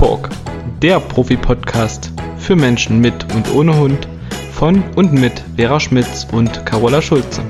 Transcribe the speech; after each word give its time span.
Talk, 0.00 0.30
der 0.80 0.98
Profi-Podcast 0.98 2.10
für 2.38 2.56
Menschen 2.56 3.00
mit 3.00 3.12
und 3.34 3.54
ohne 3.54 3.78
Hund 3.78 4.08
von 4.50 4.82
und 4.96 5.12
mit 5.12 5.44
Vera 5.56 5.78
Schmitz 5.78 6.26
und 6.32 6.64
Carola 6.64 7.02
Schulze. 7.02 7.42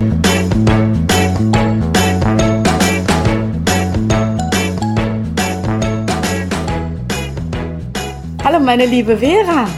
Hallo 8.43 8.59
meine 8.59 8.87
liebe 8.87 9.19
Vera. 9.19 9.69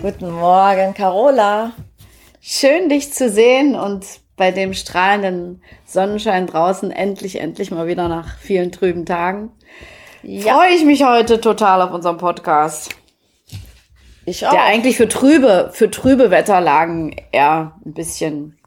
Guten 0.00 0.30
Morgen, 0.30 0.94
Carola. 0.94 1.72
Schön 2.40 2.88
dich 2.88 3.12
zu 3.12 3.28
sehen 3.28 3.74
und 3.74 4.06
bei 4.38 4.52
dem 4.52 4.72
strahlenden 4.72 5.62
Sonnenschein 5.84 6.46
draußen 6.46 6.90
endlich, 6.90 7.42
endlich 7.42 7.70
mal 7.70 7.86
wieder 7.86 8.08
nach 8.08 8.38
vielen 8.38 8.72
trüben 8.72 9.04
Tagen. 9.04 9.50
Ja. 10.24 10.54
Freue 10.54 10.74
ich 10.74 10.84
mich 10.84 11.04
heute 11.04 11.40
total 11.40 11.82
auf 11.82 11.92
unserem 11.92 12.18
Podcast. 12.18 12.94
Ich 14.26 14.46
auch. 14.46 14.52
Der 14.52 14.64
eigentlich 14.64 14.96
für 14.96 15.08
trübe, 15.08 15.70
für 15.72 15.90
trübe 15.90 16.30
Wetterlagen 16.30 17.14
eher 17.30 17.72
ein 17.84 17.92
bisschen 17.92 18.58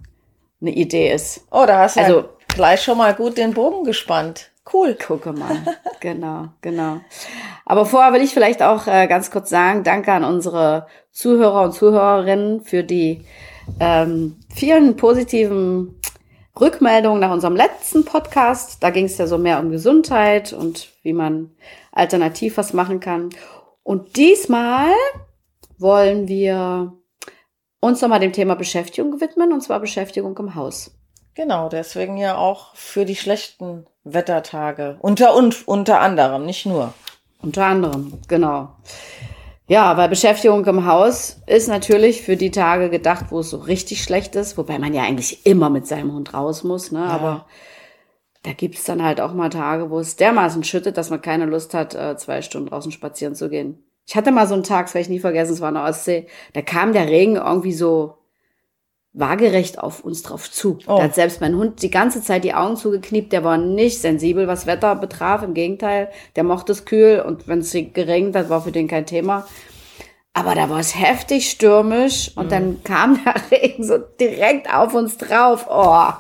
eine 0.62 0.72
Idee 0.72 1.12
ist. 1.12 1.46
Oh, 1.52 1.66
da 1.66 1.80
hast 1.80 1.98
du 1.98 2.02
also, 2.02 2.20
ja 2.20 2.26
gleich 2.58 2.82
schon 2.82 2.98
mal 2.98 3.14
gut 3.14 3.38
den 3.38 3.54
Bogen 3.54 3.84
gespannt. 3.86 4.52
Cool. 4.74 4.96
Gucke 4.96 5.32
mal. 5.32 5.58
genau, 6.02 6.50
genau. 6.62 7.00
Aber 7.66 7.86
vorher 7.86 8.12
will 8.12 8.22
ich 8.22 8.34
vielleicht 8.34 8.62
auch 8.62 8.88
äh, 8.88 9.08
ganz 9.08 9.32
kurz 9.32 9.50
sagen, 9.50 9.84
danke 9.84 10.12
an 10.12 10.26
unsere 10.26 10.88
Zuhörer 11.12 11.62
und 11.62 11.74
Zuhörerinnen 11.74 12.62
für 12.62 12.84
die 12.84 13.24
ähm, 13.80 14.38
vielen 14.54 14.98
positiven 14.98 16.00
Rückmeldungen 16.60 17.20
nach 17.20 17.32
unserem 17.32 17.56
letzten 17.56 18.06
Podcast. 18.06 18.82
Da 18.82 18.90
ging 18.90 19.06
es 19.06 19.18
ja 19.18 19.28
so 19.28 19.38
mehr 19.38 19.60
um 19.60 19.72
Gesundheit 19.72 20.54
und 20.54 20.90
wie 21.04 21.14
man 21.14 21.52
alternativ 21.92 22.58
was 22.58 22.74
machen 22.74 23.00
kann. 23.00 23.30
Und 23.84 24.18
diesmal 24.18 24.92
wollen 25.78 26.28
wir 26.28 26.94
uns 27.80 28.02
nochmal 28.02 28.20
dem 28.20 28.34
Thema 28.34 28.56
Beschäftigung 28.56 29.22
widmen, 29.22 29.54
und 29.54 29.62
zwar 29.62 29.80
Beschäftigung 29.80 30.38
im 30.38 30.56
Haus. 30.56 30.92
Genau, 31.36 31.70
deswegen 31.70 32.18
ja 32.18 32.36
auch 32.36 32.76
für 32.76 33.06
die 33.06 33.16
schlechten 33.16 33.86
Wettertage. 34.04 34.98
Unter 35.00 35.36
und 35.36 35.68
unter 35.68 36.02
anderem, 36.02 36.46
nicht 36.46 36.66
nur. 36.66 36.94
Unter 37.42 37.66
anderem, 37.66 38.20
genau. 38.28 38.76
Ja, 39.70 39.98
weil 39.98 40.08
Beschäftigung 40.08 40.66
im 40.66 40.86
Haus 40.86 41.42
ist 41.46 41.68
natürlich 41.68 42.22
für 42.22 42.38
die 42.38 42.52
Tage 42.52 42.90
gedacht, 42.90 43.26
wo 43.30 43.40
es 43.40 43.50
so 43.50 43.58
richtig 43.58 44.02
schlecht 44.02 44.36
ist, 44.36 44.58
wobei 44.58 44.80
man 44.80 44.94
ja 44.94 45.04
eigentlich 45.04 45.46
immer 45.46 45.70
mit 45.70 45.86
seinem 45.86 46.14
Hund 46.14 46.34
raus 46.34 46.64
muss, 46.64 46.92
ne? 46.94 47.00
Ja. 47.00 47.08
Aber 47.08 47.46
da 48.44 48.54
gibt's 48.54 48.86
dann 48.86 49.04
halt 49.04 49.20
auch 49.20 49.34
mal 49.34 49.50
Tage, 49.50 49.90
wo 49.90 50.00
es 50.00 50.16
dermaßen 50.16 50.64
schüttet, 50.64 50.96
dass 50.98 51.10
man 51.10 51.22
keine 51.22 51.46
Lust 51.46 51.74
hat, 51.74 51.96
äh, 51.96 52.16
zwei 52.16 52.42
Stunden 52.42 52.70
draußen 52.70 52.94
spazieren 52.94 53.36
zu 53.36 53.50
gehen. 53.50 53.84
Ich 54.08 54.16
hatte 54.16 54.32
mal 54.32 54.48
so 54.48 54.54
einen 54.54 54.64
Tag, 54.64 54.86
das 54.86 54.94
werde 54.94 55.04
ich 55.04 55.10
nie 55.10 55.20
vergessen, 55.20 55.52
es 55.52 55.60
war 55.60 55.68
in 55.68 55.76
der 55.76 55.84
Ostsee, 55.84 56.28
da 56.54 56.62
kam 56.62 56.94
der 56.94 57.08
Regen 57.08 57.36
irgendwie 57.36 57.74
so 57.74 58.18
waagerecht 59.18 59.80
auf 59.80 60.02
uns 60.04 60.22
drauf 60.22 60.50
zu. 60.52 60.78
Oh. 60.88 60.98
Da 60.98 61.04
hat 61.04 61.16
selbst 61.16 61.42
mein 61.42 61.56
Hund 61.56 61.82
die 61.82 61.90
ganze 61.90 62.22
Zeit 62.22 62.44
die 62.44 62.54
Augen 62.54 62.78
zugekniept. 62.78 63.34
Der 63.34 63.44
war 63.44 63.58
nicht 63.58 64.00
sensibel, 64.00 64.48
was 64.48 64.68
Wetter 64.68 64.96
betraf. 64.96 65.44
Im 65.44 65.54
Gegenteil, 65.54 66.10
der 66.36 66.44
mochte 66.44 66.72
es 66.72 66.86
kühl 66.86 67.24
und 67.26 67.48
wenn 67.48 67.60
es 67.60 67.72
geregnet 67.72 68.36
hat, 68.36 68.50
war 68.50 68.62
für 68.62 68.72
den 68.72 68.88
kein 68.88 69.06
Thema. 69.06 69.48
Aber 70.34 70.54
da 70.54 70.70
war 70.70 70.80
es 70.80 70.96
heftig 70.96 71.50
stürmisch 71.50 72.32
und 72.36 72.46
mhm. 72.46 72.50
dann 72.50 72.84
kam 72.84 73.20
der 73.24 73.34
Regen 73.52 73.84
so 73.84 73.98
direkt 73.98 74.72
auf 74.72 74.94
uns 74.94 75.18
drauf. 75.18 75.66
Oh. 75.68 76.12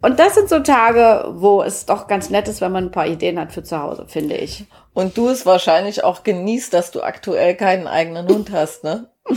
Und 0.00 0.20
das 0.20 0.36
sind 0.36 0.48
so 0.48 0.60
Tage, 0.60 1.32
wo 1.34 1.60
es 1.60 1.86
doch 1.86 2.06
ganz 2.06 2.30
nett 2.30 2.46
ist, 2.46 2.60
wenn 2.60 2.70
man 2.70 2.84
ein 2.84 2.92
paar 2.92 3.08
Ideen 3.08 3.40
hat 3.40 3.50
für 3.50 3.64
zu 3.64 3.82
Hause, 3.82 4.06
finde 4.06 4.36
ich. 4.36 4.64
Und 4.94 5.18
du 5.18 5.28
es 5.28 5.44
wahrscheinlich 5.44 6.04
auch 6.04 6.22
genießt, 6.22 6.72
dass 6.72 6.92
du 6.92 7.02
aktuell 7.02 7.56
keinen 7.56 7.88
eigenen 7.88 8.28
Hund 8.28 8.52
hast, 8.52 8.84
ne? 8.84 9.10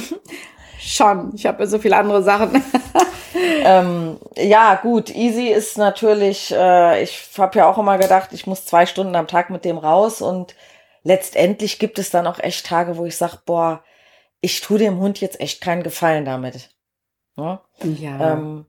Schon. 0.80 1.34
Ich 1.36 1.46
habe 1.46 1.64
ja 1.64 1.68
so 1.68 1.78
viele 1.80 1.98
andere 1.98 2.24
Sachen. 2.24 2.64
ähm, 3.64 4.18
ja, 4.36 4.76
gut. 4.76 5.10
Easy 5.10 5.48
ist 5.48 5.78
natürlich, 5.78 6.52
äh, 6.56 7.04
ich 7.04 7.30
habe 7.38 7.60
ja 7.60 7.70
auch 7.70 7.78
immer 7.78 7.98
gedacht, 7.98 8.30
ich 8.32 8.48
muss 8.48 8.66
zwei 8.66 8.86
Stunden 8.86 9.16
am 9.16 9.28
Tag 9.28 9.50
mit 9.50 9.66
dem 9.66 9.78
raus 9.78 10.22
und 10.22 10.56
letztendlich 11.04 11.80
gibt 11.80 12.00
es 12.00 12.10
dann 12.10 12.28
auch 12.28 12.40
echt 12.40 12.66
Tage, 12.66 12.98
wo 12.98 13.06
ich 13.06 13.18
sage, 13.18 13.40
boah, 13.46 13.84
ich 14.42 14.62
tue 14.62 14.80
dem 14.80 15.00
Hund 15.00 15.20
jetzt 15.20 15.42
echt 15.42 15.62
keinen 15.62 15.84
Gefallen 15.84 16.26
damit. 16.26 16.70
Ja. 17.36 17.62
ja. 17.84 18.34
Ähm, 18.34 18.66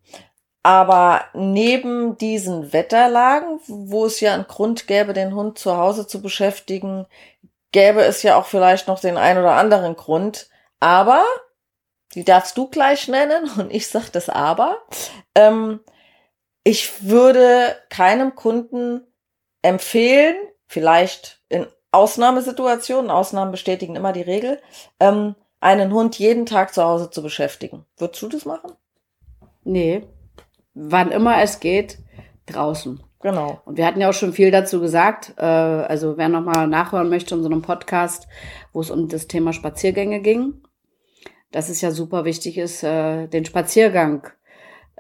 aber 0.63 1.25
neben 1.33 2.19
diesen 2.19 2.73
Wetterlagen, 2.73 3.61
wo 3.67 4.05
es 4.05 4.21
ja 4.21 4.35
einen 4.35 4.47
Grund 4.47 4.87
gäbe, 4.87 5.13
den 5.13 5.35
Hund 5.35 5.59
zu 5.59 5.77
Hause 5.77 6.07
zu 6.07 6.21
beschäftigen, 6.21 7.07
gäbe 7.73 8.03
es 8.03 8.23
ja 8.23 8.37
auch 8.37 8.47
vielleicht 8.47 8.89
noch 8.89 9.01
den 9.01 9.17
ein 9.17 9.39
oder 9.39 9.53
anderen 9.53 9.97
Grund. 9.97 10.49
Aber 10.81 11.25
die 12.15 12.25
darfst 12.25 12.57
du 12.57 12.69
gleich 12.69 13.09
nennen 13.09 13.51
und 13.59 13.73
ich 13.73 13.89
sag 13.89 14.11
das 14.11 14.29
aber. 14.29 14.79
Ähm, 15.35 15.81
ich 16.65 17.05
würde 17.05 17.77
keinem 17.89 18.35
Kunden 18.35 19.03
empfehlen, 19.63 20.37
vielleicht 20.67 21.43
in 21.49 21.67
Ausnahmesituationen, 21.93 23.11
Ausnahmen 23.11 23.51
bestätigen 23.51 23.97
immer 23.97 24.13
die 24.13 24.23
Regel, 24.23 24.61
ähm, 25.01 25.35
einen 25.61 25.93
Hund 25.93 26.19
jeden 26.19 26.47
Tag 26.47 26.73
zu 26.73 26.83
Hause 26.83 27.11
zu 27.11 27.23
beschäftigen. 27.23 27.85
Würdest 27.99 28.23
du 28.23 28.29
das 28.29 28.45
machen? 28.45 28.73
Nee. 29.65 30.05
Wann 30.75 31.11
immer 31.11 31.43
es 31.43 31.61
geht, 31.61 31.99
draußen. 32.47 33.03
Genau. 33.21 33.61
Und 33.67 33.77
wir 33.77 33.87
hatten 33.87 34.01
ja 34.01 34.09
auch 34.09 34.15
schon 34.15 34.33
viel 34.33 34.51
dazu 34.51 34.81
gesagt. 34.81 35.35
Äh, 35.37 35.45
also 35.45 36.17
wer 36.17 36.29
nochmal 36.29 36.67
nachhören 36.67 37.11
möchte 37.11 37.35
in 37.35 37.43
so 37.43 37.49
einem 37.49 37.63
Podcast, 37.63 38.29
wo 38.73 38.81
es 38.81 38.91
um 38.91 39.09
das 39.09 39.27
Thema 39.27 39.53
Spaziergänge 39.53 40.21
ging, 40.21 40.63
dass 41.53 41.69
es 41.69 41.81
ja 41.81 41.91
super 41.91 42.25
wichtig 42.25 42.59
ist, 42.59 42.83
äh, 42.83 43.27
den 43.27 43.45
Spaziergang 43.45 44.29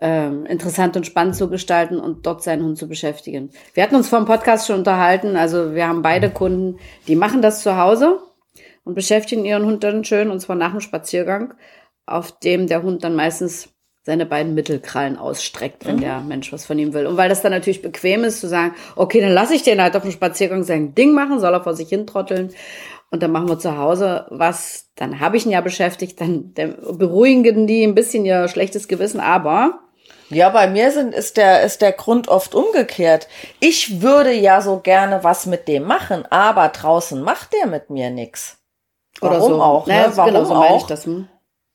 äh, 0.01 0.29
interessant 0.29 0.97
und 0.97 1.07
spannend 1.07 1.37
zu 1.37 1.49
gestalten 1.49 2.01
und 2.01 2.27
dort 2.27 2.43
seinen 2.43 2.65
Hund 2.65 2.79
zu 2.79 2.89
beschäftigen. 2.89 3.51
Wir 3.75 3.83
hatten 3.83 3.97
uns 3.97 4.09
vor 4.09 4.19
dem 4.19 4.27
Podcast 4.27 4.67
schon 4.67 4.79
unterhalten, 4.79 5.37
also 5.37 5.75
wir 5.75 5.87
haben 5.87 6.03
beide 6.03 6.31
Kunden, 6.31 6.79
die 7.07 7.17
machen 7.17 7.43
das 7.43 7.63
zu 7.63 7.77
Hause 7.77 8.19
und 8.85 8.95
beschäftigen 8.95 9.45
ihren 9.45 9.65
Hund 9.65 9.85
dann 9.85 10.05
schön, 10.05 10.31
und 10.31 10.41
zwar 10.41 10.57
nach 10.57 10.73
dem 10.73 10.81
Spaziergang, 10.81 11.55
auf 12.07 12.39
dem 12.41 12.67
der 12.67 12.83
Hund 12.83 13.05
dann 13.05 13.15
meistens 13.15 13.69
seine 14.03 14.25
beiden 14.25 14.55
Mittelkrallen 14.55 15.19
ausstreckt, 15.19 15.85
wenn 15.85 15.97
mhm. 15.97 16.01
der 16.01 16.21
Mensch 16.21 16.53
was 16.53 16.65
von 16.65 16.79
ihm 16.79 16.95
will. 16.95 17.07
Und 17.07 17.19
weil 17.19 17.29
das 17.29 17.43
dann 17.43 17.53
natürlich 17.53 17.83
bequem 17.83 18.25
ist, 18.25 18.41
zu 18.41 18.49
sagen, 18.49 18.75
okay, 18.97 19.21
dann 19.21 19.33
lasse 19.33 19.55
ich 19.55 19.63
den 19.63 19.81
halt 19.81 19.95
auf 19.95 20.03
dem 20.03 20.11
Spaziergang 20.11 20.65
sein 20.65 20.95
Ding 20.95 21.13
machen, 21.13 21.39
soll 21.39 21.53
er 21.53 21.63
vor 21.63 21.75
sich 21.75 21.91
hin 21.91 22.07
trotteln 22.07 22.51
und 23.11 23.23
dann 23.23 23.33
machen 23.33 23.49
wir 23.49 23.59
zu 23.59 23.77
Hause 23.77 24.27
was, 24.31 24.89
dann 24.97 25.21
habe 25.21 25.37
ich 25.37 25.47
ihn 25.47 25.53
ja 25.53 25.61
beschäftigt, 25.61 26.21
dann, 26.21 26.55
beruhigen 26.55 27.67
die 27.67 27.85
ein 27.85 27.95
bisschen 27.95 28.25
ihr 28.25 28.49
schlechtes 28.49 28.89
Gewissen, 28.89 29.21
aber 29.21 29.81
ja, 30.31 30.49
bei 30.49 30.69
mir 30.69 30.93
sind, 30.93 31.13
ist 31.13 31.37
der, 31.37 31.63
ist 31.63 31.83
der 31.83 31.91
Grund 31.91 32.29
oft 32.29 32.55
umgekehrt. 32.55 33.27
Ich 33.59 34.01
würde 34.01 34.33
ja 34.33 34.61
so 34.61 34.79
gerne 34.79 35.25
was 35.25 35.47
mit 35.47 35.67
dem 35.67 35.83
machen, 35.83 36.25
aber 36.31 36.69
draußen 36.69 37.21
macht 37.21 37.53
der 37.53 37.67
mit 37.67 37.91
mir 37.91 38.11
nix. 38.11 38.59
Warum 39.21 39.55
so. 39.55 39.63
auch? 39.63 39.87
Ne? 39.89 39.95
Naja, 39.95 40.17
Warum 40.17 40.33
genau 40.33 40.45
so 40.45 40.55
auch? 40.55 40.87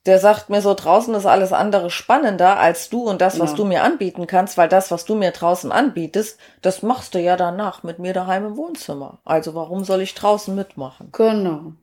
Der 0.05 0.19
sagt 0.19 0.49
mir 0.49 0.61
so, 0.61 0.73
draußen 0.73 1.13
ist 1.15 1.25
alles 1.25 1.51
andere 1.51 1.89
spannender 1.89 2.59
als 2.59 2.89
du 2.89 3.03
und 3.09 3.21
das, 3.21 3.39
was 3.39 3.51
ja. 3.51 3.57
du 3.57 3.65
mir 3.65 3.83
anbieten 3.83 4.27
kannst, 4.27 4.57
weil 4.57 4.69
das, 4.69 4.91
was 4.91 5.05
du 5.05 5.15
mir 5.15 5.31
draußen 5.31 5.71
anbietest, 5.71 6.39
das 6.61 6.83
machst 6.83 7.15
du 7.15 7.19
ja 7.19 7.37
danach 7.37 7.83
mit 7.83 7.97
mir 7.97 8.13
daheim 8.13 8.45
im 8.45 8.57
Wohnzimmer. 8.57 9.19
Also 9.25 9.55
warum 9.55 9.83
soll 9.83 10.01
ich 10.01 10.13
draußen 10.13 10.53
mitmachen? 10.53 11.09
Genau. 11.11 11.73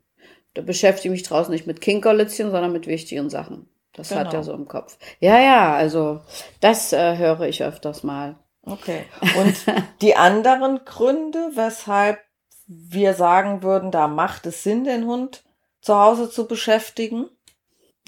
Da 0.55 0.63
beschäftige 0.63 1.13
ich 1.13 1.21
mich 1.21 1.29
draußen 1.29 1.53
nicht 1.53 1.67
mit 1.67 1.81
Kinkerlitzchen, 1.81 2.51
sondern 2.51 2.73
mit 2.73 2.87
wichtigen 2.87 3.31
Sachen. 3.31 3.69
Das 3.93 4.11
genau. 4.11 4.21
hat 4.21 4.35
er 4.35 4.43
so 4.43 4.53
im 4.53 4.69
Kopf. 4.69 4.99
Ja, 5.21 5.39
ja, 5.39 5.75
also 5.75 6.21
das 6.61 6.93
äh, 6.93 7.17
höre 7.17 7.43
ich 7.43 7.63
öfters 7.63 8.03
mal. 8.03 8.37
Okay. 8.65 9.05
Und 9.39 9.57
die 10.01 10.17
anderen 10.17 10.85
Gründe, 10.85 11.51
weshalb 11.55 12.21
wir 12.67 13.15
sagen 13.15 13.63
würden, 13.63 13.91
da 13.91 14.09
macht 14.09 14.47
es 14.47 14.63
Sinn, 14.63 14.85
den 14.85 15.07
Hund 15.07 15.43
zu 15.81 15.97
Hause 15.99 16.31
zu 16.31 16.47
beschäftigen? 16.47 17.29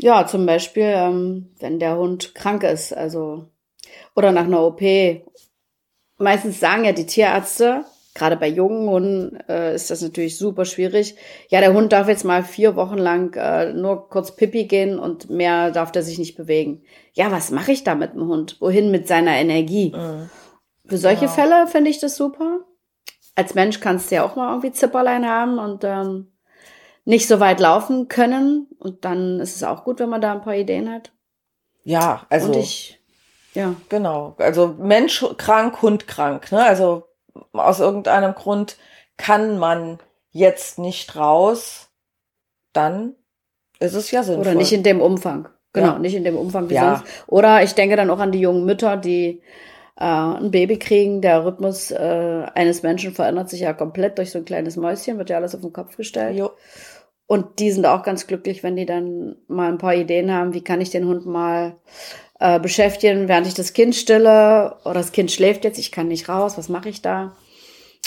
Ja, 0.01 0.27
zum 0.27 0.47
Beispiel, 0.47 0.85
ähm, 0.85 1.55
wenn 1.61 1.79
der 1.79 1.97
Hund 1.97 2.35
krank 2.35 2.63
ist, 2.65 2.93
also 2.93 3.49
oder 4.15 4.33
nach 4.33 4.45
einer 4.45 4.63
OP. 4.63 4.83
Meistens 6.19 6.61
sagen 6.61 6.85
ja 6.85 6.93
die 6.93 7.07
Tierärzte, 7.07 7.85
gerade 8.15 8.37
bei 8.37 8.49
jungen 8.49 8.89
Hunden 8.89 9.37
äh, 9.49 9.75
ist 9.75 9.91
das 9.91 10.01
natürlich 10.01 10.39
super 10.39 10.65
schwierig. 10.65 11.17
Ja, 11.49 11.61
der 11.61 11.75
Hund 11.75 11.93
darf 11.93 12.09
jetzt 12.09 12.25
mal 12.25 12.45
vier 12.45 12.77
Wochen 12.77 12.99
lang 12.99 13.35
äh, 13.35 13.73
nur 13.73 14.09
kurz 14.09 14.37
Pipi 14.37 14.65
gehen 14.65 14.99
und 14.99 15.29
mehr 15.29 15.73
darf 15.73 15.91
der 15.91 16.03
sich 16.03 16.19
nicht 16.19 16.37
bewegen. 16.37 16.83
Ja, 17.13 17.33
was 17.33 17.51
mache 17.51 17.73
ich 17.73 17.83
da 17.83 17.95
mit 17.95 18.15
dem 18.15 18.29
Hund? 18.29 18.57
Wohin 18.61 18.91
mit 18.91 19.09
seiner 19.09 19.33
Energie? 19.33 19.93
Mhm. 19.95 20.31
Für 20.87 20.99
solche 20.99 21.25
ja. 21.25 21.31
Fälle 21.31 21.67
finde 21.67 21.91
ich 21.91 21.99
das 21.99 22.17
super. 22.17 22.61
Als 23.35 23.55
Mensch 23.55 23.81
kannst 23.81 24.11
du 24.11 24.17
ja 24.17 24.25
auch 24.25 24.37
mal 24.37 24.51
irgendwie 24.51 24.73
Zipperlein 24.73 25.27
haben 25.29 25.59
und 25.59 25.83
ähm, 25.83 26.34
nicht 27.05 27.29
so 27.29 27.41
weit 27.41 27.61
laufen 27.61 28.09
können. 28.09 28.69
Und 28.79 29.05
dann 29.05 29.41
ist 29.41 29.57
es 29.57 29.63
auch 29.63 29.85
gut, 29.85 30.01
wenn 30.01 30.09
man 30.09 30.21
da 30.21 30.33
ein 30.33 30.43
paar 30.43 30.57
Ideen 30.57 30.91
hat. 30.91 31.13
Ja, 31.85 32.27
also. 32.31 32.49
Und 32.49 32.57
ich, 32.57 33.01
ja. 33.55 33.75
Genau. 33.89 34.35
Also 34.39 34.75
Mensch 34.79 35.25
krank, 35.37 35.83
Hund 35.83 36.07
krank. 36.07 36.51
Ne? 36.51 36.65
Also 36.65 37.05
aus 37.53 37.81
irgendeinem 37.81 38.35
Grund 38.35 38.77
kann 39.17 39.59
man 39.59 39.99
jetzt 40.31 40.79
nicht 40.79 41.17
raus, 41.17 41.89
dann 42.73 43.15
ist 43.79 43.95
es 43.95 44.11
ja 44.11 44.23
sinnvoll. 44.23 44.47
Oder 44.47 44.55
nicht 44.55 44.73
in 44.73 44.83
dem 44.83 45.01
Umfang. 45.01 45.49
Genau, 45.73 45.93
ja. 45.93 45.99
nicht 45.99 46.15
in 46.15 46.25
dem 46.25 46.37
Umfang 46.37 46.71
wie 46.71 46.75
ja. 46.75 46.97
sonst. 46.97 47.13
Oder 47.27 47.63
ich 47.63 47.75
denke 47.75 47.97
dann 47.97 48.11
auch 48.11 48.19
an 48.21 48.33
die 48.33 48.41
jungen 48.41 48.65
Mütter, 48.65 48.97
die 48.97 49.43
äh, 49.97 50.05
ein 50.05 50.51
Baby 50.51 50.79
kriegen. 50.79 51.21
Der 51.21 51.45
Rhythmus 51.45 51.91
äh, 51.91 52.47
eines 52.55 52.83
Menschen 52.83 53.13
verändert 53.13 53.51
sich 53.51 53.61
ja 53.61 53.73
komplett 53.73 54.19
durch 54.19 54.31
so 54.31 54.39
ein 54.39 54.45
kleines 54.45 54.77
Mäuschen, 54.77 55.19
wird 55.19 55.31
ja 55.31 55.37
alles 55.37 55.55
auf 55.55 55.61
den 55.61 55.73
Kopf 55.73 55.97
gestellt. 55.97 56.37
Jo. 56.37 56.51
Und 57.27 57.59
die 57.59 57.73
sind 57.73 57.87
auch 57.87 58.03
ganz 58.03 58.27
glücklich, 58.27 58.63
wenn 58.63 58.77
die 58.77 58.87
dann 58.87 59.37
mal 59.49 59.71
ein 59.71 59.79
paar 59.79 59.95
Ideen 59.95 60.33
haben, 60.33 60.53
wie 60.53 60.63
kann 60.63 60.81
ich 60.81 60.91
den 60.91 61.07
Hund 61.07 61.25
mal 61.25 61.77
äh, 62.39 62.61
beschäftigen, 62.61 63.29
während 63.29 63.47
ich 63.47 63.55
das 63.55 63.73
Kind 63.73 63.95
stille 63.95 64.77
oder 64.85 64.95
das 64.95 65.13
Kind 65.13 65.33
schläft 65.33 65.65
jetzt, 65.65 65.79
ich 65.79 65.91
kann 65.91 66.09
nicht 66.09 66.29
raus, 66.29 66.59
was 66.59 66.69
mache 66.69 66.91
ich 66.91 67.01
da? 67.01 67.35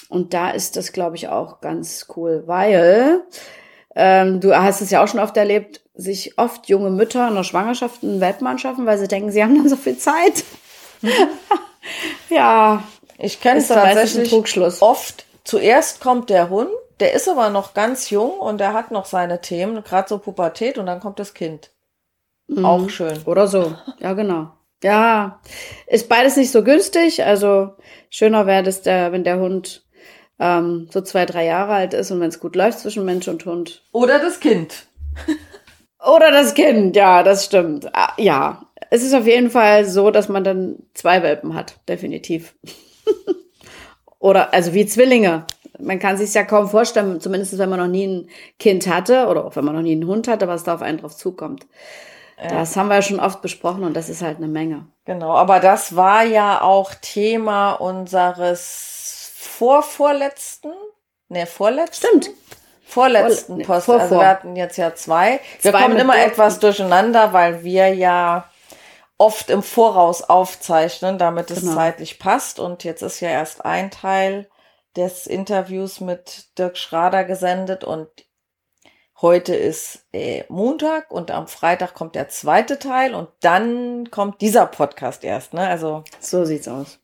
Und 0.10 0.34
da 0.34 0.52
ist 0.52 0.78
das, 0.78 0.94
glaube 0.94 1.16
ich, 1.16 1.28
auch 1.28 1.62
ganz 1.62 2.08
cool, 2.16 2.44
weil 2.46 3.22
ähm, 3.96 4.40
du 4.40 4.56
hast 4.56 4.81
es 4.81 4.92
ja 4.92 5.04
auch 5.04 5.08
schon 5.08 5.20
oft 5.20 5.36
erlebt, 5.36 5.81
sich 5.96 6.38
oft 6.38 6.70
junge 6.70 6.92
Mütter 6.92 7.28
in 7.28 7.36
der 7.36 7.44
Schwangerschaft 7.44 8.04
einen 8.04 8.22
Weltmann 8.22 8.60
schaffen, 8.60 8.86
weil 8.86 9.00
sie 9.00 9.08
denken, 9.08 9.31
sie 9.31 9.44
haben 9.44 9.56
dann 9.56 9.68
so 9.68 9.75
viel 9.75 9.98
Zeit. 9.98 10.44
ja. 12.30 12.84
Ich 13.18 13.42
kenne 13.42 13.60
es 13.60 13.68
tatsächlich 13.68 14.31
oft. 14.81 15.25
Zuerst 15.44 16.00
kommt 16.00 16.30
der 16.30 16.50
Hund, 16.50 16.70
der 17.00 17.14
ist 17.14 17.30
aber 17.30 17.50
noch 17.50 17.74
ganz 17.74 18.10
jung 18.10 18.32
und 18.40 18.60
der 18.60 18.74
hat 18.74 18.92
noch 18.92 19.06
seine 19.06 19.42
Themen, 19.42 19.84
gerade 19.84 20.10
so 20.10 20.18
Pubertät 20.18 20.78
und 20.78 20.86
dann 20.86 21.00
kommt 21.00 21.20
das 21.20 21.34
Kind. 21.34 21.72
Mhm. 22.48 22.66
Auch 22.66 22.90
schön. 22.90 23.20
Oder 23.26 23.48
so. 23.48 23.76
Ja, 24.00 24.14
genau. 24.14 24.52
Ja, 24.84 25.42
ist 25.88 26.08
beides 26.08 26.38
nicht 26.38 26.52
so 26.52 26.64
günstig. 26.64 27.24
Also 27.24 27.74
schöner 28.10 28.46
wäre 28.46 28.68
es, 28.70 28.84
der, 28.84 29.12
wenn 29.12 29.24
der 29.24 29.40
Hund 29.40 29.84
ähm, 30.40 30.88
so 30.92 31.02
zwei, 31.02 31.26
drei 31.26 31.46
Jahre 31.46 31.74
alt 31.74 31.94
ist 31.94 32.12
und 32.12 32.20
wenn 32.20 32.30
es 32.30 32.40
gut 32.40 32.56
läuft 32.56 32.80
zwischen 32.80 33.06
Mensch 33.06 33.28
und 33.28 33.46
Hund. 33.46 33.84
Oder 33.92 34.20
das 34.20 34.40
Kind. 34.40 34.86
Oder 36.00 36.32
das 36.32 36.54
Kind, 36.54 36.96
ja, 36.96 37.24
das 37.24 37.46
stimmt. 37.46 37.90
Ah, 37.94 38.14
ja, 38.18 38.68
es 38.92 39.04
ist 39.04 39.16
auf 39.16 39.26
jeden 39.26 39.50
Fall 39.50 39.86
so, 39.86 40.12
dass 40.12 40.30
man 40.30 40.44
dann 40.44 40.78
zwei 40.94 41.24
Welpen 41.24 41.56
hat, 41.56 41.80
definitiv. 41.90 42.56
oder 44.19 44.54
also 44.54 44.74
wie 44.74 44.86
Zwillinge. 44.86 45.46
Man 45.80 46.00
kann 46.00 46.18
sich 46.18 46.34
ja 46.34 46.44
kaum 46.44 46.68
vorstellen, 46.69 47.22
zumindest 47.22 47.58
wenn 47.58 47.69
man 47.69 47.80
noch 47.80 47.88
nie 47.88 48.08
ein 48.08 48.30
Kind 48.58 48.88
hatte 48.88 49.28
oder 49.28 49.46
auch 49.46 49.56
wenn 49.56 49.66
man 49.66 49.75
noch 49.75 49.81
nie 49.81 49.92
einen 49.92 50.08
Hund 50.08 50.28
hatte, 50.28 50.48
was 50.48 50.64
da 50.64 50.74
auf 50.74 50.81
einen 50.81 50.98
drauf 50.98 51.16
zukommt. 51.16 51.68
Ja. 52.42 52.50
Das 52.50 52.75
haben 52.75 52.88
wir 52.88 52.96
ja 52.96 53.02
schon 53.02 53.19
oft 53.19 53.42
besprochen 53.42 53.84
und 53.84 53.96
das 53.96 54.10
ist 54.10 54.22
halt 54.22 54.38
eine 54.38 54.48
Menge. 54.48 54.88
Genau, 55.06 55.34
aber 55.34 55.60
das 55.60 55.96
war 55.96 56.24
ja 56.24 56.62
auch 56.62 56.94
Thema 56.96 57.74
unseres 57.74 59.31
vorvorletzten, 59.36 60.72
ne, 61.30 61.46
vorletzten. 61.46 62.08
Stimmt. 62.08 62.30
Vorletzten 62.84 63.63
Post. 63.63 63.86
Vor, 63.86 64.00
also 64.00 64.20
wir 64.20 64.28
hatten 64.28 64.56
jetzt 64.56 64.78
ja 64.78 64.96
zwei. 64.96 65.42
Wir 65.62 65.72
zwei 65.72 65.81
kommen 65.81 65.98
immer 65.98 66.18
etwas 66.18 66.60
durcheinander, 66.60 67.34
weil 67.34 67.63
wir 67.63 67.94
ja 67.94 68.46
oft 69.18 69.50
im 69.50 69.64
Voraus 69.64 70.22
aufzeichnen, 70.22 71.18
damit 71.18 71.52
es 71.52 71.62
genau. 71.62 71.74
zeitlich 71.74 72.19
passt. 72.19 72.60
Und 72.60 72.84
jetzt 72.84 73.02
ist 73.02 73.19
ja 73.19 73.30
erst 73.30 73.66
ein 73.66 73.92
Teil 73.92 74.48
des 74.96 75.28
Interviews 75.28 76.00
mit 76.02 76.58
Dirk 76.58 76.78
Schrader 76.78 77.24
gesendet 77.24 77.84
und 77.84 78.10
heute 79.22 79.56
ist 79.56 80.06
äh, 80.14 80.44
Montag 80.50 81.12
und 81.12 81.31
am 81.31 81.48
Freitag 81.48 81.94
kommt 81.94 82.16
der 82.16 82.30
zweite 82.30 82.80
Teil 82.80 83.14
und 83.14 83.30
dann 83.42 84.10
kommt 84.12 84.42
dieser 84.42 84.66
Podcast 84.66 85.24
erst, 85.24 85.54
ne? 85.54 85.68
Also 85.68 86.04
so 86.20 86.46
sieht's 86.46 86.68
aus. 86.68 87.00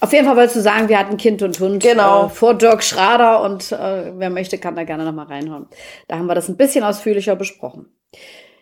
Auf 0.00 0.12
jeden 0.12 0.26
Fall 0.26 0.36
wolltest 0.36 0.56
du 0.56 0.60
sagen, 0.60 0.88
wir 0.88 0.98
hatten 0.98 1.16
Kind 1.16 1.40
und 1.42 1.58
Hund 1.60 1.82
genau. 1.82 2.26
äh, 2.26 2.28
vor 2.28 2.54
Dirk 2.54 2.82
Schrader 2.82 3.42
und 3.42 3.72
äh, 3.72 4.12
wer 4.18 4.30
möchte, 4.30 4.58
kann 4.58 4.76
da 4.76 4.84
gerne 4.84 5.04
nochmal 5.04 5.26
reinhauen. 5.26 5.66
Da 6.08 6.18
haben 6.18 6.26
wir 6.26 6.34
das 6.34 6.48
ein 6.48 6.56
bisschen 6.56 6.84
ausführlicher 6.84 7.36
besprochen. 7.36 7.86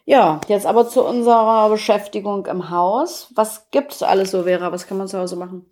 Ja, 0.05 0.41
jetzt 0.49 0.67
aber 0.67 0.89
zu 0.89 1.05
unserer 1.05 1.69
Beschäftigung 1.69 2.47
im 2.47 2.71
Haus. 2.71 3.29
Was 3.35 3.71
gibt 3.71 3.93
es 3.93 4.03
alles 4.03 4.33
so, 4.33 4.45
Vera? 4.45 4.73
Was 4.73 4.87
kann 4.87 4.99
man 4.99 5.09
zu 5.09 5.19
Hause 5.19 5.37
machen? 5.37 5.67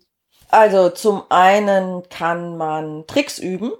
Also 0.49 0.89
zum 0.89 1.23
einen 1.29 2.07
kann 2.09 2.57
man 2.57 3.05
Tricks 3.07 3.39
üben. 3.39 3.71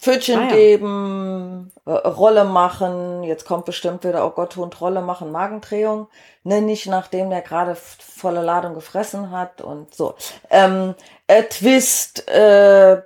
Pfötchen 0.00 0.38
ah, 0.38 0.42
ja. 0.44 0.54
geben, 0.54 1.72
äh, 1.84 1.90
Rolle 1.90 2.44
machen, 2.44 3.24
jetzt 3.24 3.44
kommt 3.44 3.64
bestimmt 3.64 4.04
wieder, 4.04 4.24
oh 4.24 4.30
Gott, 4.30 4.54
Hund 4.54 4.80
Rolle 4.80 5.02
machen, 5.02 5.32
Magendrehung, 5.32 6.06
ne, 6.44 6.62
nicht 6.62 6.86
nachdem 6.86 7.30
der 7.30 7.42
gerade 7.42 7.74
volle 7.74 8.42
Ladung 8.42 8.74
gefressen 8.74 9.32
hat 9.32 9.60
und 9.60 9.92
so. 9.92 10.14
Ähm, 10.50 10.94
äh, 11.26 11.42
Twist, 11.42 12.28
äh, 12.28 13.02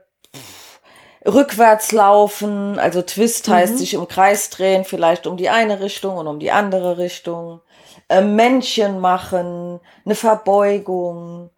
rückwärts 1.27 1.93
laufen, 1.93 2.79
also 2.79 3.03
Twist 3.03 3.49
heißt 3.49 3.75
mhm. 3.75 3.79
sich 3.79 3.95
im 3.95 4.09
Kreis 4.09 4.51
drehen, 4.51 4.85
vielleicht 4.85 5.27
um 5.27 5.37
die 5.37 5.49
eine 5.49 5.81
Richtung 5.81 6.17
und 6.17 6.27
um 6.27 6.39
die 6.39 6.51
andere 6.51 6.99
Richtung. 6.99 7.61
Äh, 8.09 8.23
Männchen 8.23 8.99
machen, 8.99 9.81
eine 10.05 10.15
Verbeugung, 10.15 11.51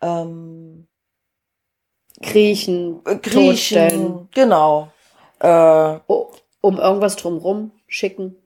ähm, 0.00 0.86
Kriechen, 2.22 3.00
äh, 3.06 3.16
Kriechen, 3.16 4.28
genau. 4.34 4.88
Äh, 5.38 5.98
um 6.62 6.78
irgendwas 6.78 7.16
drumrum 7.16 7.72
schicken. 7.86 8.36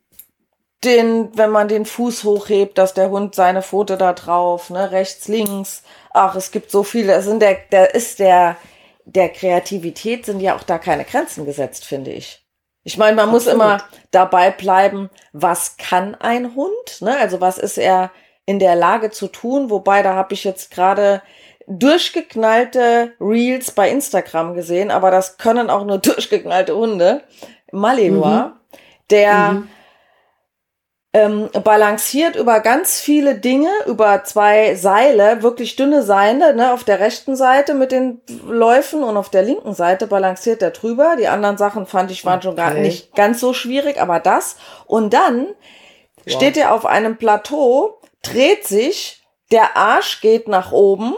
Den, 0.85 1.31
wenn 1.37 1.51
man 1.51 1.69
den 1.69 1.87
Fuß 1.87 2.25
hochhebt, 2.25 2.77
dass 2.79 2.95
der 2.95 3.11
Hund 3.11 3.35
seine 3.35 3.63
Pfote 3.63 3.97
da 3.97 4.13
drauf, 4.13 4.71
ne, 4.71 4.91
rechts, 4.91 5.29
links. 5.29 5.83
Ach, 6.13 6.37
es 6.37 6.51
gibt 6.51 6.71
so 6.71 6.83
viele. 6.83 7.15
Es 7.15 7.25
sind 7.25 7.41
der, 7.41 7.57
der 7.73 7.95
ist 7.95 8.19
der, 8.19 8.57
der 9.05 9.29
Kreativität 9.29 10.27
sind 10.27 10.41
ja 10.41 10.57
auch 10.57 10.63
da 10.63 10.79
keine 10.79 11.05
Grenzen 11.05 11.45
gesetzt, 11.45 11.85
finde 11.85 12.13
ich. 12.13 12.45
Ich 12.85 12.99
meine, 12.99 13.17
man 13.17 13.31
Absolut. 13.31 13.45
muss 13.45 13.53
immer 13.53 13.85
dabei 14.11 14.51
bleiben, 14.51 15.11
was 15.33 15.77
kann 15.77 16.15
ein 16.15 16.55
Hund? 16.55 17.01
Ne? 17.01 17.17
Also 17.19 17.41
was 17.41 17.59
ist 17.59 17.79
er 17.79 18.11
in 18.47 18.59
der 18.59 18.77
Lage 18.77 19.11
zu 19.11 19.29
tun? 19.29 19.71
Wobei, 19.71 20.03
da 20.03 20.15
habe 20.15 20.35
ich 20.35 20.45
jetzt 20.45 20.71
gerade 20.71 21.23
durchgeknallte 21.67 23.15
Reels 23.21 23.71
bei 23.71 23.89
Instagram 23.89 24.55
gesehen, 24.55 24.91
aber 24.91 25.11
das 25.11 25.39
können 25.39 25.71
auch 25.71 25.85
nur 25.85 25.99
durchgeknallte 26.01 26.77
Hunde. 26.77 27.23
Malinois, 27.73 28.49
mhm. 28.49 28.53
der 29.11 29.53
mhm. 29.53 29.69
Ähm, 31.17 31.49
balanciert 31.63 32.35
über 32.35 32.59
ganz 32.59 33.01
viele 33.01 33.37
Dinge, 33.37 33.71
über 33.87 34.25
zwei 34.25 34.75
Seile, 34.75 35.45
wirklich 35.45 35.77
dünne 35.77 36.03
Seile, 36.03 36.57
ne, 36.57 36.73
auf 36.73 36.83
der 36.83 36.99
rechten 36.99 37.37
Seite 37.37 37.75
mit 37.75 37.93
den 37.93 38.21
Läufen 38.49 39.05
und 39.05 39.17
auf 39.17 39.29
der 39.29 39.43
linken 39.43 39.75
Seite 39.75 40.09
balanciert 40.09 40.61
er 40.61 40.73
drüber. 40.73 41.15
Die 41.17 41.29
anderen 41.29 41.57
Sachen 41.57 41.87
fand 41.87 42.11
ich 42.11 42.25
waren 42.25 42.39
okay. 42.39 42.43
schon 42.49 42.57
gar 42.57 42.75
nicht 42.75 43.15
ganz 43.15 43.39
so 43.39 43.55
schwierig, 43.55 44.01
aber 44.01 44.19
das. 44.19 44.57
Und 44.87 45.15
dann 45.15 45.47
wow. 45.47 45.55
steht 46.27 46.57
er 46.57 46.75
auf 46.75 46.85
einem 46.85 47.17
Plateau, 47.17 48.01
dreht 48.23 48.67
sich, 48.67 49.25
der 49.53 49.77
Arsch 49.77 50.21
geht 50.21 50.49
nach 50.49 50.73
oben 50.73 51.15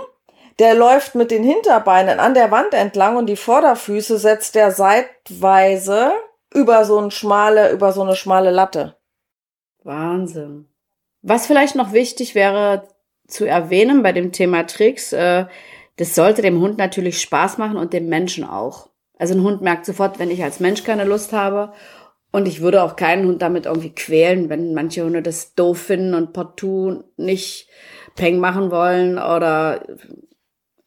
der 0.59 0.75
läuft 0.75 1.15
mit 1.15 1.31
den 1.31 1.45
Hinterbeinen 1.45 2.19
an 2.19 2.35
der 2.35 2.51
Wand 2.51 2.73
entlang 2.73 3.17
und 3.17 3.27
die 3.27 3.37
Vorderfüße 3.37 4.19
setzt 4.19 4.57
er 4.57 4.71
seitweise 4.71 6.13
über 6.55 6.85
so 6.85 6.99
eine 6.99 7.11
schmale, 7.11 7.71
über 7.71 7.93
so 7.93 8.03
eine 8.03 8.17
schmale 8.17 8.51
Latte. 8.51 8.97
Wahnsinn. 9.87 10.67
Was 11.23 11.47
vielleicht 11.47 11.75
noch 11.75 11.93
wichtig 11.93 12.35
wäre 12.35 12.89
zu 13.27 13.45
erwähnen 13.47 14.03
bei 14.03 14.13
dem 14.13 14.33
Thema 14.33 14.65
Tricks, 14.67 15.13
äh, 15.13 15.47
das 15.97 16.15
sollte 16.15 16.43
dem 16.43 16.61
Hund 16.61 16.79
natürlich 16.79 17.21
Spaß 17.21 17.59
machen 17.59 17.77
und 17.77 17.93
dem 17.93 18.09
Menschen 18.09 18.45
auch. 18.45 18.91
Also 19.19 19.35
ein 19.35 19.43
Hund 19.43 19.63
merkt 19.63 19.87
sofort, 19.87 20.19
wenn 20.19 20.31
ich 20.31 20.43
als 20.45 20.61
Mensch 20.61 20.85
keine 20.85 21.05
Lust 21.05 21.33
habe. 21.33 21.73
Und 22.33 22.47
ich 22.47 22.61
würde 22.61 22.83
auch 22.83 22.97
keinen 22.97 23.27
Hund 23.27 23.41
damit 23.41 23.65
irgendwie 23.65 23.95
quälen, 23.95 24.51
wenn 24.51 24.75
manche 24.75 25.05
Hunde 25.05 25.23
das 25.23 25.55
doof 25.55 25.79
finden 25.79 26.15
und 26.15 26.35
partout 26.35 27.05
nicht 27.17 27.69
Peng 28.15 28.39
machen 28.39 28.71
wollen 28.71 29.17
oder 29.17 29.87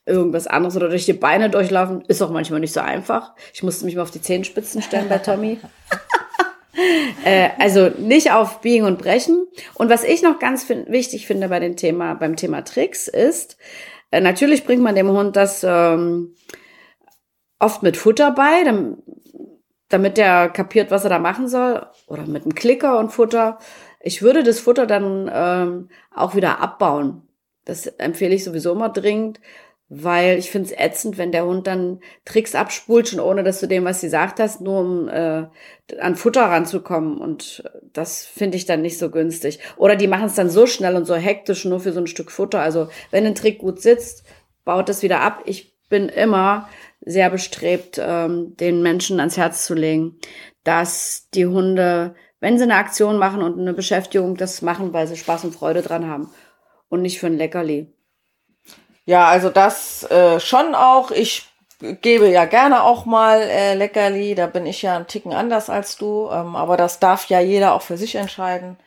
irgendwas 0.05 0.47
anderes 0.47 0.75
oder 0.75 0.89
durch 0.89 1.05
die 1.05 1.13
Beine 1.13 1.49
durchlaufen, 1.49 2.01
ist 2.07 2.21
auch 2.21 2.31
manchmal 2.31 2.59
nicht 2.59 2.73
so 2.73 2.81
einfach. 2.81 3.33
Ich 3.53 3.63
musste 3.63 3.85
mich 3.85 3.95
mal 3.95 4.01
auf 4.01 4.11
die 4.11 4.21
Zehenspitzen 4.21 4.81
stellen 4.81 5.09
bei 5.09 5.17
Tommy. 5.17 5.59
äh, 7.25 7.49
also 7.57 7.89
nicht 7.97 8.31
auf 8.31 8.61
Biegen 8.61 8.85
und 8.85 8.97
Brechen. 8.97 9.47
Und 9.75 9.89
was 9.89 10.03
ich 10.03 10.21
noch 10.21 10.39
ganz 10.39 10.67
wichtig 10.69 11.27
finde 11.27 11.49
bei 11.49 11.59
dem 11.59 11.75
Thema, 11.75 12.13
beim 12.13 12.35
Thema 12.35 12.63
Tricks 12.63 13.07
ist, 13.07 13.57
äh, 14.11 14.21
natürlich 14.21 14.65
bringt 14.65 14.81
man 14.81 14.95
dem 14.95 15.09
Hund 15.09 15.35
das 15.35 15.63
ähm, 15.63 16.35
oft 17.59 17.83
mit 17.83 17.97
Futter 17.97 18.31
bei, 18.31 18.63
damit, 18.63 18.97
damit 19.89 20.17
der 20.17 20.49
kapiert, 20.49 20.91
was 20.91 21.03
er 21.03 21.09
da 21.09 21.19
machen 21.19 21.47
soll, 21.47 21.85
oder 22.07 22.25
mit 22.25 22.43
einem 22.43 22.55
Klicker 22.55 22.97
und 22.99 23.11
Futter. 23.11 23.59
Ich 24.01 24.21
würde 24.21 24.43
das 24.43 24.59
Futter 24.59 24.85
dann 24.87 25.29
ähm, 25.33 25.89
auch 26.13 26.35
wieder 26.35 26.61
abbauen. 26.61 27.23
Das 27.65 27.85
empfehle 27.85 28.33
ich 28.33 28.43
sowieso 28.43 28.71
immer 28.71 28.89
dringend, 28.89 29.39
weil 29.89 30.37
ich 30.37 30.51
finde 30.51 30.69
es 30.69 30.79
ätzend, 30.79 31.17
wenn 31.17 31.31
der 31.31 31.45
Hund 31.45 31.65
dann 31.65 31.99
Tricks 32.23 32.53
abspult, 32.53 33.09
schon 33.09 33.19
ohne 33.19 33.43
dass 33.43 33.59
du 33.59 33.67
dem 33.67 33.85
was 33.85 34.01
gesagt 34.01 34.39
hast, 34.39 34.61
nur 34.61 34.79
um 34.81 35.09
äh, 35.09 35.47
an 35.99 36.15
Futter 36.15 36.43
ranzukommen. 36.43 37.17
Und 37.17 37.63
das 37.91 38.23
finde 38.25 38.57
ich 38.57 38.65
dann 38.65 38.83
nicht 38.83 38.99
so 38.99 39.09
günstig. 39.09 39.59
Oder 39.77 39.95
die 39.95 40.07
machen 40.07 40.27
es 40.27 40.35
dann 40.35 40.51
so 40.51 40.67
schnell 40.67 40.95
und 40.95 41.05
so 41.05 41.15
hektisch 41.15 41.65
nur 41.65 41.79
für 41.79 41.91
so 41.91 41.99
ein 41.99 42.07
Stück 42.07 42.31
Futter. 42.31 42.61
Also 42.61 42.87
wenn 43.09 43.25
ein 43.25 43.33
Trick 43.33 43.57
gut 43.57 43.81
sitzt, 43.81 44.23
baut 44.63 44.89
das 44.89 45.01
wieder 45.01 45.21
ab. 45.21 45.41
Ich 45.45 45.75
bin 45.89 46.07
immer 46.07 46.69
sehr 47.01 47.31
bestrebt, 47.31 47.99
ähm, 47.99 48.55
den 48.57 48.83
Menschen 48.83 49.19
ans 49.19 49.37
Herz 49.37 49.65
zu 49.65 49.73
legen, 49.73 50.19
dass 50.63 51.29
die 51.33 51.47
Hunde, 51.47 52.13
wenn 52.39 52.59
sie 52.59 52.63
eine 52.65 52.75
Aktion 52.75 53.17
machen 53.17 53.41
und 53.41 53.59
eine 53.59 53.73
Beschäftigung, 53.73 54.37
das 54.37 54.61
machen, 54.61 54.93
weil 54.93 55.07
sie 55.07 55.17
Spaß 55.17 55.45
und 55.45 55.55
Freude 55.55 55.81
dran 55.81 56.07
haben 56.07 56.29
und 56.89 57.01
nicht 57.01 57.19
für 57.19 57.25
ein 57.25 57.37
Leckerli. 57.37 57.91
Ja, 59.09 59.25
also 59.25 59.49
das 59.49 60.03
äh, 60.11 60.39
schon 60.39 60.75
auch. 60.75 61.09
Ich 61.09 61.47
gebe 61.79 62.29
ja 62.29 62.45
gerne 62.45 62.83
auch 62.83 63.07
mal 63.07 63.41
äh, 63.41 63.73
Leckerli. 63.73 64.35
Da 64.35 64.45
bin 64.45 64.67
ich 64.67 64.83
ja 64.83 64.95
ein 64.95 65.07
Ticken 65.07 65.33
anders 65.33 65.67
als 65.71 65.97
du. 65.97 66.29
Ähm, 66.31 66.55
aber 66.55 66.77
das 66.77 66.99
darf 66.99 67.25
ja 67.25 67.39
jeder 67.39 67.73
auch 67.73 67.81
für 67.81 67.97
sich 67.97 68.13
entscheiden. 68.13 68.77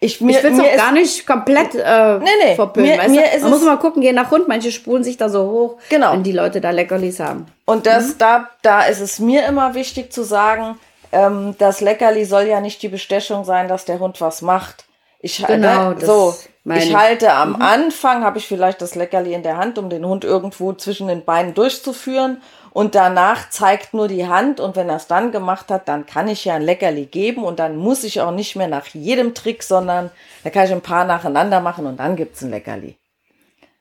Ich, 0.00 0.22
mir, 0.22 0.38
ich 0.38 0.44
will 0.44 0.54
es 0.54 0.60
auch 0.60 0.76
gar 0.78 0.92
nicht 0.92 1.26
komplett 1.26 1.74
äh, 1.74 2.18
nee, 2.20 2.28
nee, 2.42 2.54
verpönen. 2.54 2.88
Mir, 2.88 2.98
weißt 2.98 3.10
mir 3.10 3.22
du? 3.34 3.42
Man 3.42 3.50
muss 3.50 3.62
mal 3.64 3.76
gucken, 3.76 4.00
je 4.00 4.14
nach 4.14 4.30
Hund. 4.30 4.48
Manche 4.48 4.72
spulen 4.72 5.04
sich 5.04 5.18
da 5.18 5.28
so 5.28 5.50
hoch, 5.50 5.76
genau. 5.90 6.14
wenn 6.14 6.22
die 6.22 6.32
Leute 6.32 6.62
da 6.62 6.70
Leckerlis 6.70 7.20
haben. 7.20 7.44
Und 7.66 7.84
das, 7.84 8.14
mhm. 8.14 8.18
da, 8.18 8.48
da 8.62 8.80
ist 8.86 9.00
es 9.00 9.18
mir 9.18 9.44
immer 9.44 9.74
wichtig 9.74 10.10
zu 10.10 10.22
sagen, 10.22 10.78
ähm, 11.12 11.54
das 11.58 11.82
Leckerli 11.82 12.24
soll 12.24 12.44
ja 12.44 12.62
nicht 12.62 12.80
die 12.80 12.88
Bestechung 12.88 13.44
sein, 13.44 13.68
dass 13.68 13.84
der 13.84 13.98
Hund 13.98 14.22
was 14.22 14.40
macht. 14.40 14.85
Ich, 15.26 15.44
genau, 15.44 15.90
ne, 15.90 16.06
so, 16.06 16.36
ich 16.72 16.94
halte 16.94 17.32
am 17.32 17.54
mhm. 17.54 17.62
Anfang, 17.62 18.22
habe 18.22 18.38
ich 18.38 18.46
vielleicht 18.46 18.80
das 18.80 18.94
Leckerli 18.94 19.34
in 19.34 19.42
der 19.42 19.56
Hand, 19.56 19.76
um 19.76 19.90
den 19.90 20.06
Hund 20.06 20.22
irgendwo 20.22 20.72
zwischen 20.72 21.08
den 21.08 21.24
Beinen 21.24 21.52
durchzuführen. 21.52 22.40
Und 22.70 22.94
danach 22.94 23.50
zeigt 23.50 23.92
nur 23.92 24.06
die 24.06 24.28
Hand. 24.28 24.60
Und 24.60 24.76
wenn 24.76 24.88
er 24.88 24.96
es 24.96 25.08
dann 25.08 25.32
gemacht 25.32 25.68
hat, 25.68 25.88
dann 25.88 26.06
kann 26.06 26.28
ich 26.28 26.44
ja 26.44 26.54
ein 26.54 26.62
Leckerli 26.62 27.06
geben. 27.06 27.42
Und 27.42 27.58
dann 27.58 27.76
muss 27.76 28.04
ich 28.04 28.20
auch 28.20 28.30
nicht 28.30 28.54
mehr 28.54 28.68
nach 28.68 28.86
jedem 28.86 29.34
Trick, 29.34 29.64
sondern 29.64 30.10
da 30.44 30.50
kann 30.50 30.66
ich 30.66 30.72
ein 30.72 30.80
paar 30.80 31.04
nacheinander 31.04 31.60
machen 31.60 31.86
und 31.86 31.98
dann 31.98 32.14
gibt's 32.14 32.42
ein 32.42 32.50
Leckerli. 32.50 32.96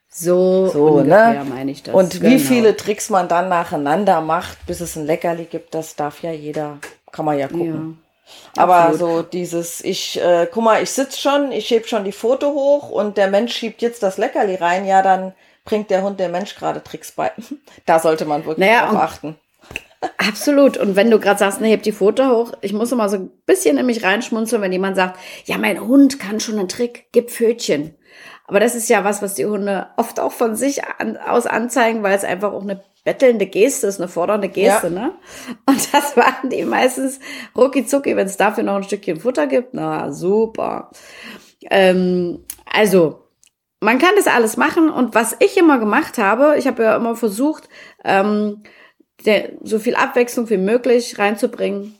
So, 0.09 0.69
so 0.69 0.85
ungefähr 0.85 1.43
ne? 1.43 1.49
meine 1.49 1.71
ich 1.71 1.83
das. 1.83 1.93
Und 1.93 2.21
genau. 2.21 2.25
wie 2.25 2.39
viele 2.39 2.75
Tricks 2.75 3.11
man 3.11 3.27
dann 3.27 3.49
nacheinander 3.49 4.21
macht, 4.21 4.65
bis 4.65 4.79
es 4.79 4.95
ein 4.95 5.05
Leckerli 5.05 5.45
gibt, 5.45 5.75
das 5.75 5.95
darf 5.95 6.23
ja 6.23 6.31
jeder, 6.31 6.77
kann 7.11 7.25
man 7.25 7.37
ja 7.37 7.47
gucken. 7.47 7.97
Ja. 7.99 8.04
Aber 8.55 8.75
Absolut. 8.75 8.99
so 8.99 9.21
dieses, 9.23 9.83
ich, 9.83 10.19
äh, 10.21 10.47
guck 10.51 10.63
mal, 10.63 10.81
ich 10.81 10.91
sitz 10.91 11.19
schon, 11.19 11.51
ich 11.51 11.69
heb 11.71 11.87
schon 11.87 12.03
die 12.03 12.11
Foto 12.11 12.47
hoch 12.51 12.89
und 12.89 13.17
der 13.17 13.27
Mensch 13.27 13.55
schiebt 13.55 13.81
jetzt 13.81 14.01
das 14.03 14.17
Leckerli 14.17 14.55
rein, 14.55 14.85
ja, 14.85 15.01
dann 15.01 15.33
bringt 15.63 15.89
der 15.89 16.03
Hund 16.03 16.19
der 16.19 16.29
Mensch 16.29 16.55
gerade 16.55 16.83
Tricks 16.83 17.11
bei. 17.11 17.31
Da 17.85 17.99
sollte 17.99 18.25
man 18.25 18.45
wirklich 18.45 18.65
naja, 18.67 18.87
drauf 18.87 19.01
achten. 19.01 19.35
Absolut. 20.17 20.77
Und 20.77 20.95
wenn 20.95 21.09
du 21.09 21.19
gerade 21.19 21.39
sagst, 21.39 21.61
ne, 21.61 21.69
heb 21.69 21.83
die 21.83 21.91
Foto 21.91 22.29
hoch, 22.29 22.53
ich 22.61 22.73
muss 22.73 22.91
immer 22.91 23.09
so 23.09 23.17
ein 23.17 23.31
bisschen 23.45 23.77
in 23.77 23.85
mich 23.85 24.03
reinschmunzeln, 24.03 24.61
wenn 24.61 24.71
jemand 24.71 24.95
sagt, 24.95 25.19
ja, 25.45 25.57
mein 25.57 25.81
Hund 25.81 26.19
kann 26.19 26.39
schon 26.39 26.59
einen 26.59 26.67
Trick, 26.67 27.07
gib 27.11 27.31
Pfötchen. 27.31 27.95
Aber 28.47 28.59
das 28.59 28.75
ist 28.75 28.89
ja 28.89 29.03
was, 29.03 29.21
was 29.21 29.33
die 29.33 29.45
Hunde 29.45 29.87
oft 29.97 30.19
auch 30.19 30.31
von 30.31 30.55
sich 30.55 30.83
an, 30.83 31.17
aus 31.17 31.47
anzeigen, 31.47 32.03
weil 32.03 32.15
es 32.15 32.23
einfach 32.23 32.53
auch 32.53 32.61
eine 32.61 32.83
bettelnde 33.05 33.45
Geste 33.45 33.87
ist, 33.87 34.01
eine 34.01 34.09
fordernde 34.09 34.49
Geste, 34.49 34.87
ja. 34.87 34.93
ne? 34.93 35.11
Und 35.65 35.93
das 35.93 36.17
machen 36.17 36.49
die 36.49 36.65
meistens 36.65 37.19
rucki 37.55 37.85
zucki, 37.85 38.17
wenn 38.17 38.27
es 38.27 38.35
dafür 38.35 38.63
noch 38.63 38.75
ein 38.75 38.83
Stückchen 38.83 39.21
Futter 39.21 39.47
gibt. 39.47 39.73
Na, 39.73 40.11
super. 40.11 40.91
Ähm, 41.69 42.43
also, 42.65 43.21
man 43.79 43.99
kann 43.99 44.15
das 44.17 44.27
alles 44.27 44.57
machen 44.57 44.89
und 44.89 45.15
was 45.15 45.37
ich 45.39 45.55
immer 45.55 45.79
gemacht 45.79 46.17
habe, 46.17 46.55
ich 46.57 46.67
habe 46.67 46.83
ja 46.83 46.95
immer 46.95 47.15
versucht, 47.15 47.69
ähm, 48.03 48.63
so 49.63 49.79
viel 49.79 49.95
Abwechslung 49.95 50.49
wie 50.49 50.57
möglich 50.57 51.17
reinzubringen, 51.19 51.95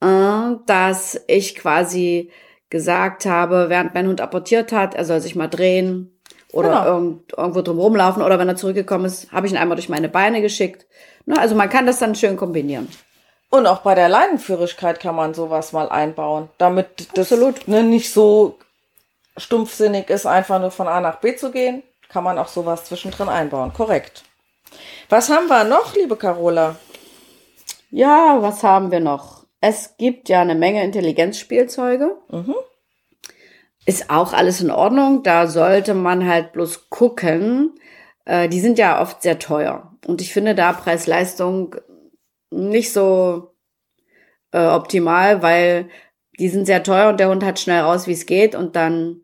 äh, 0.00 0.54
dass 0.66 1.20
ich 1.26 1.56
quasi 1.56 2.30
gesagt 2.70 3.26
habe, 3.26 3.66
während 3.68 3.94
mein 3.94 4.06
Hund 4.06 4.20
apportiert 4.20 4.72
hat, 4.72 4.94
er 4.94 5.04
soll 5.04 5.20
sich 5.20 5.34
mal 5.34 5.48
drehen 5.48 6.17
oder 6.52 6.68
genau. 6.68 6.84
irgend, 6.84 7.32
irgendwo 7.36 7.62
drum 7.62 7.78
rumlaufen 7.78 8.22
oder 8.22 8.38
wenn 8.38 8.48
er 8.48 8.56
zurückgekommen 8.56 9.04
ist, 9.04 9.30
habe 9.32 9.46
ich 9.46 9.52
ihn 9.52 9.58
einmal 9.58 9.76
durch 9.76 9.88
meine 9.88 10.08
Beine 10.08 10.40
geschickt. 10.40 10.86
Ne, 11.26 11.38
also 11.38 11.54
man 11.54 11.68
kann 11.68 11.86
das 11.86 11.98
dann 11.98 12.14
schön 12.14 12.36
kombinieren. 12.36 12.88
Und 13.50 13.66
auch 13.66 13.80
bei 13.80 13.94
der 13.94 14.08
Leinenführigkeit 14.08 15.00
kann 15.00 15.14
man 15.14 15.34
sowas 15.34 15.72
mal 15.72 15.88
einbauen, 15.88 16.48
damit 16.58 17.08
das 17.14 17.30
ne, 17.30 17.82
nicht 17.82 18.12
so 18.12 18.58
stumpfsinnig 19.36 20.10
ist, 20.10 20.26
einfach 20.26 20.60
nur 20.60 20.70
von 20.70 20.88
A 20.88 21.00
nach 21.00 21.16
B 21.16 21.36
zu 21.36 21.50
gehen, 21.50 21.82
kann 22.08 22.24
man 22.24 22.38
auch 22.38 22.48
sowas 22.48 22.84
zwischendrin 22.84 23.28
einbauen. 23.28 23.72
Korrekt. 23.72 24.24
Was 25.08 25.30
haben 25.30 25.48
wir 25.48 25.64
noch, 25.64 25.94
liebe 25.94 26.16
Carola? 26.16 26.76
Ja, 27.90 28.38
was 28.40 28.62
haben 28.62 28.90
wir 28.90 29.00
noch? 29.00 29.44
Es 29.60 29.96
gibt 29.96 30.28
ja 30.28 30.42
eine 30.42 30.54
Menge 30.54 30.84
Intelligenzspielzeuge. 30.84 32.16
Mhm. 32.30 32.54
Ist 33.88 34.10
auch 34.10 34.34
alles 34.34 34.60
in 34.60 34.70
Ordnung. 34.70 35.22
Da 35.22 35.46
sollte 35.46 35.94
man 35.94 36.28
halt 36.28 36.52
bloß 36.52 36.90
gucken. 36.90 37.74
Äh, 38.26 38.48
die 38.48 38.60
sind 38.60 38.78
ja 38.78 39.00
oft 39.00 39.22
sehr 39.22 39.38
teuer. 39.38 39.96
Und 40.06 40.20
ich 40.20 40.32
finde 40.32 40.54
da 40.54 40.72
Preis-Leistung 40.74 41.76
nicht 42.50 42.92
so 42.92 43.54
äh, 44.52 44.66
optimal, 44.66 45.42
weil 45.42 45.88
die 46.38 46.48
sind 46.48 46.66
sehr 46.66 46.82
teuer 46.82 47.08
und 47.08 47.18
der 47.18 47.30
Hund 47.30 47.42
hat 47.44 47.58
schnell 47.58 47.80
raus, 47.80 48.06
wie 48.06 48.12
es 48.12 48.26
geht. 48.26 48.54
Und 48.54 48.76
dann 48.76 49.22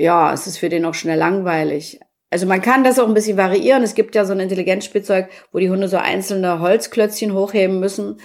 ja, 0.00 0.32
es 0.32 0.46
ist 0.46 0.58
für 0.58 0.68
den 0.68 0.84
auch 0.84 0.94
schnell 0.94 1.18
langweilig. 1.18 2.00
Also 2.30 2.46
man 2.46 2.62
kann 2.62 2.84
das 2.84 2.98
auch 2.98 3.08
ein 3.08 3.14
bisschen 3.14 3.36
variieren. 3.36 3.82
Es 3.82 3.94
gibt 3.94 4.14
ja 4.14 4.24
so 4.24 4.32
ein 4.32 4.40
Intelligenzspielzeug, 4.40 5.28
wo 5.52 5.58
die 5.58 5.70
Hunde 5.70 5.88
so 5.88 5.96
einzelne 5.96 6.60
Holzklötzchen 6.60 7.34
hochheben 7.34 7.80
müssen. 7.80 8.20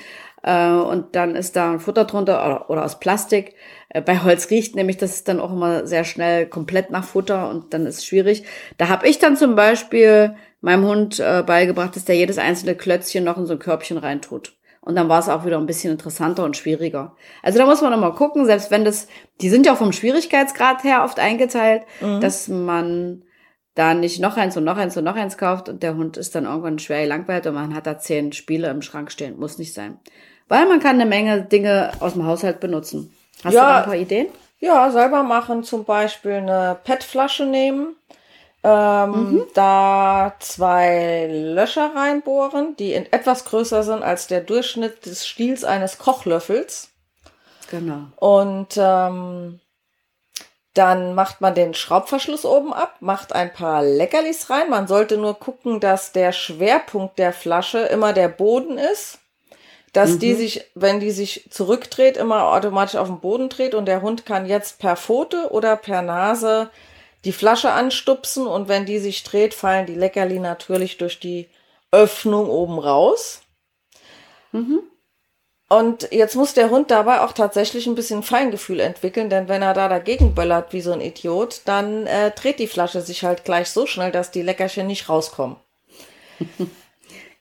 Äh, 0.46 0.70
und 0.70 1.16
dann 1.16 1.36
ist 1.36 1.56
da 1.56 1.72
ein 1.72 1.80
Futter 1.80 2.06
drunter 2.06 2.46
oder, 2.46 2.70
oder 2.70 2.86
aus 2.86 3.00
Plastik. 3.00 3.56
Äh, 3.90 4.02
bei 4.02 4.20
Holz 4.20 4.52
riecht 4.52 4.76
nämlich 4.76 4.98
das 4.98 5.16
ist 5.16 5.28
dann 5.28 5.40
auch 5.40 5.52
immer 5.52 5.88
sehr 5.88 6.04
schnell 6.04 6.46
komplett 6.46 6.92
nach 6.92 7.04
Futter 7.04 7.50
und 7.50 7.74
dann 7.74 7.88
ist 7.88 7.98
es 7.98 8.06
schwierig. 8.06 8.44
Da 8.78 8.88
habe 8.88 9.08
ich 9.08 9.18
dann 9.18 9.38
zum 9.38 9.56
Beispiel 9.56 10.36
meinem 10.62 10.86
Hund 10.86 11.20
äh, 11.20 11.44
beigebracht, 11.46 11.96
dass 11.96 12.06
der 12.06 12.16
jedes 12.16 12.38
einzelne 12.38 12.76
Klötzchen 12.76 13.24
noch 13.24 13.38
in 13.38 13.48
so 13.48 13.54
ein 13.54 13.60
Körbchen 13.60 13.98
reintut. 13.98 14.56
Und 14.82 14.96
dann 14.96 15.10
war 15.10 15.20
es 15.20 15.30
auch 15.30 15.46
wieder 15.46 15.58
ein 15.58 15.66
bisschen 15.66 15.92
interessanter 15.92 16.44
und 16.44 16.56
schwieriger. 16.56 17.16
Also 17.42 17.58
da 17.58 17.66
muss 17.66 17.82
man 17.82 17.92
nochmal 17.92 18.14
gucken, 18.14 18.46
selbst 18.46 18.70
wenn 18.70 18.86
das, 18.86 19.08
die 19.42 19.50
sind 19.50 19.66
ja 19.66 19.74
auch 19.74 19.78
vom 19.78 19.94
Schwierigkeitsgrad 19.94 20.84
her 20.84 21.04
oft 21.04 21.20
eingeteilt, 21.20 21.82
mhm. 22.02 22.22
dass 22.22 22.48
man 22.48 23.24
da 23.74 23.96
nicht 23.96 24.20
noch 24.22 24.38
eins 24.38 24.56
und 24.58 24.64
noch 24.64 24.78
eins 24.78 24.96
und 24.96 25.04
noch 25.06 25.16
eins 25.16 25.40
kauft 25.40 25.70
und 25.70 25.82
der 25.82 25.96
Hund 25.96 26.18
ist 26.18 26.36
dann 26.36 26.46
irgendwann 26.46 26.78
schwer 26.78 27.02
gelangweilt 27.02 27.48
und 27.48 27.56
man 27.56 27.74
hat 27.74 27.88
da 27.88 27.98
zehn 27.98 28.32
Spiele 28.32 28.70
im 28.70 28.84
Schrank 28.84 29.12
stehen. 29.12 29.40
Muss 29.40 29.58
nicht 29.58 29.74
sein. 29.74 29.98
Weil 30.48 30.68
man 30.68 30.80
kann 30.80 30.96
eine 30.96 31.06
Menge 31.06 31.42
Dinge 31.42 31.92
aus 32.00 32.14
dem 32.14 32.26
Haushalt 32.26 32.60
benutzen. 32.60 33.16
Hast 33.44 33.54
ja, 33.54 33.62
du 33.62 33.68
da 33.68 33.78
ein 33.78 33.86
paar 33.86 33.96
Ideen? 33.96 34.28
Ja, 34.60 34.92
selber 34.92 35.24
machen, 35.24 35.64
zum 35.64 35.86
Beispiel 35.86 36.34
eine 36.34 36.78
PET-Flasche 36.84 37.46
nehmen, 37.46 37.96
ähm, 38.66 39.12
mhm. 39.12 39.48
Da 39.54 40.34
zwei 40.40 41.28
Löcher 41.30 41.92
reinbohren, 41.96 42.76
die 42.78 42.94
in 42.94 43.06
etwas 43.14 43.46
größer 43.46 43.84
sind 43.84 44.02
als 44.02 44.26
der 44.26 44.42
Durchschnitt 44.42 45.06
des 45.06 45.28
Stiels 45.28 45.64
eines 45.64 46.00
Kochlöffels. 46.00 46.90
Genau. 47.70 48.08
Und 48.16 48.70
ähm, 48.78 49.60
dann 50.74 51.14
macht 51.14 51.42
man 51.42 51.54
den 51.54 51.76
Schraubverschluss 51.76 52.44
oben 52.44 52.74
ab, 52.74 52.96
macht 53.02 53.34
ein 53.34 53.54
paar 53.54 53.84
Leckerlis 53.84 54.50
rein. 54.50 54.72
Man 54.72 54.88
sollte 54.88 55.18
nur 55.18 55.36
gucken, 55.36 55.80
dass 55.80 56.12
der 56.12 56.32
Schwerpunkt 56.32 57.20
der 57.20 57.34
Flasche 57.34 57.82
immer 57.82 58.14
der 58.14 58.30
Boden 58.30 58.80
ist. 58.80 59.20
Dass 59.96 60.12
mhm. 60.12 60.20
die 60.20 60.34
sich, 60.34 60.66
wenn 60.76 61.00
die 61.00 61.12
sich 61.12 61.48
zurückdreht, 61.50 62.18
immer 62.18 62.52
automatisch 62.52 62.98
auf 62.98 63.08
den 63.08 63.22
Boden 63.22 63.48
dreht 63.48 63.74
und 63.74 63.86
der 63.86 64.02
Hund 64.02 64.26
kann 64.26 64.46
jetzt 64.46 64.78
per 64.78 64.98
Pfote 64.98 65.52
oder 65.52 65.78
per 65.78 66.02
Nase 66.02 66.70
die 67.24 67.32
Flasche 67.32 67.72
anstupsen 67.72 68.46
und 68.46 68.68
wenn 68.68 68.86
die 68.86 69.00
sich 69.00 69.24
dreht, 69.24 69.54
fallen 69.54 69.86
die 69.86 69.96
Leckerli 69.96 70.40
natürlich 70.40 70.98
durch 70.98 71.22
die 71.22 71.48
Öffnung 71.92 72.50
oben 72.50 72.78
raus. 72.78 73.44
Mhm. 74.52 74.82
Und 75.70 76.10
jetzt 76.12 76.36
muss 76.36 76.54
der 76.54 76.72
Hund 76.72 76.92
dabei 76.92 77.22
auch 77.22 77.32
tatsächlich 77.32 77.88
ein 77.88 77.96
bisschen 77.96 78.22
Feingefühl 78.22 78.82
entwickeln, 78.82 79.30
denn 79.30 79.48
wenn 79.48 79.62
er 79.62 79.74
da 79.74 79.88
dagegen 79.88 80.36
böllert 80.36 80.74
wie 80.74 80.82
so 80.82 80.92
ein 80.92 81.00
Idiot, 81.00 81.62
dann 81.64 82.06
äh, 82.06 82.32
dreht 82.32 82.60
die 82.60 82.68
Flasche 82.68 83.00
sich 83.00 83.24
halt 83.24 83.46
gleich 83.46 83.70
so 83.70 83.88
schnell, 83.88 84.12
dass 84.12 84.30
die 84.30 84.42
Leckerchen 84.42 84.88
nicht 84.88 85.08
rauskommen. 85.08 85.56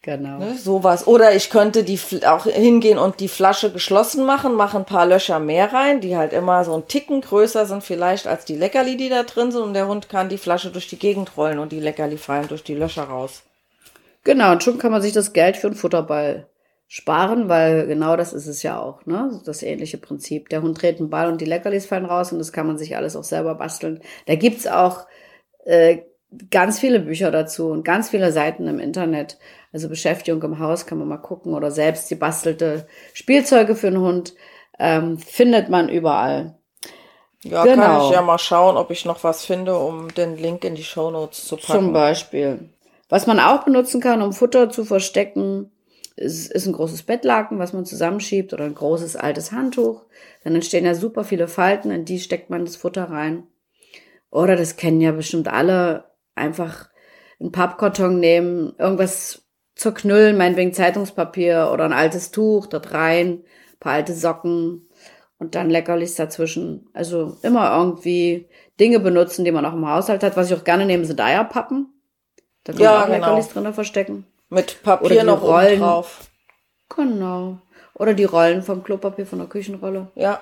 Genau. 0.04 0.36
Ne, 0.36 0.58
sowas. 0.58 1.06
Oder 1.06 1.34
ich 1.34 1.48
könnte 1.48 1.82
die 1.82 1.98
auch 2.26 2.44
hingehen 2.44 2.98
und 2.98 3.20
die 3.20 3.28
Flasche 3.28 3.72
geschlossen 3.72 4.26
machen, 4.26 4.54
mache 4.54 4.76
ein 4.76 4.84
paar 4.84 5.06
Löcher 5.06 5.38
mehr 5.38 5.72
rein, 5.72 6.02
die 6.02 6.14
halt 6.14 6.34
immer 6.34 6.62
so 6.66 6.74
ein 6.74 6.86
Ticken 6.86 7.22
größer 7.22 7.64
sind 7.64 7.82
vielleicht 7.82 8.26
als 8.26 8.44
die 8.44 8.54
Leckerli, 8.54 8.98
die 8.98 9.08
da 9.08 9.22
drin 9.22 9.50
sind. 9.50 9.62
Und 9.62 9.72
der 9.72 9.88
Hund 9.88 10.10
kann 10.10 10.28
die 10.28 10.36
Flasche 10.36 10.70
durch 10.70 10.88
die 10.88 10.98
Gegend 10.98 11.38
rollen 11.38 11.58
und 11.58 11.72
die 11.72 11.80
Leckerli 11.80 12.18
fallen 12.18 12.48
durch 12.48 12.62
die 12.62 12.74
Löcher 12.74 13.04
raus. 13.04 13.44
Genau, 14.24 14.52
und 14.52 14.62
schon 14.62 14.76
kann 14.76 14.92
man 14.92 15.00
sich 15.00 15.14
das 15.14 15.32
Geld 15.32 15.56
für 15.56 15.68
einen 15.68 15.76
Futterball 15.76 16.48
sparen, 16.86 17.48
weil 17.48 17.86
genau 17.86 18.18
das 18.18 18.34
ist 18.34 18.46
es 18.46 18.62
ja 18.62 18.78
auch, 18.78 19.06
ne? 19.06 19.40
Das 19.46 19.62
ähnliche 19.62 19.96
Prinzip. 19.96 20.50
Der 20.50 20.60
Hund 20.60 20.82
dreht 20.82 20.98
einen 20.98 21.08
Ball 21.08 21.32
und 21.32 21.40
die 21.40 21.46
Leckerlis 21.46 21.86
fallen 21.86 22.04
raus 22.04 22.30
und 22.30 22.38
das 22.38 22.52
kann 22.52 22.66
man 22.66 22.76
sich 22.76 22.94
alles 22.94 23.16
auch 23.16 23.24
selber 23.24 23.54
basteln. 23.54 24.02
Da 24.26 24.34
gibt's 24.34 24.66
auch 24.66 25.06
äh, 25.64 26.02
ganz 26.50 26.78
viele 26.78 27.00
Bücher 27.00 27.30
dazu 27.30 27.68
und 27.68 27.84
ganz 27.84 28.10
viele 28.10 28.32
Seiten 28.32 28.66
im 28.66 28.78
Internet. 28.78 29.38
Also 29.72 29.88
Beschäftigung 29.88 30.42
im 30.42 30.58
Haus 30.58 30.86
kann 30.86 30.98
man 30.98 31.08
mal 31.08 31.18
gucken 31.18 31.54
oder 31.54 31.70
selbst 31.70 32.10
die 32.10 32.14
bastelte 32.14 32.86
Spielzeuge 33.12 33.74
für 33.74 33.88
einen 33.88 34.00
Hund 34.00 34.34
ähm, 34.78 35.18
findet 35.18 35.68
man 35.68 35.88
überall. 35.88 36.56
Ja, 37.42 37.64
genau. 37.64 37.82
kann 37.82 38.00
ich 38.02 38.10
ja 38.10 38.22
mal 38.22 38.38
schauen, 38.38 38.76
ob 38.76 38.90
ich 38.90 39.04
noch 39.04 39.22
was 39.22 39.44
finde, 39.44 39.76
um 39.76 40.12
den 40.14 40.36
Link 40.36 40.64
in 40.64 40.74
die 40.74 40.84
Show 40.84 41.10
Notes 41.10 41.44
zu 41.46 41.56
packen. 41.56 41.72
Zum 41.72 41.92
Beispiel. 41.92 42.70
Was 43.08 43.26
man 43.26 43.38
auch 43.38 43.64
benutzen 43.64 44.00
kann, 44.00 44.22
um 44.22 44.32
Futter 44.32 44.70
zu 44.70 44.84
verstecken, 44.84 45.70
ist, 46.16 46.50
ist 46.50 46.66
ein 46.66 46.72
großes 46.72 47.02
Bettlaken, 47.02 47.58
was 47.58 47.72
man 47.72 47.84
zusammenschiebt 47.84 48.52
oder 48.52 48.64
ein 48.64 48.74
großes 48.74 49.16
altes 49.16 49.52
Handtuch. 49.52 50.02
Dann 50.42 50.54
entstehen 50.54 50.86
ja 50.86 50.94
super 50.94 51.24
viele 51.24 51.48
Falten, 51.48 51.90
in 51.90 52.04
die 52.04 52.20
steckt 52.20 52.50
man 52.50 52.64
das 52.64 52.76
Futter 52.76 53.10
rein. 53.10 53.46
Oder 54.30 54.56
das 54.56 54.76
kennen 54.76 55.00
ja 55.00 55.12
bestimmt 55.12 55.48
alle, 55.48 56.04
einfach 56.34 56.88
einen 57.40 57.52
Pappkarton 57.52 58.18
nehmen, 58.20 58.74
irgendwas 58.78 59.42
zerknüllen, 59.74 60.36
meinetwegen 60.36 60.72
Zeitungspapier 60.72 61.70
oder 61.72 61.84
ein 61.84 61.92
altes 61.92 62.30
Tuch 62.30 62.66
dort 62.66 62.92
rein, 62.92 63.44
paar 63.80 63.92
alte 63.94 64.14
Socken 64.14 64.88
und 65.38 65.54
dann 65.54 65.68
Leckerlis 65.70 66.14
dazwischen. 66.14 66.88
Also 66.92 67.36
immer 67.42 67.76
irgendwie 67.76 68.48
Dinge 68.78 69.00
benutzen, 69.00 69.44
die 69.44 69.52
man 69.52 69.66
auch 69.66 69.72
im 69.74 69.88
Haushalt 69.88 70.22
hat. 70.22 70.36
Was 70.36 70.50
ich 70.50 70.56
auch 70.56 70.64
gerne 70.64 70.86
nehme, 70.86 71.04
sind 71.04 71.20
Eierpappen. 71.20 71.92
Da 72.62 72.72
kann 72.72 72.82
Ja, 72.82 72.92
man 72.92 73.00
auch 73.02 73.06
genau. 73.06 73.18
Leckerlis 73.18 73.48
drinnen 73.48 73.74
verstecken. 73.74 74.26
Mit 74.48 74.82
Papier 74.82 75.24
noch 75.24 75.42
Rollen. 75.42 75.80
drauf. 75.80 76.30
Genau. 76.94 77.58
Oder 77.94 78.14
die 78.14 78.24
Rollen 78.24 78.62
vom 78.62 78.82
Klopapier 78.84 79.26
von 79.26 79.38
der 79.38 79.48
Küchenrolle. 79.48 80.10
Ja. 80.14 80.40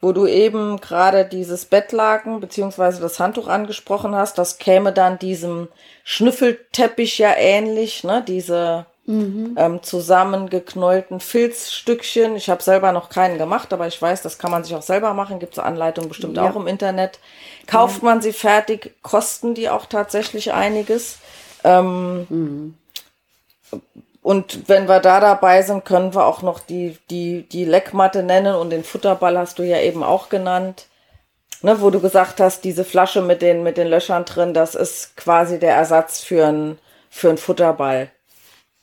Wo 0.00 0.12
du 0.12 0.26
eben 0.26 0.80
gerade 0.80 1.26
dieses 1.26 1.66
Bettlaken 1.66 2.40
beziehungsweise 2.40 3.00
das 3.00 3.20
Handtuch 3.20 3.48
angesprochen 3.48 4.14
hast, 4.14 4.38
das 4.38 4.58
käme 4.58 4.92
dann 4.92 5.18
diesem 5.18 5.68
Schnüffelteppich 6.04 7.18
ja 7.18 7.34
ähnlich, 7.36 8.02
ne? 8.02 8.24
Diese 8.26 8.86
ähm, 9.56 9.82
zusammengeknollten 9.82 11.18
Filzstückchen. 11.20 12.36
Ich 12.36 12.48
habe 12.48 12.62
selber 12.62 12.92
noch 12.92 13.08
keinen 13.08 13.38
gemacht, 13.38 13.72
aber 13.72 13.88
ich 13.88 14.00
weiß, 14.00 14.22
das 14.22 14.38
kann 14.38 14.50
man 14.52 14.62
sich 14.62 14.74
auch 14.74 14.82
selber 14.82 15.14
machen. 15.14 15.40
Gibt 15.40 15.54
es 15.54 15.58
Anleitungen 15.58 16.08
bestimmt 16.08 16.36
Ja. 16.36 16.48
auch 16.48 16.56
im 16.56 16.66
Internet. 16.68 17.18
Kauft 17.66 18.02
man 18.02 18.22
sie 18.22 18.32
fertig, 18.32 18.94
kosten 19.02 19.54
die 19.54 19.68
auch 19.68 19.86
tatsächlich 19.86 20.52
einiges. 20.52 21.18
Ähm, 21.64 22.74
Und 24.22 24.68
wenn 24.68 24.86
wir 24.86 25.00
da 25.00 25.18
dabei 25.20 25.62
sind, 25.62 25.84
können 25.84 26.14
wir 26.14 26.26
auch 26.26 26.42
noch 26.42 26.60
die, 26.60 26.98
die, 27.08 27.48
die 27.48 27.64
Leckmatte 27.64 28.22
nennen 28.22 28.54
und 28.54 28.70
den 28.70 28.84
Futterball 28.84 29.38
hast 29.38 29.58
du 29.58 29.62
ja 29.62 29.80
eben 29.80 30.02
auch 30.02 30.28
genannt. 30.28 30.86
Ne, 31.62 31.80
wo 31.82 31.90
du 31.90 32.00
gesagt 32.00 32.40
hast, 32.40 32.64
diese 32.64 32.84
Flasche 32.84 33.20
mit 33.20 33.42
den, 33.42 33.62
mit 33.62 33.76
den 33.76 33.88
Löchern 33.88 34.24
drin, 34.24 34.54
das 34.54 34.74
ist 34.74 35.14
quasi 35.16 35.58
der 35.58 35.74
Ersatz 35.74 36.22
für 36.22 36.46
einen 36.46 36.78
für 37.10 37.28
einen 37.28 37.38
Futterball. 37.38 38.10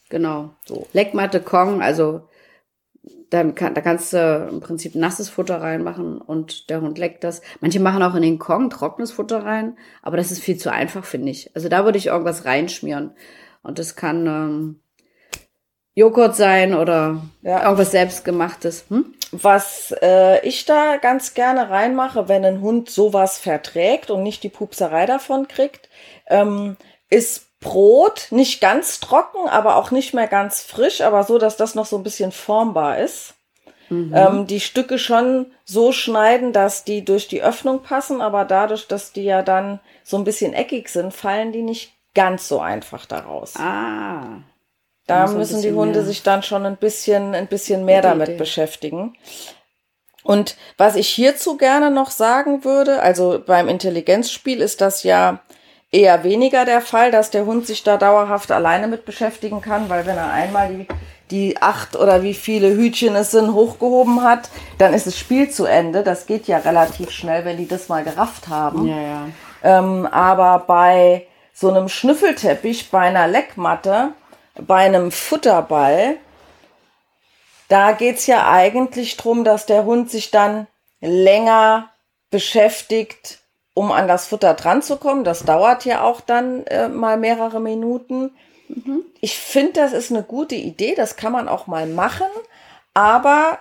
Genau. 0.09 0.51
So. 0.65 0.85
Leckmatte, 0.93 1.41
Kong, 1.41 1.81
also 1.81 2.27
dann 3.29 3.55
kann, 3.55 3.73
da 3.73 3.81
kannst 3.81 4.13
du 4.13 4.47
im 4.49 4.59
Prinzip 4.59 4.95
nasses 4.95 5.29
Futter 5.29 5.61
reinmachen 5.61 6.19
und 6.21 6.69
der 6.69 6.81
Hund 6.81 6.97
leckt 6.97 7.23
das. 7.23 7.41
Manche 7.59 7.79
machen 7.79 8.03
auch 8.03 8.15
in 8.15 8.21
den 8.21 8.39
Kong 8.39 8.69
trockenes 8.69 9.11
Futter 9.11 9.43
rein, 9.43 9.77
aber 10.01 10.17
das 10.17 10.31
ist 10.31 10.41
viel 10.41 10.57
zu 10.57 10.71
einfach, 10.71 11.03
finde 11.03 11.31
ich. 11.31 11.53
Also 11.55 11.67
da 11.67 11.83
würde 11.83 11.97
ich 11.97 12.07
irgendwas 12.07 12.45
reinschmieren. 12.45 13.11
Und 13.63 13.79
das 13.79 13.95
kann 13.95 14.27
ähm, 14.27 14.79
Joghurt 15.97 16.35
sein 16.35 16.75
oder 16.75 17.23
Ja. 17.41 17.63
irgendwas 17.63 17.89
selbstgemachtes. 17.89 18.85
Hm? 18.89 19.15
Was 19.31 19.95
äh, 19.99 20.45
ich 20.47 20.65
da 20.65 20.97
ganz 20.97 21.33
gerne 21.33 21.71
reinmache, 21.71 22.29
wenn 22.29 22.45
ein 22.45 22.61
Hund 22.61 22.91
sowas 22.91 23.39
verträgt 23.39 24.11
und 24.11 24.21
nicht 24.21 24.43
die 24.43 24.49
Pupserei 24.49 25.07
davon 25.07 25.47
kriegt, 25.47 25.89
ähm, 26.27 26.77
ist 27.09 27.59
Brot, 27.59 28.27
nicht 28.29 28.61
ganz 28.61 28.99
trocken, 28.99 29.49
aber 29.49 29.77
auch 29.77 29.89
nicht 29.89 30.13
mehr 30.13 30.27
ganz 30.27 30.61
frisch, 30.61 31.01
aber 31.01 31.23
so, 31.23 31.39
dass 31.39 31.57
das 31.57 31.73
noch 31.73 31.87
so 31.87 31.97
ein 31.97 32.03
bisschen 32.03 32.31
formbar 32.31 32.99
ist. 32.99 33.33
Ähm, 33.89 34.45
die 34.47 34.59
Stücke 34.59 34.99
schon 34.99 35.47
so 35.63 35.93
schneiden, 35.93 36.51
dass 36.53 36.83
die 36.83 37.03
durch 37.05 37.27
die 37.29 37.41
Öffnung 37.41 37.81
passen, 37.81 38.21
aber 38.21 38.45
dadurch, 38.45 38.87
dass 38.87 39.13
die 39.13 39.23
ja 39.23 39.41
dann 39.41 39.79
so 40.03 40.17
ein 40.17 40.25
bisschen 40.25 40.53
eckig 40.53 40.89
sind, 40.89 41.13
fallen 41.13 41.53
die 41.53 41.63
nicht 41.63 41.93
ganz 42.13 42.47
so 42.49 42.59
einfach 42.59 43.05
daraus. 43.05 43.55
Ah. 43.55 44.41
Da 45.07 45.25
ein 45.25 45.37
müssen 45.37 45.61
die 45.61 45.73
Hunde 45.73 45.99
mehr- 45.99 46.05
sich 46.07 46.21
dann 46.23 46.43
schon 46.43 46.65
ein 46.65 46.77
bisschen, 46.77 47.33
ein 47.33 47.47
bisschen 47.47 47.85
mehr 47.85 48.01
Gute 48.01 48.09
damit 48.09 48.29
Idee. 48.29 48.37
beschäftigen. 48.37 49.15
Und 50.23 50.57
was 50.77 50.95
ich 50.95 51.07
hierzu 51.07 51.57
gerne 51.57 51.89
noch 51.89 52.11
sagen 52.11 52.65
würde, 52.65 53.01
also 53.01 53.41
beim 53.45 53.69
Intelligenzspiel 53.69 54.61
ist 54.61 54.81
das 54.81 55.03
ja 55.03 55.39
eher 55.89 56.25
weniger 56.25 56.65
der 56.65 56.81
Fall, 56.81 57.11
dass 57.11 57.31
der 57.31 57.45
Hund 57.45 57.65
sich 57.65 57.83
da 57.83 57.95
dauerhaft 57.95 58.51
alleine 58.51 58.89
mit 58.89 59.05
beschäftigen 59.05 59.61
kann, 59.61 59.87
weil 59.89 60.05
wenn 60.05 60.17
er 60.17 60.33
einmal 60.33 60.67
die, 60.67 60.87
die 61.31 61.61
acht 61.61 61.95
oder 61.95 62.23
wie 62.23 62.33
viele 62.33 62.75
Hütchen 62.75 63.15
es 63.15 63.31
sind 63.31 63.53
hochgehoben 63.53 64.21
hat, 64.23 64.49
dann 64.79 64.93
ist 64.93 65.07
das 65.07 65.17
Spiel 65.17 65.49
zu 65.49 65.63
Ende. 65.63 66.03
Das 66.03 66.25
geht 66.25 66.45
ja 66.47 66.57
relativ 66.57 67.11
schnell, 67.11 67.45
wenn 67.45 67.55
die 67.55 67.67
das 67.67 67.87
mal 67.87 68.03
gerafft 68.03 68.49
haben. 68.49 68.85
Ja, 68.85 68.99
ja. 69.01 69.25
Ähm, 69.63 70.05
aber 70.07 70.65
bei 70.67 71.25
so 71.53 71.69
einem 71.69 71.87
Schnüffelteppich, 71.87 72.91
bei 72.91 72.99
einer 72.99 73.27
Leckmatte, 73.27 74.09
bei 74.65 74.85
einem 74.85 75.11
Futterball, 75.11 76.17
da 77.67 77.91
geht's 77.91 78.27
ja 78.27 78.49
eigentlich 78.49 79.17
drum, 79.17 79.43
dass 79.43 79.65
der 79.65 79.85
Hund 79.85 80.09
sich 80.09 80.31
dann 80.31 80.67
länger 81.01 81.89
beschäftigt, 82.29 83.39
um 83.73 83.91
an 83.91 84.07
das 84.07 84.27
Futter 84.27 84.53
dran 84.53 84.81
zu 84.81 84.97
kommen. 84.97 85.23
Das 85.23 85.43
dauert 85.43 85.85
ja 85.85 86.01
auch 86.01 86.21
dann 86.21 86.65
äh, 86.67 86.87
mal 86.87 87.17
mehrere 87.17 87.59
Minuten. 87.59 88.31
Ich 89.21 89.37
finde, 89.37 89.73
das 89.73 89.93
ist 89.93 90.11
eine 90.11 90.23
gute 90.23 90.55
Idee, 90.55 90.93
das 90.95 91.15
kann 91.15 91.31
man 91.31 91.47
auch 91.47 91.67
mal 91.67 91.87
machen, 91.87 92.27
aber 92.93 93.59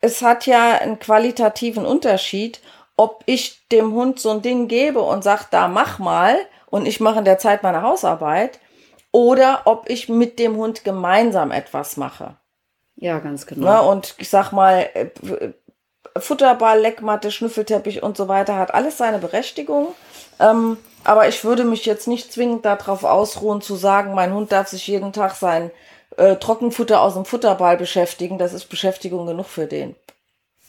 es 0.00 0.22
hat 0.22 0.46
ja 0.46 0.78
einen 0.78 0.98
qualitativen 0.98 1.86
Unterschied, 1.86 2.60
ob 2.96 3.22
ich 3.26 3.60
dem 3.68 3.92
Hund 3.92 4.18
so 4.18 4.30
ein 4.30 4.42
Ding 4.42 4.66
gebe 4.66 5.02
und 5.02 5.22
sage, 5.22 5.44
da 5.50 5.68
mach 5.68 5.98
mal 5.98 6.36
und 6.68 6.86
ich 6.86 6.98
mache 7.00 7.20
in 7.20 7.24
der 7.24 7.38
Zeit 7.38 7.62
meine 7.62 7.82
Hausarbeit 7.82 8.58
oder 9.12 9.62
ob 9.64 9.88
ich 9.88 10.08
mit 10.08 10.38
dem 10.38 10.56
Hund 10.56 10.84
gemeinsam 10.84 11.50
etwas 11.50 11.96
mache. 11.96 12.36
Ja, 12.96 13.18
ganz 13.18 13.46
genau. 13.46 13.66
Ne? 13.66 13.90
Und 13.90 14.14
ich 14.18 14.28
sag 14.28 14.52
mal, 14.52 14.88
äh, 14.94 15.08
Futterball, 16.18 16.80
Leckmatte, 16.80 17.30
Schnüffelteppich 17.30 18.02
und 18.02 18.16
so 18.16 18.28
weiter 18.28 18.56
hat 18.56 18.74
alles 18.74 18.98
seine 18.98 19.18
Berechtigung. 19.18 19.88
Ähm, 20.38 20.76
aber 21.04 21.28
ich 21.28 21.44
würde 21.44 21.64
mich 21.64 21.86
jetzt 21.86 22.08
nicht 22.08 22.32
zwingend 22.32 22.64
darauf 22.64 23.04
ausruhen 23.04 23.60
zu 23.60 23.76
sagen, 23.76 24.14
mein 24.14 24.34
Hund 24.34 24.52
darf 24.52 24.68
sich 24.68 24.86
jeden 24.86 25.12
Tag 25.12 25.34
sein 25.34 25.70
äh, 26.16 26.36
Trockenfutter 26.36 27.00
aus 27.00 27.14
dem 27.14 27.24
Futterball 27.24 27.76
beschäftigen. 27.76 28.38
Das 28.38 28.52
ist 28.52 28.66
Beschäftigung 28.66 29.26
genug 29.26 29.46
für 29.46 29.66
den. 29.66 29.96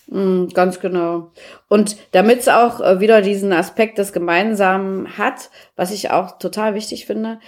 Mm, 0.07 0.47
Ganz 0.53 0.79
genau. 0.79 1.31
Und 1.67 1.97
damit 2.11 2.39
es 2.39 2.47
auch 2.47 2.79
äh, 2.79 2.99
wieder 2.99 3.21
diesen 3.21 3.51
Aspekt 3.51 3.97
des 3.97 4.13
Gemeinsamen 4.13 5.17
hat, 5.17 5.49
was 5.75 5.91
ich 5.91 6.11
auch 6.11 6.37
total 6.37 6.75
wichtig 6.75 7.05
finde, 7.05 7.39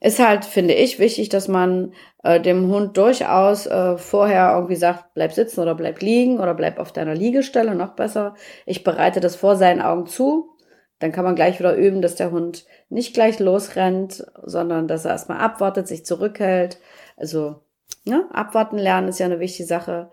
ist 0.00 0.18
halt, 0.18 0.44
finde 0.46 0.74
ich, 0.74 0.98
wichtig, 0.98 1.28
dass 1.28 1.46
man 1.46 1.92
äh, 2.22 2.40
dem 2.40 2.68
Hund 2.68 2.96
durchaus 2.96 3.66
äh, 3.66 3.98
vorher 3.98 4.54
irgendwie 4.54 4.76
sagt, 4.76 5.12
bleib 5.14 5.32
sitzen 5.32 5.60
oder 5.60 5.74
bleib 5.74 6.00
liegen 6.00 6.40
oder 6.40 6.54
bleib 6.54 6.78
auf 6.78 6.92
deiner 6.92 7.14
Liegestelle, 7.14 7.74
noch 7.74 7.94
besser. 7.94 8.34
Ich 8.64 8.82
bereite 8.82 9.20
das 9.20 9.36
vor 9.36 9.56
seinen 9.56 9.82
Augen 9.82 10.06
zu. 10.06 10.56
Dann 11.00 11.12
kann 11.12 11.24
man 11.24 11.34
gleich 11.34 11.58
wieder 11.58 11.74
üben, 11.74 12.02
dass 12.02 12.14
der 12.14 12.30
Hund 12.30 12.64
nicht 12.88 13.14
gleich 13.14 13.38
losrennt, 13.38 14.24
sondern 14.42 14.88
dass 14.88 15.04
er 15.04 15.12
erstmal 15.12 15.38
abwartet, 15.38 15.86
sich 15.86 16.04
zurückhält. 16.04 16.78
Also, 17.16 17.62
ne, 18.04 18.26
abwarten 18.32 18.78
lernen 18.78 19.08
ist 19.08 19.18
ja 19.18 19.26
eine 19.26 19.40
wichtige 19.40 19.66
Sache. 19.66 20.10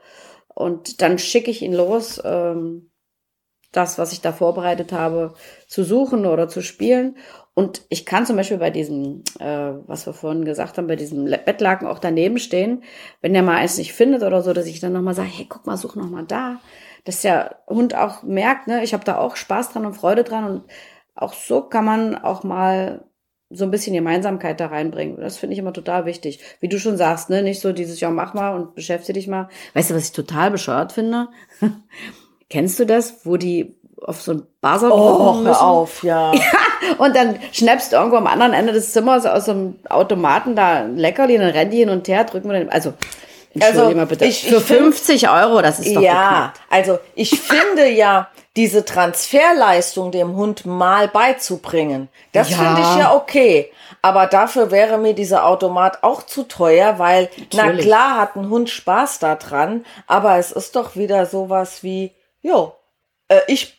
Und 0.48 1.02
dann 1.02 1.18
schicke 1.18 1.52
ich 1.52 1.62
ihn 1.62 1.74
los, 1.74 2.22
ähm, 2.26 2.90
das, 3.72 3.98
was 3.98 4.12
ich 4.12 4.22
da 4.22 4.32
vorbereitet 4.32 4.92
habe, 4.92 5.34
zu 5.68 5.84
suchen 5.84 6.26
oder 6.26 6.48
zu 6.50 6.62
spielen. 6.62 7.18
Und 7.58 7.82
ich 7.90 8.06
kann 8.06 8.28
zum 8.28 8.36
Beispiel 8.36 8.60
bei 8.60 8.70
diesem, 8.70 9.24
äh, 9.40 9.72
was 9.88 10.06
wir 10.06 10.14
vorhin 10.14 10.46
gesagt 10.46 10.78
haben, 10.78 10.86
bei 10.86 10.96
diesem 10.96 11.26
Bettlaken 11.26 11.88
auch 11.88 11.98
daneben 11.98 12.38
stehen, 12.38 12.84
wenn 13.22 13.34
der 13.34 13.42
mal 13.42 13.56
eins 13.56 13.80
nicht 13.80 13.94
findet 13.94 14.22
oder 14.22 14.44
so, 14.44 14.54
dass 14.54 14.68
ich 14.68 14.80
dann 14.80 14.94
nochmal 14.94 15.16
sage, 15.16 15.30
hey, 15.30 15.48
guck 15.50 15.66
mal, 15.66 15.76
such 15.76 15.96
nochmal 15.96 16.26
da. 16.28 16.60
Dass 17.04 17.24
der 17.24 17.64
Hund 17.66 17.96
auch 17.96 18.22
merkt, 18.22 18.68
ne, 18.68 18.84
ich 18.84 18.94
habe 18.94 19.04
da 19.06 19.18
auch 19.18 19.36
Spaß 19.36 19.72
dran 19.72 19.88
und 19.88 19.96
Freude 19.96 20.24
dran. 20.24 20.46
Und 20.46 20.64
auch 21.16 21.34
so 21.34 21.64
kann 21.64 21.84
man 21.84 22.16
auch 22.16 22.44
mal 22.44 23.06
so 23.50 23.64
ein 23.64 23.72
bisschen 23.72 23.96
Gemeinsamkeit 23.96 24.60
da 24.60 24.68
reinbringen. 24.68 25.20
Das 25.20 25.38
finde 25.38 25.54
ich 25.54 25.60
immer 25.60 25.74
total 25.74 26.06
wichtig. 26.06 26.40
Wie 26.60 26.70
du 26.70 26.78
schon 26.78 26.96
sagst, 26.96 27.32
ne, 27.32 27.42
nicht 27.42 27.60
so 27.60 27.74
dieses, 27.74 28.00
ja, 28.00 28.12
mach 28.12 28.36
mal 28.36 28.54
und 28.54 28.76
beschäftige 28.76 29.14
dich 29.14 29.28
mal. 29.28 29.50
Weißt 29.74 29.90
du, 29.90 29.96
was 29.96 30.04
ich 30.04 30.12
total 30.12 30.52
bescheuert 30.52 30.92
finde? 30.92 31.30
Kennst 32.52 32.80
du 32.80 32.86
das, 32.86 33.26
wo 33.26 33.36
die 33.36 33.77
auf 34.06 34.22
so 34.22 34.34
ein 34.34 34.48
Buzzer 34.62 34.92
Oh, 34.94 35.34
müssen? 35.34 35.56
auf, 35.56 36.04
ja. 36.04 36.32
Und 36.98 37.16
dann 37.16 37.40
schnappst 37.52 37.92
du 37.92 37.96
irgendwo 37.98 38.18
am 38.18 38.28
anderen 38.28 38.54
Ende 38.54 38.74
des 38.74 38.94
Zimmers 38.94 39.26
aus 39.26 39.46
so 39.46 39.52
einem 39.52 39.80
Automaten 39.90 40.56
da 40.56 40.82
ein 40.84 40.98
Leckerli, 40.98 41.38
dann 41.38 41.50
rennen 41.50 41.72
die 41.72 41.78
hin 41.78 41.90
und 41.90 42.08
her, 42.08 42.24
drücken 42.24 42.50
wir 42.50 42.60
den, 42.60 42.70
also, 42.70 42.94
Also, 43.60 43.90
mal 43.92 44.06
bitte. 44.06 44.26
ich- 44.26 44.44
Für 44.48 44.58
ich 44.58 44.64
find- 44.64 44.80
50 44.96 45.30
Euro, 45.30 45.62
das 45.62 45.80
ist 45.80 45.96
doch 45.96 46.02
Ja, 46.02 46.30
geknackt. 46.30 46.62
also 46.70 47.00
ich 47.16 47.40
finde 47.42 47.90
ja, 47.90 48.30
diese 48.56 48.86
Transferleistung 48.86 50.12
dem 50.12 50.36
Hund 50.36 50.66
mal 50.66 51.08
beizubringen, 51.08 52.10
das 52.34 52.50
Ja. 52.52 52.58
finde 52.58 52.82
ich 52.82 52.96
ja 52.98 53.14
okay. 53.16 53.72
Aber 54.04 54.28
dafür 54.28 54.70
wäre 54.72 54.98
mir 54.98 55.14
dieser 55.14 55.46
Automat 55.46 56.04
auch 56.04 56.24
zu 56.24 56.44
teuer, 56.44 56.98
weil, 57.00 57.30
na 57.54 57.64
Natürlich. 57.66 57.86
klar 57.86 58.18
hat 58.18 58.36
ein 58.36 58.50
Hund 58.50 58.70
Spaß 58.70 59.20
daran, 59.20 59.86
aber 60.06 60.38
es 60.38 60.52
ist 60.52 60.76
doch 60.76 60.96
wieder 60.96 61.26
sowas 61.26 61.84
wie, 61.84 62.12
jo, 62.42 62.74
äh, 63.28 63.40
ich 63.48 63.77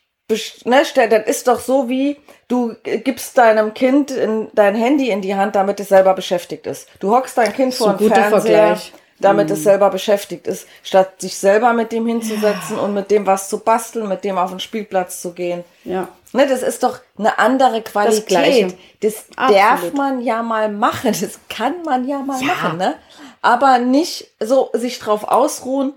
ne, 0.65 0.83
das 0.95 1.27
ist 1.27 1.49
doch 1.49 1.61
so 1.61 1.89
wie, 1.89 2.19
du 2.49 2.75
gibst 2.83 3.37
deinem 3.39 3.75
Kind 3.75 4.11
in, 4.11 4.49
dein 4.55 4.75
Handy 4.75 5.11
in 5.11 5.23
die 5.23 5.35
Hand, 5.35 5.55
damit 5.55 5.81
es 5.81 5.89
selber 5.89 6.15
beschäftigt 6.15 6.67
ist. 6.67 6.89
Du 7.01 7.15
hockst 7.15 7.37
dein 7.39 7.53
Kind 7.53 7.75
vor 7.75 7.95
den 7.95 8.09
Fernseher, 8.09 8.41
Vergleich. 8.41 8.93
damit 9.21 9.49
mm. 9.49 9.53
es 9.53 9.63
selber 9.63 9.91
beschäftigt 9.91 10.47
ist, 10.47 10.67
statt 10.83 11.21
sich 11.21 11.37
selber 11.37 11.73
mit 11.73 11.93
dem 11.93 12.07
hinzusetzen 12.07 12.77
ja. 12.77 12.83
und 12.83 12.95
mit 12.95 13.11
dem 13.11 13.27
was 13.27 13.49
zu 13.49 13.59
basteln, 13.61 14.09
mit 14.09 14.25
dem 14.25 14.39
auf 14.39 14.51
den 14.51 14.61
Spielplatz 14.61 15.21
zu 15.21 15.33
gehen. 15.33 15.65
Ja. 15.85 16.09
Ne, 16.33 16.47
das 16.47 16.63
ist 16.63 16.83
doch 16.83 16.99
eine 17.19 17.39
andere 17.39 17.81
Qualität. 17.81 18.77
Das, 19.01 19.15
das 19.35 19.51
darf 19.51 19.93
man 19.95 20.21
ja 20.21 20.43
mal 20.43 20.71
machen. 20.71 21.15
Das 21.19 21.39
kann 21.49 21.83
man 21.85 22.07
ja 22.07 22.19
mal 22.19 22.41
ja. 22.41 22.49
machen, 22.49 22.77
ne? 22.77 22.97
Aber 23.41 23.79
nicht 23.79 24.29
so 24.41 24.69
sich 24.75 24.99
drauf 24.99 25.25
ausruhen, 25.25 25.95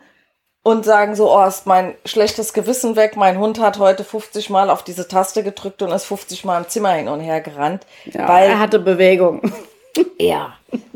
und 0.64 0.86
sagen 0.86 1.16
so, 1.16 1.36
oh, 1.36 1.44
ist 1.44 1.66
mein 1.66 1.96
schlechtes 2.06 2.54
Gewissen 2.54 2.96
weg. 2.96 3.16
Mein 3.16 3.40
Hund 3.40 3.60
hat 3.60 3.80
heute 3.80 4.04
50 4.04 4.50
Mal 4.50 4.70
auf 4.70 4.84
diese 4.84 5.08
Taste 5.08 5.44
gedrückt 5.44 5.82
und 5.82 5.92
ist 5.92 6.06
50 6.06 6.46
Mal 6.46 6.60
im 6.60 6.70
Zimmer 6.70 6.92
hin 6.92 7.08
und 7.08 7.20
her 7.20 7.42
gerannt. 7.42 7.86
Ja, 8.06 8.28
weil, 8.28 8.50
er 8.50 8.60
hatte 8.60 8.80
Bewegung. 8.80 9.42
Ja. 10.18 10.54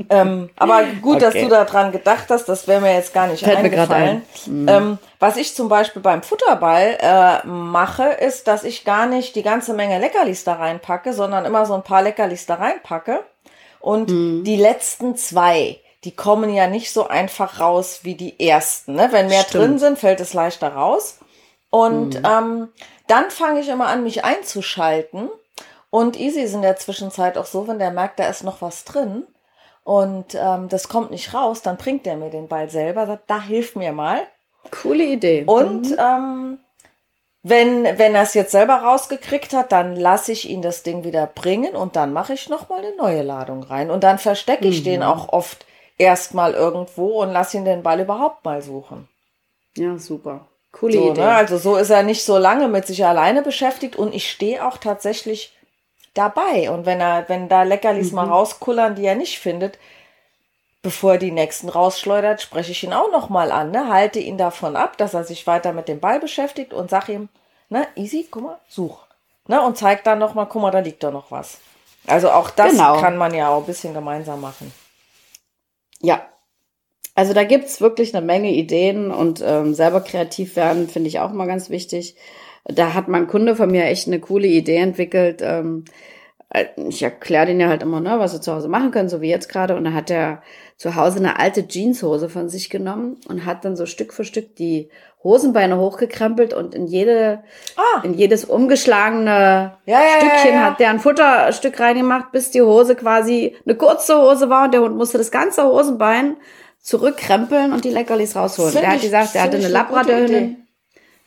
ähm, 0.10 0.50
aber 0.56 0.84
gut, 1.02 1.18
okay. 1.18 1.26
dass 1.26 1.34
du 1.34 1.50
daran 1.50 1.92
gedacht 1.92 2.28
hast, 2.30 2.46
das 2.46 2.66
wäre 2.66 2.80
mir 2.80 2.94
jetzt 2.94 3.14
gar 3.14 3.28
nicht 3.28 3.44
Fällt 3.44 3.58
eingefallen. 3.58 4.22
Ein. 4.46 4.62
Mhm. 4.62 4.68
Ähm, 4.70 4.98
was 5.20 5.36
ich 5.36 5.54
zum 5.54 5.68
Beispiel 5.68 6.02
beim 6.02 6.24
Futterball 6.24 6.98
äh, 7.02 7.46
mache, 7.46 8.04
ist, 8.04 8.48
dass 8.48 8.64
ich 8.64 8.86
gar 8.86 9.06
nicht 9.06 9.36
die 9.36 9.44
ganze 9.44 9.74
Menge 9.74 10.00
Leckerlis 10.00 10.46
da 10.46 10.54
reinpacke, 10.54 11.12
sondern 11.12 11.44
immer 11.44 11.66
so 11.66 11.74
ein 11.74 11.84
paar 11.84 12.04
Leckerlis 12.04 12.46
da 12.46 12.56
reinpacke. 12.56 13.20
Und 13.82 14.12
mhm. 14.12 14.44
die 14.46 14.56
letzten 14.56 15.18
zwei, 15.18 15.80
die 16.06 16.16
kommen 16.16 16.54
ja 16.54 16.68
nicht 16.68 16.94
so 16.94 17.08
einfach 17.08 17.60
raus 17.60 18.02
wie 18.04 18.16
die 18.16 18.40
ersten. 18.40 18.94
Ne? 18.94 19.10
Wenn 19.12 19.28
mehr 19.28 19.42
Stimmt. 19.42 19.64
drin 19.64 19.80
sind, 19.80 20.00
fällt 20.00 20.20
es 20.20 20.34
leichter 20.34 20.70
raus. 20.70 21.20
Und 21.70 22.20
mhm. 22.20 22.26
ähm, 22.26 22.68
dann 23.08 23.30
fange 23.32 23.60
ich 23.60 23.70
immer 23.70 23.88
an, 23.88 24.04
mich 24.04 24.24
einzuschalten. 24.24 25.30
Und 25.90 26.20
Easy 26.20 26.42
ist 26.42 26.54
in 26.54 26.62
der 26.62 26.78
Zwischenzeit 26.78 27.38
auch 27.38 27.46
so, 27.46 27.68
wenn 27.68 27.80
der 27.80 27.92
merkt, 27.92 28.20
da 28.20 28.28
ist 28.28 28.44
noch 28.44 28.62
was 28.62 28.86
drin 28.86 29.26
und 29.86 30.34
ähm, 30.34 30.68
das 30.68 30.90
kommt 30.90 31.12
nicht 31.12 31.36
raus, 31.36 31.62
dann 31.62 31.78
bringt 31.78 32.08
der 32.08 32.18
mir 32.18 32.32
den 32.32 32.48
Ball 32.48 32.70
selber, 32.72 33.06
sagt, 33.06 33.30
da 33.30 33.40
hilf 33.40 33.76
mir 33.76 33.92
mal. 33.92 34.22
Coole 34.72 35.04
Idee. 35.04 35.44
Und 35.46 35.92
mhm. 35.92 35.98
ähm, 36.00 36.60
wenn, 37.44 37.84
wenn 37.84 38.16
er 38.16 38.24
es 38.24 38.34
jetzt 38.34 38.52
selber 38.52 38.78
rausgekriegt 38.78 39.54
hat, 39.54 39.72
dann 39.72 39.96
lasse 39.96 40.32
ich 40.32 40.50
ihn 40.50 40.64
das 40.64 40.82
Ding 40.82 41.04
wieder 41.04 41.28
bringen 41.28 41.76
und 41.76 41.96
dann 41.96 42.14
mache 42.14 42.34
ich 42.34 42.50
nochmal 42.50 42.80
eine 42.80 42.96
neue 42.96 43.22
Ladung 43.22 43.62
rein. 43.62 43.92
Und 43.92 44.04
dann 44.04 44.18
verstecke 44.18 44.68
ich 44.68 44.80
mhm. 44.80 44.86
den 44.86 45.04
auch 45.04 45.30
oft 45.30 45.68
erstmal 45.98 46.54
irgendwo 46.54 47.22
und 47.22 47.32
lass 47.32 47.54
ihn 47.54 47.66
den 47.66 47.84
Ball 47.84 48.00
überhaupt 48.00 48.44
mal 48.46 48.62
suchen. 48.62 49.08
Ja, 49.76 49.98
super. 49.98 50.48
Coole 50.72 50.94
so, 50.94 51.12
Idee. 51.12 51.22
Ne? 51.22 51.34
Also 51.34 51.58
so 51.58 51.76
ist 51.78 51.90
er 51.90 52.04
nicht 52.04 52.24
so 52.24 52.38
lange 52.38 52.68
mit 52.68 52.86
sich 52.86 53.06
alleine 53.06 53.42
beschäftigt 53.42 53.96
und 53.96 54.14
ich 54.14 54.30
stehe 54.30 54.66
auch 54.66 54.78
tatsächlich 54.78 55.56
dabei. 56.14 56.70
Und 56.70 56.86
wenn 56.86 57.00
er, 57.00 57.28
wenn 57.30 57.48
da 57.48 57.64
Leckerlis 57.64 58.10
mhm. 58.10 58.16
mal 58.16 58.28
rauskullern, 58.28 58.96
die 58.96 59.06
er 59.06 59.16
nicht 59.16 59.40
findet, 59.40 59.78
bevor 60.82 61.14
er 61.14 61.18
die 61.18 61.32
nächsten 61.32 61.70
rausschleudert, 61.70 62.42
spreche 62.42 62.72
ich 62.72 62.84
ihn 62.84 62.94
auch 62.94 63.12
noch 63.12 63.30
mal 63.30 63.52
an, 63.52 63.72
ne? 63.72 63.90
halte 63.90 64.20
ihn 64.20 64.38
davon 64.38 64.76
ab, 64.76 64.98
dass 64.98 65.14
er 65.14 65.24
sich 65.24 65.48
weiter 65.48 65.74
mit 65.74 65.88
dem 65.88 66.00
Ball 66.00 66.20
beschäftigt 66.20 66.74
und 66.74 66.90
sag 66.90 67.10
ihm, 67.10 67.30
ne, 67.70 67.88
easy, 67.96 68.28
guck 68.30 68.44
mal, 68.44 68.60
such. 68.68 69.06
Ne? 69.48 69.62
Und 69.62 69.78
zeig 69.78 70.04
dann 70.04 70.20
noch 70.20 70.36
mal, 70.36 70.46
guck 70.46 70.62
mal, 70.62 70.72
da 70.72 70.80
liegt 70.80 71.04
doch 71.04 71.12
noch 71.12 71.32
was. 71.32 71.58
Also 72.06 72.30
auch 72.30 72.52
das 72.52 72.72
genau. 72.72 73.00
kann 73.00 73.18
man 73.18 73.34
ja 73.34 73.50
auch 73.50 73.62
ein 73.62 73.66
bisschen 73.66 73.94
gemeinsam 73.94 74.42
machen. 74.42 74.72
Ja. 76.06 76.30
Also 77.16 77.34
da 77.34 77.44
gibt's 77.44 77.82
wirklich 77.82 78.14
eine 78.16 78.26
Menge 78.26 78.52
Ideen 78.52 79.10
und 79.10 79.42
ähm, 79.44 79.74
selber 79.74 80.02
kreativ 80.02 80.56
werden, 80.56 80.90
finde 80.90 81.08
ich 81.08 81.20
auch 81.20 81.32
mal 81.32 81.48
ganz 81.48 81.70
wichtig. 81.70 82.16
Da 82.66 82.94
hat 82.94 83.08
mein 83.08 83.28
Kunde 83.28 83.56
von 83.56 83.72
mir 83.72 83.86
echt 83.86 84.08
eine 84.08 84.20
coole 84.20 84.48
Idee 84.48 84.78
entwickelt. 84.78 85.42
Ähm, 85.42 85.86
äh, 85.86 85.92
ich 86.88 87.04
erkläre 87.04 87.48
den 87.48 87.60
ja 87.60 87.68
halt 87.68 87.84
immer, 87.84 88.00
ne, 88.00 88.20
was 88.20 88.32
sie 88.32 88.42
zu 88.42 88.54
Hause 88.54 88.68
machen 88.68 88.92
können, 88.92 89.10
so 89.10 89.22
wie 89.22 89.30
jetzt 89.30 89.50
gerade. 89.50 89.76
Und 89.76 89.84
dann 89.84 89.94
hat 89.94 90.10
er 90.10 90.42
zu 90.78 90.96
Hause 90.96 91.20
eine 91.20 91.40
alte 91.40 91.68
Jeanshose 91.68 92.30
von 92.30 92.50
sich 92.50 92.70
genommen 92.70 93.18
und 93.28 93.46
hat 93.46 93.66
dann 93.66 93.76
so 93.76 93.86
Stück 93.86 94.14
für 94.14 94.24
Stück 94.24 94.56
die 94.56 94.90
Hosenbeine 95.24 95.78
hochgekrempelt 95.78 96.54
und 96.54 96.76
in 96.76 96.86
jede, 96.86 97.44
ah. 97.78 98.02
in 98.04 98.14
jedes 98.14 98.46
umgeschlagene 98.46 99.74
ja, 99.86 100.00
ja, 100.00 100.18
Stückchen 100.18 100.54
ja, 100.54 100.62
hat 100.66 100.80
der 100.80 100.92
ein 100.92 101.00
Futterstück 101.00 101.80
reingemacht, 101.80 102.32
bis 102.32 102.52
die 102.52 102.62
Hose 102.62 102.96
quasi 102.96 103.56
eine 103.66 103.76
kurze 103.76 104.22
Hose 104.22 104.50
war 104.50 104.66
und 104.66 104.74
der 104.74 104.82
Hund 104.82 104.96
musste 104.96 105.18
das 105.18 105.32
ganze 105.32 105.64
Hosenbein 105.64 106.36
zurückkrempeln 106.80 107.74
und 107.74 107.84
die 107.84 107.90
Leckerlis 107.90 108.36
rausholen. 108.36 108.72
Find 108.72 108.84
der 108.84 108.92
hat 108.92 109.02
gesagt, 109.02 109.36
er 109.36 109.44
hatte 109.44 109.58
eine 109.58 109.68
Labradorhündin. 109.68 110.65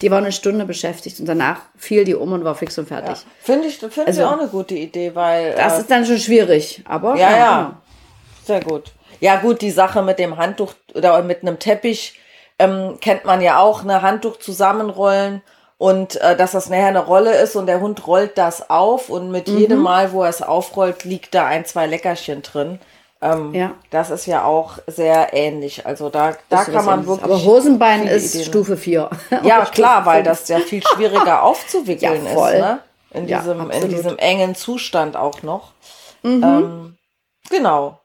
Die 0.00 0.10
war 0.10 0.18
eine 0.18 0.30
Stunde 0.30 0.64
beschäftigt 0.64 1.18
und 1.18 1.26
danach 1.26 1.60
fiel 1.76 2.04
die 2.04 2.14
um 2.14 2.32
und 2.32 2.44
war 2.44 2.54
fix 2.54 2.78
und 2.78 2.86
fertig. 2.86 3.16
Ja. 3.16 3.30
Finde 3.40 3.66
ich, 3.66 3.78
finde 3.78 4.06
also, 4.06 4.20
ich 4.20 4.26
auch 4.26 4.38
eine 4.38 4.48
gute 4.48 4.74
Idee, 4.74 5.14
weil. 5.14 5.54
Das 5.54 5.76
äh, 5.76 5.80
ist 5.80 5.90
dann 5.90 6.06
schon 6.06 6.18
schwierig, 6.18 6.82
aber. 6.84 7.16
Ja, 7.16 7.30
ja. 7.30 7.36
ja. 7.36 7.80
Sehr 8.44 8.62
gut. 8.62 8.92
Ja, 9.20 9.36
gut, 9.36 9.60
die 9.60 9.72
Sache 9.72 10.02
mit 10.02 10.18
dem 10.18 10.36
Handtuch 10.36 10.74
oder 10.94 11.22
mit 11.22 11.42
einem 11.42 11.58
Teppich 11.58 12.18
ähm, 12.58 12.98
kennt 13.00 13.24
man 13.24 13.40
ja 13.40 13.58
auch, 13.58 13.82
eine 13.82 14.02
Handtuch 14.02 14.38
zusammenrollen 14.38 15.42
und 15.76 16.20
äh, 16.20 16.36
dass 16.36 16.52
das 16.52 16.68
nachher 16.68 16.88
eine 16.88 17.04
Rolle 17.04 17.36
ist 17.40 17.56
und 17.56 17.66
der 17.66 17.80
Hund 17.80 18.06
rollt 18.06 18.36
das 18.36 18.68
auf 18.68 19.10
und 19.10 19.30
mit 19.30 19.48
mhm. 19.48 19.58
jedem 19.58 19.78
Mal, 19.78 20.12
wo 20.12 20.22
er 20.22 20.30
es 20.30 20.42
aufrollt, 20.42 21.04
liegt 21.04 21.34
da 21.34 21.46
ein, 21.46 21.64
zwei 21.64 21.86
Leckerchen 21.86 22.42
drin. 22.42 22.80
Ähm, 23.20 23.52
ja. 23.52 23.74
Das 23.90 24.10
ist 24.10 24.26
ja 24.26 24.44
auch 24.44 24.78
sehr 24.86 25.34
ähnlich. 25.34 25.86
Also 25.86 26.08
da, 26.08 26.36
da 26.48 26.64
kann 26.64 26.84
man 26.84 27.06
wirklich. 27.06 27.24
Aber 27.24 27.42
Hosenbein 27.42 28.06
ist 28.06 28.34
Ideen. 28.34 28.46
Stufe 28.46 28.76
4. 28.76 29.10
ja, 29.42 29.64
klar, 29.72 30.06
weil 30.06 30.22
das 30.22 30.46
ja 30.48 30.60
viel 30.60 30.82
schwieriger 30.86 31.42
aufzuwickeln 31.44 32.24
ja, 32.24 32.48
ist. 32.48 32.58
Ne? 32.60 32.80
In, 33.10 33.26
diesem, 33.26 33.70
in 33.70 33.88
diesem 33.88 34.18
engen 34.18 34.54
Zustand 34.54 35.16
auch 35.16 35.42
noch. 35.42 35.72
Mhm. 36.22 36.42
Ähm, 36.44 36.96
genau. 37.50 37.98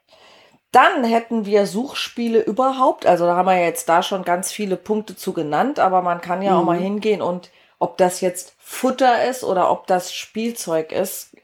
Dann 0.72 1.04
hätten 1.04 1.46
wir 1.46 1.68
Suchspiele 1.68 2.42
überhaupt. 2.42 3.06
Also 3.06 3.26
da 3.26 3.36
haben 3.36 3.46
wir 3.46 3.60
jetzt 3.60 3.88
da 3.90 4.02
schon 4.02 4.24
ganz 4.24 4.52
viele 4.52 4.76
Punkte 4.76 5.16
zu 5.16 5.34
genannt, 5.34 5.78
aber 5.78 6.02
man 6.02 6.22
kann 6.22 6.42
ja 6.42 6.54
mhm. 6.54 6.58
auch 6.58 6.64
mal 6.64 6.80
mhm. 6.80 6.84
hingehen 6.84 7.22
und 7.22 7.52
ob 7.78 7.98
das 7.98 8.22
jetzt 8.22 8.56
Futter 8.60 9.26
ist 9.26 9.44
oder 9.44 9.70
ob 9.70 9.88
das 9.88 10.14
Spielzeug 10.14 10.92
ist, 10.92 11.36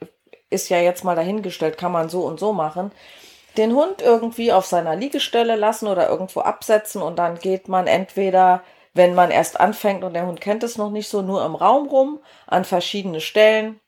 ist 0.50 0.70
ja 0.70 0.80
jetzt 0.80 1.04
mal 1.04 1.16
dahingestellt, 1.16 1.78
kann 1.78 1.92
man 1.92 2.10
so 2.10 2.22
und 2.22 2.40
so 2.40 2.54
machen. 2.54 2.92
Den 3.58 3.74
Hund 3.74 4.02
irgendwie 4.02 4.54
auf 4.54 4.66
seiner 4.66 4.96
Liegestelle 4.96 5.56
lassen 5.56 5.88
oder 5.88 6.10
irgendwo 6.10 6.42
absetzen 6.42 7.02
und 7.02 7.18
dann 7.18 7.40
geht 7.40 7.68
man 7.68 7.88
entweder, 7.88 8.64
wenn 8.94 9.16
man 9.16 9.32
erst 9.32 9.60
anfängt 9.60 10.04
und 10.04 10.14
der 10.14 10.28
Hund 10.28 10.42
kennt 10.42 10.64
es 10.64 10.78
noch 10.78 10.92
nicht 10.92 11.10
so, 11.10 11.22
nur 11.22 11.46
im 11.46 11.56
Raum 11.56 11.88
rum, 11.88 12.20
an 12.48 12.66
verschiedene 12.66 13.22
Stellen, 13.22 13.80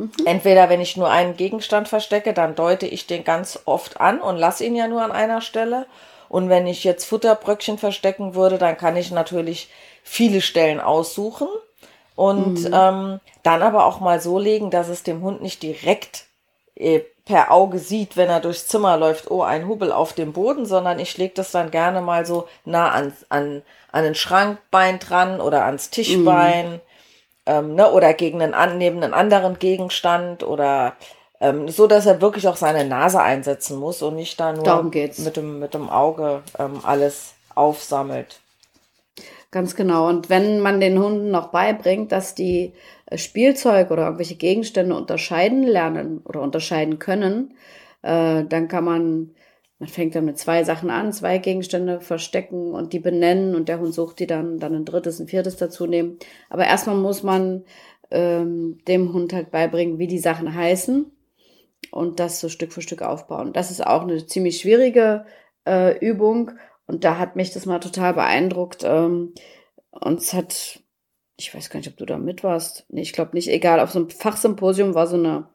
Mhm. 0.00 0.12
Entweder 0.24 0.68
wenn 0.68 0.80
ich 0.80 0.96
nur 0.96 1.10
einen 1.10 1.36
Gegenstand 1.36 1.88
verstecke, 1.88 2.32
dann 2.32 2.54
deute 2.54 2.86
ich 2.86 3.06
den 3.06 3.24
ganz 3.24 3.60
oft 3.64 4.00
an 4.00 4.20
und 4.20 4.36
lasse 4.36 4.64
ihn 4.64 4.74
ja 4.74 4.88
nur 4.88 5.02
an 5.02 5.12
einer 5.12 5.40
Stelle. 5.40 5.86
Und 6.28 6.48
wenn 6.48 6.66
ich 6.66 6.84
jetzt 6.84 7.04
Futterbröckchen 7.04 7.76
verstecken 7.76 8.34
würde, 8.34 8.58
dann 8.58 8.76
kann 8.76 8.96
ich 8.96 9.10
natürlich 9.10 9.68
viele 10.02 10.40
Stellen 10.40 10.80
aussuchen 10.80 11.48
und 12.14 12.60
mhm. 12.60 12.72
ähm, 12.72 13.20
dann 13.42 13.62
aber 13.62 13.84
auch 13.84 14.00
mal 14.00 14.20
so 14.20 14.38
legen, 14.38 14.70
dass 14.70 14.88
es 14.88 15.02
dem 15.02 15.22
Hund 15.22 15.42
nicht 15.42 15.62
direkt 15.62 16.26
äh, 16.76 17.00
per 17.30 17.52
Auge 17.52 17.78
sieht, 17.78 18.16
wenn 18.16 18.28
er 18.28 18.40
durchs 18.40 18.66
Zimmer 18.66 18.96
läuft, 18.96 19.30
oh, 19.30 19.42
ein 19.42 19.68
Hubel 19.68 19.92
auf 19.92 20.12
dem 20.14 20.32
Boden, 20.32 20.66
sondern 20.66 20.98
ich 20.98 21.16
lege 21.16 21.34
das 21.34 21.52
dann 21.52 21.70
gerne 21.70 22.00
mal 22.00 22.26
so 22.26 22.48
nah 22.64 22.90
an, 22.90 23.12
an, 23.28 23.62
an 23.92 24.04
den 24.04 24.14
Schrankbein 24.14 24.98
dran 24.98 25.40
oder 25.40 25.64
ans 25.64 25.90
Tischbein. 25.90 26.72
Mhm 26.72 26.80
ähm, 27.46 27.74
ne, 27.74 27.90
oder 27.90 28.14
gegen 28.14 28.42
einen, 28.42 28.78
neben 28.78 29.02
einen 29.02 29.14
anderen 29.14 29.58
Gegenstand 29.58 30.42
oder 30.42 30.94
ähm, 31.40 31.68
so, 31.68 31.86
dass 31.86 32.06
er 32.06 32.20
wirklich 32.20 32.46
auch 32.46 32.56
seine 32.56 32.84
Nase 32.84 33.20
einsetzen 33.20 33.78
muss 33.78 34.02
und 34.02 34.14
nicht 34.14 34.38
da 34.38 34.52
nur 34.52 34.82
mit 34.84 35.36
dem, 35.36 35.58
mit 35.58 35.74
dem 35.74 35.88
Auge 35.88 36.42
ähm, 36.58 36.80
alles 36.84 37.34
aufsammelt. 37.54 38.40
Ganz 39.50 39.74
genau. 39.74 40.06
Und 40.06 40.30
wenn 40.30 40.60
man 40.60 40.80
den 40.80 40.98
Hunden 41.02 41.30
noch 41.32 41.48
beibringt, 41.48 42.12
dass 42.12 42.36
die 42.36 42.72
Spielzeug 43.16 43.90
oder 43.90 44.04
irgendwelche 44.04 44.36
Gegenstände 44.36 44.94
unterscheiden 44.94 45.62
lernen 45.62 46.18
oder 46.24 46.42
unterscheiden 46.42 46.98
können, 46.98 47.54
äh, 48.02 48.44
dann 48.44 48.68
kann 48.68 48.84
man 48.84 49.34
man 49.80 49.88
fängt 49.88 50.14
dann 50.14 50.26
mit 50.26 50.38
zwei 50.38 50.62
Sachen 50.62 50.90
an, 50.90 51.10
zwei 51.10 51.38
Gegenstände 51.38 52.02
verstecken 52.02 52.74
und 52.74 52.92
die 52.92 52.98
benennen 52.98 53.54
und 53.54 53.70
der 53.70 53.80
Hund 53.80 53.94
sucht 53.94 54.18
die 54.18 54.26
dann, 54.26 54.58
dann 54.58 54.74
ein 54.74 54.84
drittes, 54.84 55.20
ein 55.20 55.26
viertes 55.26 55.56
dazu 55.56 55.86
nehmen. 55.86 56.18
Aber 56.50 56.66
erstmal 56.66 56.96
muss 56.96 57.22
man 57.22 57.64
ähm, 58.10 58.78
dem 58.86 59.14
Hund 59.14 59.32
halt 59.32 59.50
beibringen, 59.50 59.98
wie 59.98 60.06
die 60.06 60.18
Sachen 60.18 60.54
heißen 60.54 61.10
und 61.90 62.20
das 62.20 62.40
so 62.40 62.50
Stück 62.50 62.74
für 62.74 62.82
Stück 62.82 63.00
aufbauen. 63.00 63.54
Das 63.54 63.70
ist 63.70 63.86
auch 63.86 64.02
eine 64.02 64.26
ziemlich 64.26 64.60
schwierige 64.60 65.24
äh, 65.66 65.98
Übung 65.98 66.50
und 66.86 67.04
da 67.04 67.18
hat 67.18 67.36
mich 67.36 67.50
das 67.50 67.64
mal 67.64 67.78
total 67.78 68.12
beeindruckt. 68.12 68.82
Ähm, 68.84 69.32
uns 69.92 70.34
hat, 70.34 70.80
ich 71.40 71.54
weiß 71.54 71.70
gar 71.70 71.78
nicht, 71.78 71.88
ob 71.88 71.96
du 71.96 72.04
da 72.04 72.18
mit 72.18 72.44
warst. 72.44 72.84
Nee, 72.90 73.00
ich 73.00 73.12
glaube 73.12 73.30
nicht, 73.34 73.48
egal, 73.48 73.80
auf 73.80 73.90
so 73.90 73.98
einem 73.98 74.10
Fachsymposium 74.10 74.94
war 74.94 75.06
so 75.06 75.16
eine 75.16 75.48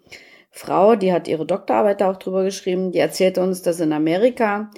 Frau, 0.49 0.95
die 0.95 1.13
hat 1.13 1.27
ihre 1.27 1.45
Doktorarbeit 1.45 2.01
da 2.01 2.11
auch 2.11 2.17
drüber 2.17 2.43
geschrieben, 2.43 2.91
die 2.91 2.99
erzählt 2.99 3.37
uns, 3.37 3.61
dass 3.61 3.79
in 3.79 3.93
Amerika 3.93 4.71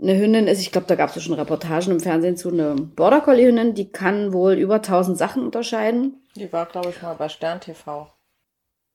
eine 0.00 0.16
Hündin 0.16 0.46
ist, 0.46 0.60
ich 0.60 0.72
glaube, 0.72 0.86
da 0.86 0.94
gab 0.94 1.14
es 1.14 1.22
schon 1.22 1.34
Reportagen 1.34 1.90
im 1.90 2.00
Fernsehen 2.00 2.36
zu, 2.36 2.50
eine 2.50 2.74
Border 2.74 3.22
Collie 3.22 3.46
Hündin, 3.46 3.74
die 3.74 3.90
kann 3.90 4.32
wohl 4.32 4.52
über 4.52 4.76
1000 4.76 5.18
Sachen 5.18 5.42
unterscheiden. 5.42 6.22
Die 6.36 6.52
war, 6.52 6.66
glaube 6.66 6.90
ich, 6.90 7.02
mal 7.02 7.14
bei 7.14 7.28
Stern 7.28 7.60
TV. 7.60 8.08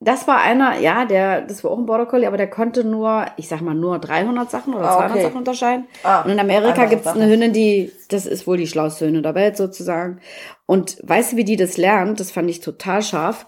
Das 0.03 0.27
war 0.27 0.41
einer, 0.41 0.79
ja, 0.79 1.05
der, 1.05 1.41
das 1.41 1.63
war 1.63 1.71
auch 1.71 1.77
ein 1.77 1.85
Border 1.85 2.07
Collie, 2.07 2.27
aber 2.27 2.37
der 2.37 2.49
konnte 2.49 2.83
nur, 2.83 3.27
ich 3.37 3.47
sag 3.47 3.61
mal, 3.61 3.75
nur 3.75 3.99
300 3.99 4.49
Sachen 4.49 4.73
oder 4.73 4.89
200 4.89 5.11
okay. 5.11 5.21
Sachen 5.21 5.37
unterscheiden. 5.37 5.85
Ah, 6.03 6.23
und 6.23 6.31
in 6.31 6.39
Amerika 6.39 6.85
gibt's 6.85 7.05
Sachen. 7.05 7.21
eine 7.21 7.31
Hündin, 7.31 7.53
die, 7.53 7.91
das 8.09 8.25
ist 8.25 8.47
wohl 8.47 8.57
die 8.57 8.65
schlauste 8.65 9.05
Hündin 9.05 9.21
der 9.21 9.35
Welt 9.35 9.57
sozusagen. 9.57 10.19
Und 10.65 10.97
weißt 11.03 11.33
du, 11.33 11.37
wie 11.37 11.43
die 11.43 11.55
das 11.55 11.77
lernt? 11.77 12.19
Das 12.19 12.31
fand 12.31 12.49
ich 12.49 12.61
total 12.61 13.03
scharf. 13.03 13.45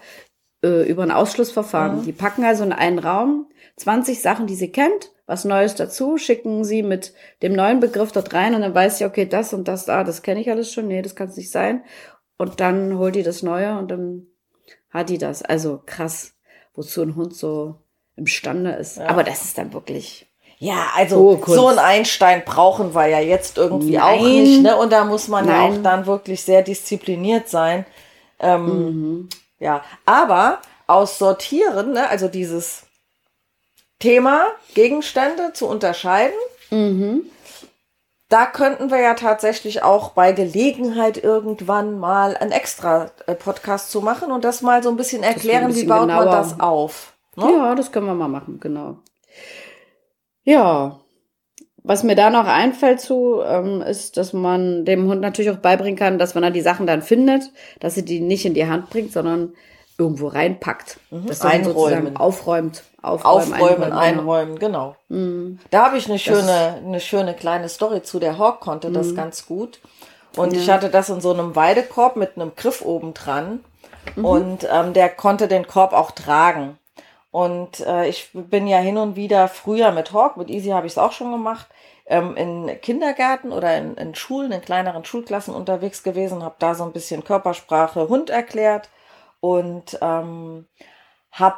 Äh, 0.64 0.88
über 0.88 1.02
ein 1.02 1.10
Ausschlussverfahren. 1.10 1.98
Mhm. 1.98 2.04
Die 2.04 2.12
packen 2.12 2.42
also 2.44 2.64
in 2.64 2.72
einen 2.72 2.98
Raum 2.98 3.48
20 3.76 4.22
Sachen, 4.22 4.46
die 4.46 4.54
sie 4.54 4.72
kennt, 4.72 5.12
was 5.26 5.44
Neues 5.44 5.74
dazu, 5.74 6.16
schicken 6.16 6.64
sie 6.64 6.82
mit 6.82 7.12
dem 7.42 7.52
neuen 7.52 7.80
Begriff 7.80 8.12
dort 8.12 8.32
rein 8.32 8.54
und 8.54 8.62
dann 8.62 8.74
weiß 8.74 8.98
sie, 8.98 9.04
okay, 9.04 9.26
das 9.26 9.52
und 9.52 9.68
das, 9.68 9.88
ah, 9.90 10.04
das 10.04 10.22
kenne 10.22 10.40
ich 10.40 10.50
alles 10.50 10.72
schon, 10.72 10.88
nee, 10.88 11.02
das 11.02 11.16
kann 11.16 11.28
es 11.28 11.36
nicht 11.36 11.50
sein. 11.50 11.84
Und 12.38 12.60
dann 12.60 12.96
holt 12.96 13.14
die 13.14 13.22
das 13.22 13.42
Neue 13.42 13.76
und 13.76 13.90
dann 13.90 14.26
hat 14.88 15.10
die 15.10 15.18
das. 15.18 15.42
Also 15.42 15.82
krass, 15.84 16.33
wozu 16.74 17.02
ein 17.02 17.16
Hund 17.16 17.34
so 17.34 17.76
imstande 18.16 18.72
ist. 18.72 18.96
Ja. 18.98 19.06
Aber 19.08 19.24
das 19.24 19.44
ist 19.44 19.58
dann 19.58 19.72
wirklich. 19.72 20.26
Ja, 20.58 20.86
also 20.94 21.42
so 21.46 21.66
ein 21.66 21.78
Einstein 21.78 22.42
brauchen 22.44 22.94
wir 22.94 23.06
ja 23.08 23.18
jetzt 23.20 23.58
irgendwie 23.58 23.98
auch 23.98 24.20
Nein. 24.20 24.42
nicht, 24.42 24.62
ne? 24.62 24.76
Und 24.76 24.92
da 24.92 25.04
muss 25.04 25.28
man 25.28 25.46
ja 25.46 25.52
Nein. 25.68 25.72
auch 25.78 25.82
dann 25.82 26.06
wirklich 26.06 26.42
sehr 26.42 26.62
diszipliniert 26.62 27.48
sein. 27.48 27.84
Ähm, 28.40 28.66
Mhm. 28.66 29.28
Ja, 29.58 29.84
aber 30.06 30.60
aus 30.86 31.18
Sortieren, 31.18 31.92
ne, 31.92 32.08
also 32.08 32.28
dieses 32.28 32.82
Thema 33.98 34.46
Gegenstände 34.74 35.52
zu 35.54 35.66
unterscheiden, 35.66 36.34
Mhm. 36.70 37.22
Da 38.34 38.46
könnten 38.46 38.90
wir 38.90 38.98
ja 38.98 39.14
tatsächlich 39.14 39.84
auch 39.84 40.10
bei 40.10 40.32
Gelegenheit 40.32 41.22
irgendwann 41.22 42.00
mal 42.00 42.36
einen 42.36 42.50
extra 42.50 43.12
äh, 43.28 43.36
Podcast 43.36 43.92
zu 43.92 44.00
machen 44.00 44.32
und 44.32 44.42
das 44.42 44.60
mal 44.60 44.82
so 44.82 44.88
ein 44.88 44.96
bisschen 44.96 45.22
erklären, 45.22 45.68
bisschen 45.68 45.84
wie 45.84 45.88
baut 45.88 46.08
man 46.08 46.18
genauer. 46.18 46.36
das 46.36 46.58
auf. 46.58 47.12
Ne? 47.36 47.44
Ja, 47.52 47.76
das 47.76 47.92
können 47.92 48.06
wir 48.06 48.14
mal 48.14 48.26
machen, 48.26 48.58
genau. 48.58 48.96
Ja, 50.42 50.98
was 51.84 52.02
mir 52.02 52.16
da 52.16 52.28
noch 52.28 52.48
einfällt 52.48 53.00
zu, 53.00 53.40
ähm, 53.46 53.82
ist, 53.82 54.16
dass 54.16 54.32
man 54.32 54.84
dem 54.84 55.06
Hund 55.06 55.20
natürlich 55.20 55.52
auch 55.52 55.58
beibringen 55.58 55.96
kann, 55.96 56.18
dass 56.18 56.34
wenn 56.34 56.42
er 56.42 56.50
die 56.50 56.60
Sachen 56.60 56.88
dann 56.88 57.02
findet, 57.02 57.52
dass 57.78 57.96
er 57.96 58.02
die 58.02 58.18
nicht 58.18 58.44
in 58.44 58.54
die 58.54 58.66
Hand 58.66 58.90
bringt, 58.90 59.12
sondern 59.12 59.52
irgendwo 59.96 60.26
reinpackt. 60.26 60.98
Dass 61.12 61.20
Hund 61.20 61.28
sozusagen 61.66 61.66
Einräumen. 61.66 62.16
aufräumt. 62.16 62.82
Aufräumen, 63.04 63.52
Aufräumen, 63.54 63.92
einräumen, 63.92 64.58
genau. 64.58 64.96
Mhm. 65.08 65.58
Da 65.70 65.86
habe 65.86 65.98
ich 65.98 66.08
eine 66.08 66.18
schöne, 66.18 66.80
eine 66.84 67.00
schöne 67.00 67.34
kleine 67.34 67.68
Story 67.68 68.02
zu. 68.02 68.18
Der 68.18 68.38
Hawk 68.38 68.60
konnte 68.60 68.88
Mhm. 68.90 68.94
das 68.94 69.14
ganz 69.14 69.46
gut. 69.46 69.80
Und 70.36 70.52
ich 70.52 70.68
hatte 70.68 70.90
das 70.90 71.10
in 71.10 71.20
so 71.20 71.32
einem 71.32 71.54
Weidekorb 71.54 72.16
mit 72.16 72.36
einem 72.36 72.56
Griff 72.56 72.82
oben 72.82 73.14
dran. 73.14 73.64
Mhm. 74.16 74.24
Und 74.24 74.68
ähm, 74.70 74.92
der 74.92 75.08
konnte 75.08 75.48
den 75.48 75.66
Korb 75.66 75.92
auch 75.92 76.10
tragen. 76.10 76.78
Und 77.30 77.80
äh, 77.80 78.06
ich 78.08 78.30
bin 78.32 78.66
ja 78.66 78.78
hin 78.78 78.96
und 78.96 79.16
wieder 79.16 79.48
früher 79.48 79.90
mit 79.90 80.12
Hawk, 80.12 80.36
mit 80.36 80.50
Easy 80.50 80.70
habe 80.70 80.86
ich 80.86 80.92
es 80.92 80.98
auch 80.98 81.12
schon 81.12 81.32
gemacht, 81.32 81.66
ähm, 82.06 82.36
in 82.36 82.80
Kindergärten 82.80 83.50
oder 83.50 83.76
in, 83.76 83.96
in 83.96 84.14
Schulen, 84.14 84.52
in 84.52 84.60
kleineren 84.60 85.04
Schulklassen 85.04 85.54
unterwegs 85.54 86.02
gewesen, 86.02 86.44
habe 86.44 86.54
da 86.58 86.74
so 86.74 86.84
ein 86.84 86.92
bisschen 86.92 87.24
Körpersprache 87.24 88.08
Hund 88.08 88.30
erklärt 88.30 88.88
und 89.40 89.98
ähm, 90.00 90.66
habe 91.32 91.56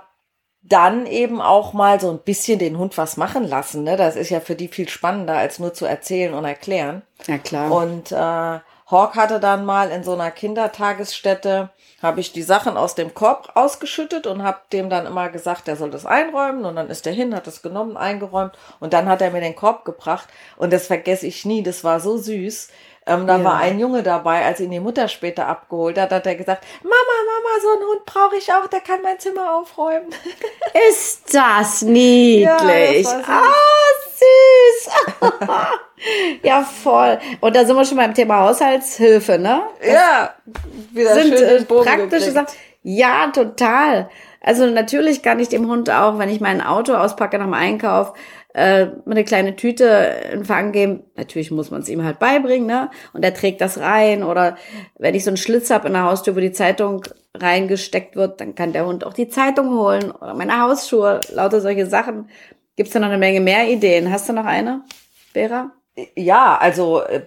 dann 0.69 1.07
eben 1.07 1.41
auch 1.41 1.73
mal 1.73 2.01
so 2.01 2.11
ein 2.11 2.19
bisschen 2.19 2.59
den 2.59 2.79
Hund 2.79 2.99
was 2.99 3.17
machen 3.17 3.45
lassen. 3.45 3.85
Ne? 3.85 3.97
Das 3.97 4.17
ist 4.17 4.31
ja 4.31 4.41
für 4.41 4.57
die 4.57 4.69
viel 4.69 4.89
spannender, 4.89 5.37
als 5.37 5.59
nur 5.59 5.75
zu 5.75 5.87
erzählen 5.87 6.35
und 6.35 6.45
erklären. 6.45 7.03
Ja, 7.27 7.39
klar. 7.39 7.71
Und 7.71 8.13
äh, 8.13 8.61
Hawk 8.91 9.17
hatte 9.17 9.41
dann 9.41 9.65
mal 9.65 9.91
in 9.91 10.05
so 10.05 10.13
einer 10.13 10.31
Kindertagesstätte, 10.31 11.71
habe 12.03 12.21
ich 12.21 12.33
die 12.33 12.43
Sachen 12.43 12.77
aus 12.77 12.95
dem 12.95 13.15
Korb 13.15 13.51
ausgeschüttet 13.55 14.27
und 14.27 14.43
habe 14.43 14.59
dem 14.73 14.91
dann 14.91 15.07
immer 15.07 15.29
gesagt, 15.29 15.67
er 15.67 15.77
soll 15.77 15.91
das 15.91 16.07
einräumen. 16.07 16.65
Und 16.65 16.77
dann 16.77 16.91
ist 16.91 17.07
er 17.07 17.13
hin, 17.13 17.35
hat 17.35 17.47
es 17.47 17.63
genommen, 17.63 17.97
eingeräumt. 17.97 18.53
Und 18.81 18.93
dann 18.93 19.09
hat 19.09 19.23
er 19.23 19.31
mir 19.31 19.41
den 19.41 19.57
Korb 19.57 19.85
gebracht. 19.85 20.29
Und 20.57 20.73
das 20.73 20.87
vergesse 20.87 21.27
ich 21.27 21.45
nie, 21.45 21.63
das 21.63 21.85
war 21.85 22.01
so 22.01 22.17
süß. 22.17 22.69
Ähm, 23.09 23.27
da 23.27 23.39
Ja. 23.39 23.45
war 23.45 23.57
ein 23.59 23.79
Junge 23.79 24.03
dabei, 24.03 24.45
als 24.45 24.59
ihn 24.59 24.71
die 24.71 24.81
Mutter 24.81 25.07
später 25.07 25.47
abgeholt 25.47 25.97
hat, 25.99 26.11
hat 26.11 26.27
er 26.27 26.35
gesagt, 26.35 26.65
Mama, 26.83 26.95
Mama, 26.95 27.61
so 27.63 27.69
einen 27.69 27.89
Hund 27.89 28.05
brauche 28.05 28.37
ich 28.37 28.53
auch, 28.53 28.67
der 28.67 28.81
kann 28.81 29.01
mein 29.03 29.19
Zimmer 29.21 29.55
aufräumen. 29.55 30.09
Ist 30.91 31.33
das 31.33 31.83
niedlich? 31.83 32.45
Ja, 32.45 32.59
das 32.59 33.29
ah, 33.29 33.43
süß. 35.21 35.31
ja, 36.43 36.63
voll. 36.63 37.19
Und 37.41 37.55
da 37.55 37.65
sind 37.65 37.77
wir 37.77 37.85
schon 37.85 37.97
beim 37.97 38.13
Thema 38.15 38.41
Haushaltshilfe, 38.41 39.39
ne? 39.39 39.63
ja, 39.89 40.35
wieder 40.93 41.15
sind 41.15 41.39
schön 41.39 41.45
äh, 41.45 41.59
den 41.59 41.67
Bogen 41.67 41.85
praktische. 41.85 42.33
Sachen. 42.33 42.49
Ja, 42.83 43.29
total. 43.33 44.09
Also 44.41 44.67
natürlich 44.67 45.23
kann 45.23 45.41
ich 45.41 45.49
dem 45.49 45.69
Hund 45.69 45.91
auch, 45.91 46.19
wenn 46.19 46.29
ich 46.29 46.41
mein 46.41 46.61
Auto 46.61 46.95
auspacke 46.95 47.37
nach 47.37 47.47
dem 47.47 47.55
Einkauf, 47.55 48.13
äh, 48.57 48.87
eine 49.05 49.23
kleine 49.25 49.55
Tüte 49.55 49.85
in 50.33 50.47
Fang 50.47 50.73
geben. 50.73 51.05
Natürlich 51.15 51.51
muss 51.51 51.71
man 51.71 51.83
es 51.83 51.91
ihm 51.91 52.03
halt 52.03 52.19
beibringen, 52.19 52.67
ne? 52.67 52.91
Und 53.13 53.23
er 53.23 53.35
trägt 53.35 53.61
das 53.61 53.79
rein. 53.79 54.23
Oder 54.23 54.57
wenn 54.99 55.15
ich 55.15 55.25
so 55.25 55.31
einen 55.31 55.37
Schlitz 55.37 55.69
habe 55.69 55.89
in 55.89 55.93
der 55.93 56.05
Haustür, 56.05 56.35
wo 56.35 56.41
die 56.41 56.53
Zeitung 56.53 57.03
reingesteckt 57.35 58.17
wird, 58.17 58.41
dann 58.41 58.55
kann 58.55 58.73
der 58.73 58.87
Hund 58.87 59.05
auch 59.05 59.13
die 59.13 59.29
Zeitung 59.29 59.69
holen. 59.79 60.11
Oder 60.11 60.33
meine 60.33 60.59
Hausschuhe, 60.59 61.21
lauter 61.33 61.61
solche 61.61 61.85
Sachen. 61.87 62.31
Gibt's 62.77 62.93
da 62.95 62.99
noch 62.99 63.09
eine 63.09 63.19
Menge 63.19 63.41
mehr 63.41 63.69
Ideen? 63.69 64.11
Hast 64.11 64.27
du 64.29 64.33
noch 64.33 64.47
eine, 64.47 64.81
Vera? 65.35 65.71
Ja, 66.15 66.57
also 66.57 67.03
äh, 67.03 67.23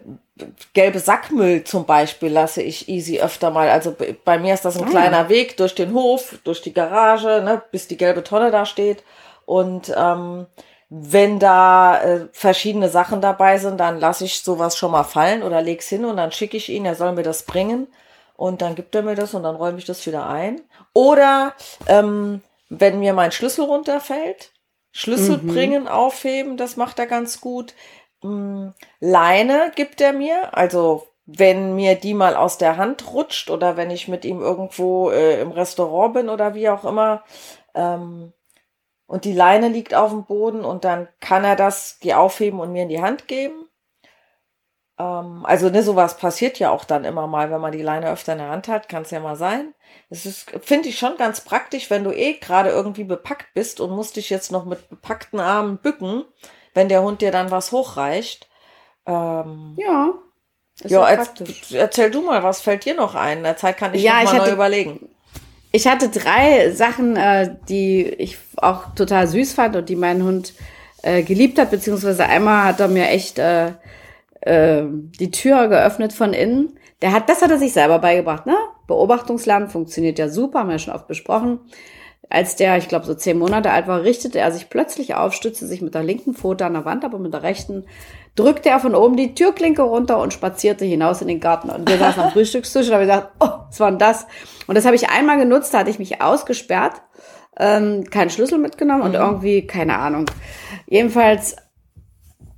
gelbe 0.73 0.97
Sackmüll 0.97 1.63
zum 1.63 1.85
Beispiel 1.85 2.29
lasse 2.29 2.63
ich 2.63 2.89
easy 2.89 3.19
öfter 3.19 3.51
mal. 3.51 3.69
Also 3.69 3.95
bei 4.25 4.39
mir 4.39 4.55
ist 4.55 4.65
das 4.65 4.77
ein 4.77 4.85
Ah. 4.87 4.89
kleiner 4.89 5.29
Weg 5.29 5.57
durch 5.57 5.75
den 5.75 5.93
Hof, 5.93 6.39
durch 6.43 6.61
die 6.63 6.73
Garage, 6.73 7.43
ne, 7.43 7.61
bis 7.71 7.87
die 7.87 7.97
gelbe 7.97 8.23
Tonne 8.23 8.49
da 8.49 8.65
steht. 8.65 9.03
Und 9.45 9.93
ähm, 9.95 10.47
wenn 10.89 11.37
da 11.37 12.01
äh, 12.01 12.27
verschiedene 12.31 12.89
Sachen 12.89 13.21
dabei 13.21 13.59
sind, 13.59 13.79
dann 13.79 13.99
lasse 13.99 14.25
ich 14.25 14.41
sowas 14.41 14.75
schon 14.75 14.91
mal 14.91 15.03
fallen 15.03 15.43
oder 15.43 15.61
leg's 15.61 15.87
hin 15.87 16.03
und 16.03 16.17
dann 16.17 16.31
schicke 16.31 16.57
ich 16.57 16.69
ihn, 16.69 16.85
er 16.85 16.95
soll 16.95 17.13
mir 17.13 17.23
das 17.23 17.43
bringen. 17.43 17.87
Und 18.35 18.61
dann 18.61 18.75
gibt 18.75 18.95
er 18.95 19.03
mir 19.03 19.15
das 19.15 19.33
und 19.33 19.43
dann 19.43 19.57
räume 19.57 19.77
ich 19.79 19.85
das 19.85 20.05
wieder 20.07 20.27
ein. 20.27 20.61
Oder 20.93 21.53
ähm, 21.87 22.41
wenn 22.69 22.99
mir 22.99 23.13
mein 23.13 23.31
Schlüssel 23.31 23.65
runterfällt, 23.65 24.53
Schlüssel 24.91 25.37
bringen, 25.37 25.87
aufheben, 25.87 26.57
das 26.57 26.77
macht 26.77 26.99
er 26.99 27.05
ganz 27.05 27.41
gut. 27.41 27.73
Mm, 28.23 28.69
Leine 28.99 29.71
gibt 29.75 30.01
er 30.01 30.13
mir, 30.13 30.57
also 30.57 31.07
wenn 31.25 31.75
mir 31.75 31.95
die 31.95 32.13
mal 32.13 32.35
aus 32.35 32.57
der 32.57 32.77
Hand 32.77 33.13
rutscht 33.13 33.51
oder 33.51 33.77
wenn 33.77 33.91
ich 33.91 34.07
mit 34.07 34.25
ihm 34.25 34.41
irgendwo 34.41 35.11
äh, 35.11 35.41
im 35.41 35.51
Restaurant 35.51 36.13
bin 36.13 36.29
oder 36.29 36.55
wie 36.55 36.69
auch 36.69 36.85
immer 36.85 37.23
ähm, 37.75 38.33
und 39.09 39.25
die 39.25 39.33
Leine 39.33 39.67
liegt 39.67 39.93
auf 39.93 40.11
dem 40.11 40.23
Boden 40.25 40.63
und 40.63 40.85
dann 40.85 41.07
kann 41.19 41.43
er 41.43 41.55
das, 41.57 41.99
die 41.99 42.13
aufheben 42.13 42.59
und 42.59 42.71
mir 42.71 42.83
in 42.83 42.89
die 42.89 43.01
Hand 43.01 43.27
geben. 43.27 43.65
Ähm, 44.97 45.45
also 45.45 45.69
ne, 45.69 45.81
sowas 45.83 46.17
passiert 46.17 46.59
ja 46.59 46.69
auch 46.71 46.85
dann 46.85 47.05
immer 47.05 47.27
mal, 47.27 47.51
wenn 47.51 47.61
man 47.61 47.71
die 47.71 47.81
Leine 47.81 48.09
öfter 48.11 48.33
in 48.33 48.39
der 48.39 48.49
Hand 48.49 48.67
hat, 48.67 48.87
kann 48.89 49.01
es 49.03 49.11
ja 49.11 49.19
mal 49.19 49.35
sein. 49.35 49.73
Das 50.09 50.25
ist, 50.25 50.51
finde 50.61 50.89
ich 50.89 50.99
schon 50.99 51.17
ganz 51.17 51.41
praktisch, 51.41 51.89
wenn 51.89 52.03
du 52.03 52.11
eh 52.11 52.33
gerade 52.33 52.69
irgendwie 52.69 53.03
bepackt 53.03 53.53
bist 53.53 53.79
und 53.79 53.91
musst 53.91 54.15
dich 54.15 54.29
jetzt 54.29 54.51
noch 54.51 54.65
mit 54.65 54.89
bepackten 54.89 55.39
Armen 55.39 55.77
bücken, 55.77 56.23
wenn 56.73 56.89
der 56.89 57.01
Hund 57.01 57.21
dir 57.21 57.31
dann 57.31 57.51
was 57.51 57.71
hochreicht. 57.71 58.47
Ähm, 59.05 59.75
Ja. 59.77 60.13
Ist 60.81 60.91
ja, 60.91 61.01
praktisch. 61.03 61.73
erzähl 61.73 62.09
du 62.09 62.21
mal, 62.21 62.41
was 62.41 62.61
fällt 62.61 62.85
dir 62.85 62.93
noch 62.95 63.13
ein? 63.13 63.39
In 63.39 63.43
der 63.43 63.57
Zeit 63.57 63.75
kann 63.75 63.93
ich 63.93 64.01
Ja, 64.01 64.13
mal 64.13 64.23
neu 64.25 64.31
hatte- 64.39 64.51
überlegen. 64.53 65.09
Ich 65.71 65.87
hatte 65.87 66.09
drei 66.09 66.71
Sachen, 66.71 67.15
äh, 67.15 67.55
die 67.67 68.03
ich 68.07 68.37
auch 68.61 68.93
total 68.95 69.27
süß 69.27 69.53
fand 69.53 69.75
und 69.75 69.89
die 69.89 69.95
mein 69.95 70.23
Hund 70.23 70.53
äh, 71.01 71.23
geliebt 71.23 71.59
hat, 71.59 71.71
beziehungsweise 71.71 72.25
einmal 72.25 72.65
hat 72.65 72.79
er 72.79 72.87
mir 72.87 73.07
echt 73.09 73.39
äh, 73.39 73.73
äh, 74.41 74.83
die 75.19 75.31
Tür 75.31 75.67
geöffnet 75.67 76.13
von 76.13 76.33
innen. 76.33 76.77
Der 77.01 77.13
hat, 77.13 77.29
das 77.29 77.41
hat 77.41 77.51
er 77.51 77.57
sich 77.57 77.73
selber 77.73 77.99
beigebracht, 77.99 78.45
ne? 78.45 78.55
Beobachtungslernen 78.87 79.69
funktioniert 79.69 80.19
ja 80.19 80.29
super, 80.29 80.59
haben 80.59 80.69
wir 80.69 80.73
ja 80.73 80.79
schon 80.79 80.93
oft 80.93 81.07
besprochen. 81.07 81.59
Als 82.29 82.55
der, 82.55 82.77
ich 82.77 82.87
glaube, 82.87 83.05
so 83.05 83.15
zehn 83.15 83.39
Monate 83.39 83.71
alt 83.71 83.87
war, 83.87 84.03
richtete 84.03 84.37
er 84.39 84.51
sich 84.51 84.69
plötzlich 84.69 85.15
auf, 85.15 85.33
stützte 85.33 85.65
sich 85.65 85.81
mit 85.81 85.95
der 85.95 86.03
linken 86.03 86.35
Pfote 86.35 86.65
an 86.65 86.73
der 86.73 86.85
Wand, 86.85 87.03
aber 87.03 87.17
mit 87.17 87.33
der 87.33 87.41
rechten 87.41 87.85
drückte 88.35 88.69
er 88.69 88.79
von 88.79 88.95
oben 88.95 89.17
die 89.17 89.33
Türklinke 89.33 89.81
runter 89.81 90.19
und 90.19 90.31
spazierte 90.31 90.85
hinaus 90.85 91.21
in 91.21 91.27
den 91.27 91.39
Garten. 91.39 91.69
Und 91.69 91.89
wir 91.89 91.97
saßen 91.97 92.21
am 92.21 92.31
Frühstückstisch 92.31 92.87
und 92.87 92.93
haben 92.93 93.01
gesagt, 93.01 93.31
oh, 93.39 93.49
was 93.67 93.79
war 93.79 93.89
denn 93.89 93.99
das? 93.99 94.27
Und 94.67 94.75
das 94.75 94.85
habe 94.85 94.95
ich 94.95 95.09
einmal 95.09 95.37
genutzt, 95.37 95.73
da 95.73 95.79
hatte 95.79 95.89
ich 95.89 95.99
mich 95.99 96.21
ausgesperrt, 96.21 97.01
ähm, 97.57 98.05
keinen 98.09 98.29
Schlüssel 98.29 98.59
mitgenommen 98.59 99.01
und 99.01 99.15
irgendwie, 99.15 99.65
keine 99.65 99.97
Ahnung. 99.97 100.25
Jedenfalls, 100.87 101.55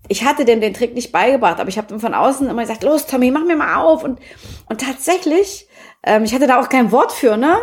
ich 0.07 0.25
hatte 0.25 0.43
dem 0.43 0.59
den 0.59 0.73
Trick 0.73 0.93
nicht 0.93 1.13
beigebracht, 1.13 1.59
aber 1.59 1.69
ich 1.69 1.77
habe 1.77 1.93
ihm 1.93 2.01
von 2.01 2.13
außen 2.13 2.49
immer 2.49 2.61
gesagt, 2.61 2.83
los 2.83 3.07
Tommy, 3.07 3.31
mach 3.31 3.45
mir 3.45 3.55
mal 3.55 3.81
auf. 3.81 4.03
Und, 4.03 4.19
und 4.67 4.81
tatsächlich, 4.81 5.67
ähm, 6.03 6.23
ich 6.23 6.33
hatte 6.33 6.47
da 6.47 6.59
auch 6.59 6.69
kein 6.69 6.91
Wort 6.91 7.11
für, 7.11 7.37
ne? 7.37 7.57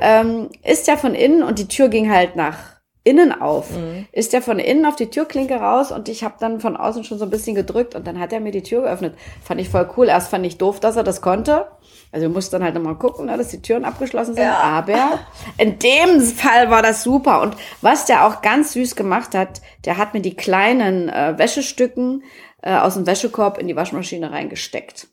Ähm, 0.00 0.48
ist 0.64 0.86
ja 0.86 0.96
von 0.96 1.14
innen 1.14 1.42
und 1.42 1.58
die 1.58 1.68
Tür 1.68 1.88
ging 1.88 2.10
halt 2.10 2.36
nach 2.36 2.76
innen 3.06 3.40
auf. 3.40 3.70
Mhm. 3.70 4.06
Ist 4.10 4.32
der 4.32 4.42
von 4.42 4.58
innen 4.58 4.84
auf 4.84 4.96
die 4.96 5.10
Türklinke 5.10 5.54
raus 5.54 5.92
und 5.92 6.08
ich 6.08 6.24
habe 6.24 6.34
dann 6.40 6.58
von 6.58 6.76
außen 6.76 7.04
schon 7.04 7.18
so 7.18 7.24
ein 7.24 7.30
bisschen 7.30 7.54
gedrückt 7.54 7.94
und 7.94 8.04
dann 8.06 8.18
hat 8.18 8.32
er 8.32 8.40
mir 8.40 8.50
die 8.50 8.64
Tür 8.64 8.82
geöffnet. 8.82 9.14
Fand 9.44 9.60
ich 9.60 9.68
voll 9.68 9.88
cool. 9.96 10.08
Erst 10.08 10.28
fand 10.28 10.44
ich 10.44 10.58
doof, 10.58 10.80
dass 10.80 10.96
er 10.96 11.04
das 11.04 11.20
konnte. 11.20 11.68
Also 12.10 12.26
wir 12.26 12.34
mussten 12.34 12.52
dann 12.52 12.64
halt 12.64 12.74
nochmal 12.74 12.96
gucken, 12.96 13.26
ne, 13.26 13.36
dass 13.36 13.48
die 13.48 13.62
Türen 13.62 13.84
abgeschlossen 13.84 14.34
sind. 14.34 14.42
Ja. 14.42 14.58
Aber 14.58 15.20
in 15.56 15.78
dem 15.78 16.20
Fall 16.20 16.68
war 16.70 16.82
das 16.82 17.04
super. 17.04 17.42
Und 17.42 17.56
was 17.80 18.06
der 18.06 18.26
auch 18.26 18.42
ganz 18.42 18.72
süß 18.72 18.96
gemacht 18.96 19.34
hat, 19.36 19.60
der 19.84 19.98
hat 19.98 20.12
mir 20.12 20.22
die 20.22 20.34
kleinen 20.34 21.08
äh, 21.08 21.34
Wäschestücken 21.38 22.24
äh, 22.62 22.76
aus 22.76 22.94
dem 22.94 23.06
Wäschekorb 23.06 23.58
in 23.58 23.68
die 23.68 23.76
Waschmaschine 23.76 24.32
reingesteckt. 24.32 25.08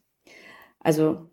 Also 0.79 1.29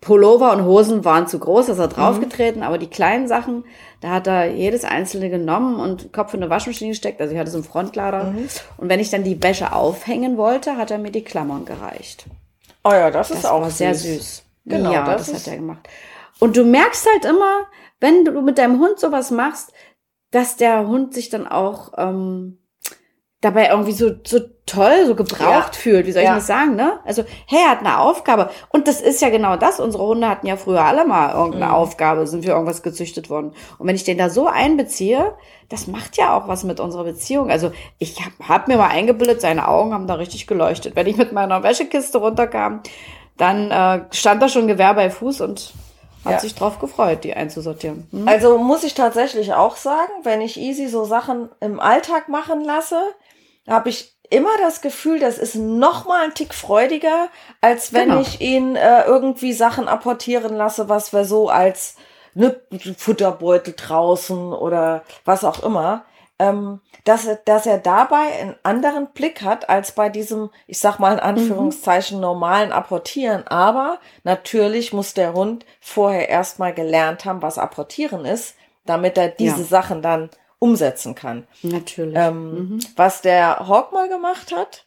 Pullover 0.00 0.52
und 0.52 0.64
Hosen 0.64 1.04
waren 1.04 1.26
zu 1.26 1.38
groß, 1.38 1.66
das 1.66 1.78
hat 1.78 1.96
draufgetreten, 1.96 2.60
mhm. 2.60 2.66
aber 2.66 2.78
die 2.78 2.86
kleinen 2.86 3.26
Sachen, 3.26 3.64
da 4.00 4.10
hat 4.10 4.26
er 4.26 4.50
jedes 4.50 4.84
einzelne 4.84 5.28
genommen 5.28 5.80
und 5.80 6.12
Kopf 6.12 6.34
in 6.34 6.42
eine 6.42 6.50
Waschmaschine 6.50 6.90
gesteckt. 6.90 7.20
Also 7.20 7.34
ich 7.34 7.40
hatte 7.40 7.50
so 7.50 7.58
einen 7.58 7.64
Frontlader. 7.64 8.24
Mhm. 8.24 8.48
Und 8.76 8.88
wenn 8.88 9.00
ich 9.00 9.10
dann 9.10 9.24
die 9.24 9.42
Wäsche 9.42 9.72
aufhängen 9.72 10.36
wollte, 10.36 10.76
hat 10.76 10.90
er 10.90 10.98
mir 10.98 11.10
die 11.10 11.24
Klammern 11.24 11.64
gereicht. 11.64 12.26
Oh 12.84 12.92
ja, 12.92 13.10
das, 13.10 13.28
das 13.28 13.38
ist 13.38 13.46
auch 13.46 13.62
war 13.62 13.70
sehr 13.70 13.94
süß. 13.94 14.44
Genau, 14.66 14.92
ja, 14.92 15.04
das, 15.04 15.30
das 15.30 15.40
hat 15.40 15.52
er 15.52 15.56
gemacht. 15.56 15.88
Und 16.38 16.56
du 16.56 16.64
merkst 16.64 17.06
halt 17.12 17.24
immer, 17.24 17.66
wenn 18.00 18.24
du 18.24 18.40
mit 18.42 18.58
deinem 18.58 18.78
Hund 18.78 19.00
sowas 19.00 19.30
machst, 19.30 19.72
dass 20.30 20.56
der 20.56 20.86
Hund 20.86 21.14
sich 21.14 21.30
dann 21.30 21.48
auch 21.48 21.92
ähm, 21.96 22.58
dabei 23.40 23.68
irgendwie 23.68 23.92
so, 23.92 24.10
so 24.26 24.40
toll, 24.66 25.06
so 25.06 25.14
gebraucht 25.14 25.74
ja. 25.74 25.80
fühlt, 25.80 26.06
wie 26.06 26.12
soll 26.12 26.22
ich 26.22 26.28
ja. 26.28 26.34
das 26.34 26.48
sagen, 26.48 26.74
ne? 26.74 26.98
Also, 27.04 27.22
hey, 27.46 27.60
er 27.64 27.70
hat 27.70 27.80
eine 27.80 28.00
Aufgabe. 28.00 28.50
Und 28.70 28.88
das 28.88 29.00
ist 29.00 29.22
ja 29.22 29.30
genau 29.30 29.56
das. 29.56 29.78
Unsere 29.78 30.04
Hunde 30.04 30.28
hatten 30.28 30.46
ja 30.46 30.56
früher 30.56 30.84
alle 30.84 31.04
mal 31.04 31.34
irgendeine 31.34 31.66
mhm. 31.66 31.72
Aufgabe, 31.72 32.26
sind 32.26 32.44
für 32.44 32.50
irgendwas 32.50 32.82
gezüchtet 32.82 33.30
worden. 33.30 33.52
Und 33.78 33.86
wenn 33.86 33.94
ich 33.94 34.02
den 34.02 34.18
da 34.18 34.28
so 34.28 34.48
einbeziehe, 34.48 35.34
das 35.68 35.86
macht 35.86 36.16
ja 36.16 36.36
auch 36.36 36.48
was 36.48 36.64
mit 36.64 36.80
unserer 36.80 37.04
Beziehung. 37.04 37.48
Also, 37.50 37.70
ich 37.98 38.20
hab, 38.24 38.48
hab 38.48 38.68
mir 38.68 38.76
mal 38.76 38.88
eingebildet, 38.88 39.40
seine 39.40 39.68
Augen 39.68 39.94
haben 39.94 40.08
da 40.08 40.14
richtig 40.14 40.48
geleuchtet. 40.48 40.96
Wenn 40.96 41.06
ich 41.06 41.16
mit 41.16 41.32
meiner 41.32 41.62
Wäschekiste 41.62 42.18
runterkam, 42.18 42.82
dann 43.36 43.70
äh, 43.70 44.04
stand 44.10 44.42
da 44.42 44.48
schon 44.48 44.66
Gewehr 44.66 44.94
bei 44.94 45.10
Fuß 45.10 45.42
und 45.42 45.74
hat 46.24 46.32
ja. 46.32 46.40
sich 46.40 46.56
drauf 46.56 46.80
gefreut, 46.80 47.22
die 47.22 47.34
einzusortieren. 47.34 48.08
Hm? 48.10 48.26
Also 48.26 48.58
muss 48.58 48.82
ich 48.82 48.94
tatsächlich 48.94 49.54
auch 49.54 49.76
sagen, 49.76 50.10
wenn 50.24 50.40
ich 50.40 50.58
Easy 50.58 50.88
so 50.88 51.04
Sachen 51.04 51.48
im 51.60 51.78
Alltag 51.78 52.28
machen 52.28 52.64
lasse, 52.64 53.00
habe 53.68 53.88
ich 53.90 54.16
immer 54.30 54.56
das 54.60 54.80
Gefühl, 54.80 55.18
das 55.18 55.38
ist 55.38 55.54
noch 55.54 56.06
mal 56.06 56.24
ein 56.24 56.34
Tick 56.34 56.54
freudiger, 56.54 57.28
als 57.60 57.92
wenn 57.92 58.10
genau. 58.10 58.20
ich 58.20 58.40
ihn 58.40 58.76
äh, 58.76 59.04
irgendwie 59.04 59.52
Sachen 59.52 59.88
apportieren 59.88 60.54
lasse, 60.54 60.88
was 60.88 61.12
wir 61.12 61.24
so 61.24 61.48
als 61.48 61.96
ne, 62.34 62.60
Futterbeutel 62.96 63.74
draußen 63.76 64.52
oder 64.52 65.02
was 65.24 65.44
auch 65.44 65.62
immer. 65.62 66.04
Ähm, 66.40 66.80
dass, 67.02 67.26
er, 67.26 67.36
dass 67.44 67.66
er 67.66 67.78
dabei 67.78 68.32
einen 68.40 68.54
anderen 68.62 69.08
Blick 69.08 69.42
hat 69.42 69.68
als 69.68 69.90
bei 69.92 70.08
diesem, 70.08 70.50
ich 70.68 70.78
sag 70.78 71.00
mal 71.00 71.14
in 71.14 71.20
Anführungszeichen, 71.20 72.18
mhm. 72.18 72.22
normalen 72.22 72.70
Apportieren. 72.70 73.44
Aber 73.48 73.98
natürlich 74.22 74.92
muss 74.92 75.14
der 75.14 75.32
Hund 75.32 75.66
vorher 75.80 76.28
erstmal 76.28 76.72
gelernt 76.72 77.24
haben, 77.24 77.42
was 77.42 77.58
Apportieren 77.58 78.24
ist, 78.24 78.54
damit 78.84 79.18
er 79.18 79.28
diese 79.30 79.62
ja. 79.62 79.66
Sachen 79.66 80.00
dann 80.00 80.30
umsetzen 80.58 81.14
kann. 81.14 81.46
Natürlich. 81.62 82.16
Ähm, 82.16 82.54
mhm. 82.54 82.78
Was 82.96 83.22
der 83.22 83.68
Hawk 83.68 83.92
mal 83.92 84.08
gemacht 84.08 84.52
hat, 84.54 84.86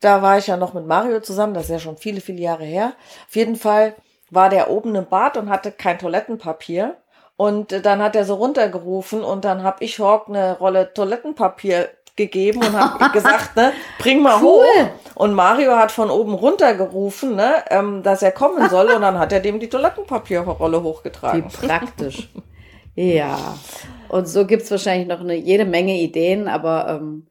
da 0.00 0.20
war 0.22 0.38
ich 0.38 0.48
ja 0.48 0.56
noch 0.56 0.74
mit 0.74 0.86
Mario 0.86 1.20
zusammen, 1.20 1.54
das 1.54 1.64
ist 1.64 1.70
ja 1.70 1.78
schon 1.78 1.96
viele, 1.96 2.20
viele 2.20 2.40
Jahre 2.40 2.64
her. 2.64 2.94
Auf 3.28 3.36
jeden 3.36 3.56
Fall 3.56 3.94
war 4.30 4.48
der 4.48 4.70
oben 4.70 4.94
im 4.94 5.06
Bad 5.06 5.36
und 5.36 5.48
hatte 5.48 5.72
kein 5.72 5.98
Toilettenpapier. 5.98 6.96
Und 7.36 7.84
dann 7.84 8.02
hat 8.02 8.14
er 8.14 8.24
so 8.24 8.34
runtergerufen 8.34 9.24
und 9.24 9.44
dann 9.44 9.62
habe 9.62 9.82
ich 9.84 9.98
Hawk 9.98 10.28
eine 10.28 10.58
Rolle 10.58 10.92
Toilettenpapier 10.92 11.88
gegeben 12.14 12.58
und 12.58 12.72
habe 12.72 13.10
gesagt, 13.12 13.56
ne, 13.56 13.72
bring 13.98 14.22
mal 14.22 14.40
cool. 14.42 14.64
hoch. 14.64 14.90
Und 15.14 15.34
Mario 15.34 15.76
hat 15.76 15.92
von 15.92 16.10
oben 16.10 16.34
runtergerufen, 16.34 17.36
ne, 17.36 17.64
ähm, 17.70 18.02
dass 18.02 18.22
er 18.22 18.32
kommen 18.32 18.68
soll 18.68 18.90
und 18.90 19.02
dann 19.02 19.18
hat 19.18 19.32
er 19.32 19.40
dem 19.40 19.60
die 19.60 19.68
Toilettenpapierrolle 19.68 20.82
hochgetragen. 20.82 21.44
Wie 21.44 21.66
praktisch. 21.66 22.28
ja. 22.94 23.58
Und 24.08 24.28
so 24.28 24.46
gibt's 24.46 24.70
wahrscheinlich 24.70 25.08
noch 25.08 25.20
eine, 25.20 25.34
jede 25.34 25.64
Menge 25.64 25.98
Ideen, 25.98 26.48
aber 26.48 27.00
ähm, 27.00 27.26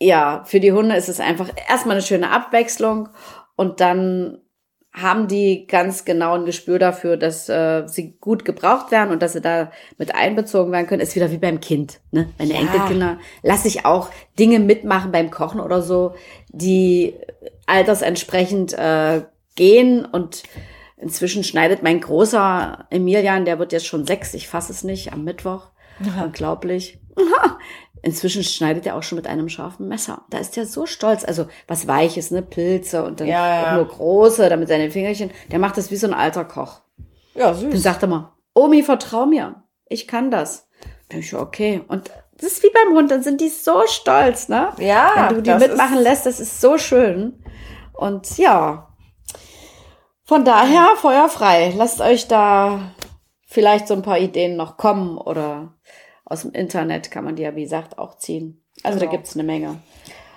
ja, 0.00 0.42
für 0.46 0.60
die 0.60 0.72
Hunde 0.72 0.96
ist 0.96 1.08
es 1.08 1.20
einfach 1.20 1.50
erstmal 1.68 1.96
eine 1.96 2.02
schöne 2.02 2.30
Abwechslung 2.30 3.10
und 3.56 3.80
dann 3.80 4.38
haben 4.92 5.28
die 5.28 5.66
ganz 5.68 6.04
genau 6.04 6.34
ein 6.34 6.46
Gespür 6.46 6.80
dafür, 6.80 7.16
dass 7.16 7.48
äh, 7.48 7.84
sie 7.86 8.16
gut 8.18 8.44
gebraucht 8.44 8.90
werden 8.90 9.10
und 9.10 9.22
dass 9.22 9.34
sie 9.34 9.40
da 9.40 9.70
mit 9.98 10.14
einbezogen 10.14 10.72
werden 10.72 10.86
können. 10.86 11.00
Ist 11.00 11.14
wieder 11.14 11.30
wie 11.30 11.38
beim 11.38 11.60
Kind, 11.60 12.00
ne? 12.10 12.30
Meine 12.38 12.54
ja. 12.54 12.60
Enkelkinder 12.60 13.18
lasse 13.42 13.68
ich 13.68 13.84
auch 13.84 14.08
Dinge 14.38 14.58
mitmachen 14.58 15.12
beim 15.12 15.30
Kochen 15.30 15.60
oder 15.60 15.80
so, 15.80 16.14
die 16.48 17.14
altersentsprechend 17.66 18.72
äh, 18.72 19.22
gehen 19.54 20.04
und 20.04 20.42
inzwischen 21.00 21.44
schneidet 21.44 21.82
mein 21.82 22.00
großer 22.00 22.86
Emilian, 22.90 23.44
der 23.44 23.58
wird 23.58 23.72
jetzt 23.72 23.86
schon 23.86 24.06
sechs, 24.06 24.34
ich 24.34 24.48
fasse 24.48 24.72
es 24.72 24.84
nicht, 24.84 25.12
am 25.12 25.24
Mittwoch 25.24 25.70
ja. 26.00 26.24
Unglaublich. 26.24 26.98
Inzwischen 28.02 28.42
schneidet 28.42 28.86
er 28.86 28.96
auch 28.96 29.02
schon 29.02 29.16
mit 29.16 29.26
einem 29.26 29.48
scharfen 29.48 29.88
Messer. 29.88 30.24
Da 30.30 30.38
ist 30.38 30.56
er 30.56 30.64
so 30.64 30.86
stolz. 30.86 31.24
Also 31.24 31.46
was 31.66 31.86
Weiches, 31.86 32.30
ne? 32.30 32.40
Pilze 32.40 33.04
und 33.04 33.20
dann 33.20 33.26
ja, 33.26 33.62
ja. 33.62 33.76
nur 33.76 33.86
große, 33.86 34.48
damit 34.48 34.68
seine 34.68 34.90
Fingerchen. 34.90 35.30
Der 35.50 35.58
macht 35.58 35.76
das 35.76 35.90
wie 35.90 35.96
so 35.96 36.06
ein 36.06 36.14
alter 36.14 36.46
Koch. 36.46 36.80
Ja, 37.34 37.52
süß. 37.52 37.70
Dann 37.70 37.80
sagt 37.80 38.02
er 38.02 38.08
mal, 38.08 38.32
Omi, 38.54 38.82
vertrau 38.82 39.26
mir. 39.26 39.62
Ich 39.86 40.08
kann 40.08 40.30
das. 40.30 40.68
Dann 41.10 41.20
ich, 41.20 41.34
okay. 41.34 41.82
Und 41.88 42.10
das 42.38 42.52
ist 42.52 42.62
wie 42.62 42.70
beim 42.72 42.96
Hund, 42.96 43.10
dann 43.10 43.22
sind 43.22 43.42
die 43.42 43.50
so 43.50 43.82
stolz, 43.86 44.48
ne? 44.48 44.72
Ja. 44.78 45.26
Wenn 45.28 45.36
du 45.36 45.42
die 45.42 45.54
mitmachen 45.54 45.98
lässt, 45.98 46.24
das 46.24 46.40
ist 46.40 46.60
so 46.60 46.78
schön. 46.78 47.44
Und 47.92 48.38
ja. 48.38 48.89
Von 50.30 50.44
daher, 50.44 50.90
Feuer 50.94 51.28
frei. 51.28 51.74
Lasst 51.76 52.00
euch 52.00 52.28
da 52.28 52.92
vielleicht 53.46 53.88
so 53.88 53.94
ein 53.94 54.02
paar 54.02 54.20
Ideen 54.20 54.56
noch 54.56 54.76
kommen 54.76 55.18
oder 55.18 55.74
aus 56.24 56.42
dem 56.42 56.52
Internet 56.52 57.10
kann 57.10 57.24
man 57.24 57.34
die 57.34 57.42
ja, 57.42 57.56
wie 57.56 57.64
gesagt, 57.64 57.98
auch 57.98 58.16
ziehen. 58.16 58.62
Also 58.84 59.00
genau. 59.00 59.10
da 59.10 59.16
gibt's 59.16 59.34
eine 59.34 59.42
Menge. 59.42 59.80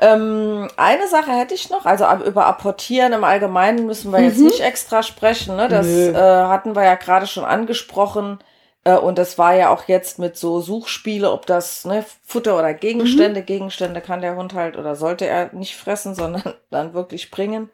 Ähm, 0.02 0.68
eine 0.78 1.08
Sache 1.08 1.30
hätte 1.34 1.54
ich 1.54 1.70
noch, 1.70 1.86
also 1.86 2.06
über 2.26 2.48
Apportieren 2.48 3.14
im 3.14 3.24
Allgemeinen 3.24 3.86
müssen 3.86 4.12
wir 4.12 4.18
mhm. 4.18 4.26
jetzt 4.26 4.40
nicht 4.40 4.62
extra 4.62 5.04
sprechen. 5.04 5.58
Ne? 5.58 5.68
Das 5.68 5.86
äh, 5.86 6.16
hatten 6.16 6.76
wir 6.76 6.86
ja 6.86 6.96
gerade 6.96 7.28
schon 7.28 7.46
angesprochen. 7.46 8.40
Äh, 8.86 8.98
und 8.98 9.20
das 9.20 9.38
war 9.38 9.54
ja 9.54 9.70
auch 9.70 9.84
jetzt 9.84 10.18
mit 10.18 10.38
so 10.38 10.60
Suchspiele, 10.60 11.32
ob 11.32 11.46
das 11.46 11.86
ne, 11.86 12.04
Futter 12.24 12.58
oder 12.58 12.74
Gegenstände. 12.74 13.42
Mhm. 13.42 13.46
Gegenstände 13.46 14.02
kann 14.02 14.22
der 14.22 14.38
Hund 14.38 14.56
halt 14.56 14.76
oder 14.76 14.96
sollte 14.96 15.28
er 15.28 15.54
nicht 15.54 15.76
fressen, 15.76 16.16
sondern 16.16 16.56
dann 16.72 16.96
wirklich 16.96 17.30
bringen. 17.30 17.70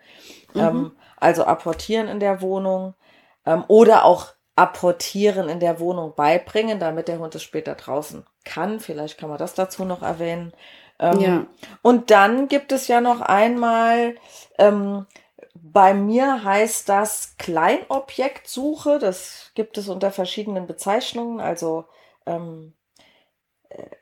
Mhm. 0.54 0.60
Ähm, 0.60 0.92
also 1.20 1.44
apportieren 1.46 2.08
in 2.08 2.20
der 2.20 2.42
Wohnung. 2.42 2.96
Ähm, 3.46 3.64
oder 3.68 4.06
auch 4.06 4.34
Apportieren 4.60 5.48
in 5.48 5.62
der 5.62 5.80
Wohnung 5.80 6.16
beibringen, 6.16 6.80
damit 6.80 7.08
der 7.08 7.20
Hund 7.20 7.34
es 7.34 7.44
später 7.44 7.76
draußen 7.76 8.26
kann. 8.44 8.82
Vielleicht 8.82 9.18
kann 9.18 9.30
man 9.30 9.38
das 9.38 9.54
dazu 9.54 9.86
noch 9.86 10.02
erwähnen. 10.02 10.52
Ähm, 11.00 11.20
ja. 11.22 11.46
Und 11.82 12.12
dann 12.12 12.50
gibt 12.50 12.74
es 12.74 12.90
ja 12.90 13.00
noch 13.00 13.22
einmal, 13.22 14.16
ähm, 14.58 15.06
bei 15.54 15.94
mir 15.94 16.44
heißt 16.44 16.90
das 16.90 17.36
Kleinobjektsuche. 17.38 19.00
Das 19.00 19.52
gibt 19.56 19.78
es 19.78 19.88
unter 19.88 20.12
verschiedenen 20.12 20.68
Bezeichnungen. 20.68 21.40
Also 21.40 21.86
ähm, 22.26 22.74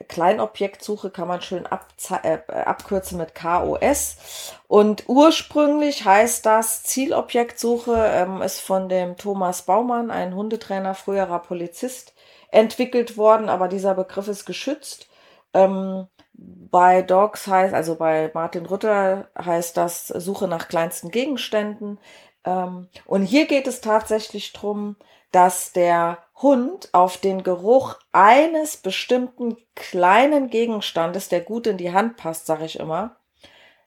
Kleinobjektsuche 0.08 1.10
kann 1.10 1.28
man 1.28 1.42
schön 1.42 1.66
äh, 1.66 2.38
abkürzen 2.50 3.18
mit 3.18 3.36
KOS. 3.36 4.54
Und 4.68 5.04
ursprünglich 5.08 6.06
heißt 6.06 6.46
das 6.46 6.84
Zielobjektsuche, 6.84 7.94
ähm, 8.14 8.42
ist 8.42 8.60
von 8.62 8.90
dem 8.90 9.18
Thomas 9.18 9.64
Baumann, 9.64 10.10
ein 10.10 10.36
Hundetrainer, 10.36 10.96
früherer 10.96 11.40
Polizist, 11.40 12.14
entwickelt 12.50 13.18
worden, 13.18 13.50
aber 13.50 13.68
dieser 13.68 13.94
Begriff 13.94 14.28
ist 14.30 14.46
geschützt. 14.46 15.10
Ähm, 15.54 16.08
bei 16.34 17.02
Dogs 17.02 17.48
heißt, 17.48 17.74
also 17.74 17.96
bei 17.96 18.32
Martin 18.34 18.66
Rütter 18.66 19.28
heißt 19.38 19.76
das 19.76 20.08
Suche 20.08 20.48
nach 20.48 20.68
kleinsten 20.68 21.12
Gegenständen. 21.12 22.00
Ähm, 22.46 22.88
und 23.06 23.24
hier 23.24 23.48
geht 23.48 23.68
es 23.68 23.82
tatsächlich 23.82 24.54
drum 24.54 24.96
dass 25.32 25.74
der 25.74 26.20
Hund 26.42 26.90
auf 26.94 27.18
den 27.18 27.44
Geruch 27.44 27.96
eines 28.12 28.78
bestimmten 28.78 29.58
kleinen 29.76 30.50
Gegenstandes, 30.50 31.30
der 31.30 31.42
gut 31.42 31.68
in 31.68 31.78
die 31.78 31.94
Hand 31.94 32.18
passt, 32.18 32.46
sage 32.46 32.66
ich 32.66 32.80
immer, 32.80 33.18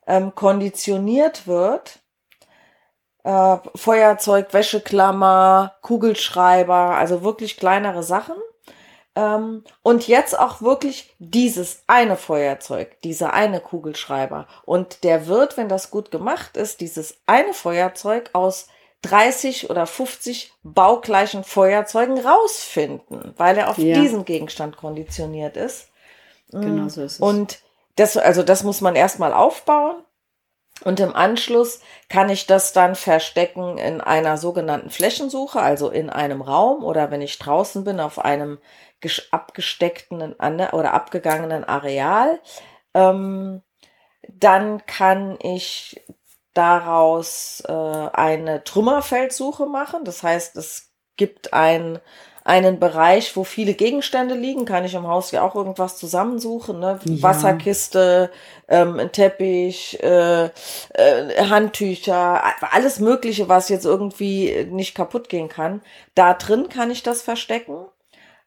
ähm, 0.07 0.35
konditioniert 0.35 1.47
wird. 1.47 2.01
Äh, 3.23 3.59
Feuerzeug, 3.77 4.53
Wäscheklammer, 4.53 5.77
Kugelschreiber, 5.83 6.97
also 6.97 7.23
wirklich 7.23 7.57
kleinere 7.57 8.03
Sachen. 8.03 8.37
Ähm, 9.15 9.65
und 9.83 10.09
jetzt 10.09 10.39
auch 10.39 10.63
wirklich 10.63 11.15
dieses 11.19 11.83
eine 11.87 12.17
Feuerzeug, 12.17 13.01
dieser 13.03 13.33
eine 13.33 13.61
Kugelschreiber. 13.61 14.47
Und 14.65 15.05
der 15.05 15.27
wird, 15.27 15.57
wenn 15.57 15.69
das 15.69 15.91
gut 15.91 16.11
gemacht 16.11 16.57
ist, 16.57 16.81
dieses 16.81 17.19
eine 17.27 17.53
Feuerzeug 17.53 18.31
aus 18.33 18.69
30 19.03 19.71
oder 19.71 19.87
50 19.87 20.53
baugleichen 20.63 21.45
Feuerzeugen 21.45 22.19
rausfinden, 22.19 23.35
weil 23.37 23.57
er 23.57 23.71
auf 23.71 23.79
ja. 23.79 23.99
diesen 23.99 24.25
Gegenstand 24.25 24.77
konditioniert 24.77 25.57
ist. 25.57 25.89
Genau 26.51 26.89
so 26.89 27.03
ist 27.03 27.15
es. 27.15 27.21
Und 27.21 27.61
das, 27.97 28.17
also 28.17 28.43
das 28.43 28.63
muss 28.63 28.81
man 28.81 28.97
erstmal 28.97 29.33
aufbauen. 29.33 30.03
Und 30.83 30.99
im 31.01 31.15
Anschluss 31.15 31.81
kann 32.09 32.31
ich 32.31 32.47
das 32.47 32.73
dann 32.73 32.95
verstecken 32.95 33.77
in 33.77 34.01
einer 34.01 34.39
sogenannten 34.39 34.89
Flächensuche, 34.89 35.61
also 35.61 35.91
in 35.91 36.09
einem 36.09 36.41
Raum 36.41 36.85
oder 36.85 37.11
wenn 37.11 37.21
ich 37.21 37.39
draußen 37.39 37.85
bin 37.85 38.01
auf 38.01 38.19
einem 38.19 38.59
abgesteckten 39.31 40.35
oder 40.35 40.95
abgegangenen 40.95 41.65
Areal. 41.65 42.41
Ähm, 42.95 43.63
dann 44.29 44.85
kann 44.87 45.39
ich 45.43 46.01
daraus 46.55 47.63
äh, 47.67 47.73
eine 47.73 48.65
Trümmerfeldsuche 48.65 49.67
machen. 49.67 50.05
Das 50.05 50.23
heißt, 50.23 50.57
es 50.57 50.91
gibt 51.17 51.53
ein, 51.53 51.99
einen 52.45 52.81
Bereich, 52.81 53.37
wo 53.37 53.45
viele 53.45 53.75
Gegenstände 53.75 54.35
liegen. 54.35 54.65
Kann 54.65 54.85
ich 54.85 54.95
im 54.95 55.07
Haus 55.07 55.31
ja 55.31 55.43
auch 55.43 55.55
irgendwas 55.55 55.97
zusammensuchen. 55.97 56.81
Ne? 56.81 56.99
Ja. 57.05 57.23
Wasserkiste, 57.23 58.31
ähm, 58.69 58.99
ein 58.99 59.13
Teppich, 59.13 60.03
äh, 60.03 60.47
äh, 60.47 60.51
Handtücher, 61.49 62.43
alles 62.73 62.99
Mögliche, 62.99 63.49
was 63.49 63.69
jetzt 63.69 63.85
irgendwie 63.85 64.67
nicht 64.71 64.95
kaputt 64.95 65.29
gehen 65.29 65.49
kann. 65.49 65.83
Da 66.15 66.35
drin 66.35 66.69
kann 66.69 66.91
ich 66.91 67.03
das 67.03 67.23
verstecken. 67.23 67.87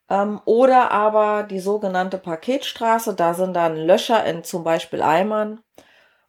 Ähm, 0.10 0.42
oder 0.46 0.92
aber 0.92 1.44
die 1.44 1.60
sogenannte 1.60 2.18
Paketstraße, 2.18 3.14
da 3.14 3.34
sind 3.34 3.54
dann 3.54 3.78
Löcher 3.78 4.26
in 4.26 4.44
zum 4.44 4.64
Beispiel 4.64 5.02
Eimern. 5.02 5.62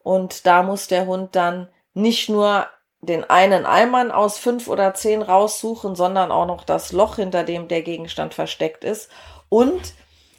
Und 0.05 0.46
da 0.46 0.62
muss 0.62 0.86
der 0.86 1.07
Hund 1.07 1.34
dann 1.34 1.68
nicht 1.94 2.28
nur 2.28 2.68
den 3.00 3.28
einen 3.28 3.66
Eimern 3.66 4.12
aus 4.12 4.38
fünf 4.38 4.68
oder 4.68 4.94
zehn 4.94 5.22
raussuchen, 5.22 5.96
sondern 5.96 6.30
auch 6.30 6.46
noch 6.46 6.62
das 6.62 6.92
Loch, 6.92 7.16
hinter 7.16 7.42
dem 7.42 7.68
der 7.68 7.82
Gegenstand 7.82 8.34
versteckt 8.34 8.84
ist. 8.84 9.11
Und 9.48 9.94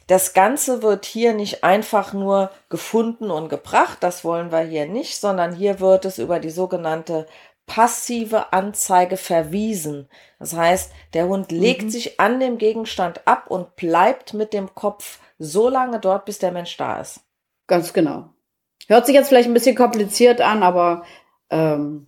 das 0.06 0.34
Ganze 0.34 0.82
wird 0.82 1.04
hier 1.04 1.34
nicht 1.34 1.64
einfach 1.64 2.12
nur 2.12 2.50
gefunden 2.68 3.30
und 3.30 3.48
gebracht, 3.48 3.98
das 4.00 4.24
wollen 4.24 4.52
wir 4.52 4.60
hier 4.60 4.86
nicht, 4.86 5.20
sondern 5.20 5.54
hier 5.54 5.80
wird 5.80 6.04
es 6.04 6.18
über 6.18 6.38
die 6.38 6.50
sogenannte 6.50 7.26
passive 7.66 8.52
Anzeige 8.52 9.16
verwiesen. 9.16 10.08
Das 10.38 10.54
heißt, 10.54 10.92
der 11.14 11.26
Hund 11.26 11.50
legt 11.50 11.90
sich 11.90 12.20
an 12.20 12.38
dem 12.38 12.58
Gegenstand 12.58 13.26
ab 13.26 13.46
und 13.48 13.74
bleibt 13.74 14.32
mit 14.32 14.52
dem 14.52 14.76
Kopf 14.76 15.18
so 15.38 15.68
lange 15.68 15.98
dort, 15.98 16.24
bis 16.24 16.38
der 16.38 16.52
Mensch 16.52 16.76
da 16.76 17.00
ist. 17.00 17.20
Ganz 17.66 17.92
genau. 17.92 18.30
Hört 18.88 19.06
sich 19.06 19.14
jetzt 19.14 19.28
vielleicht 19.28 19.48
ein 19.48 19.54
bisschen 19.54 19.76
kompliziert 19.76 20.40
an, 20.40 20.62
aber 20.62 21.04
ähm, 21.50 22.06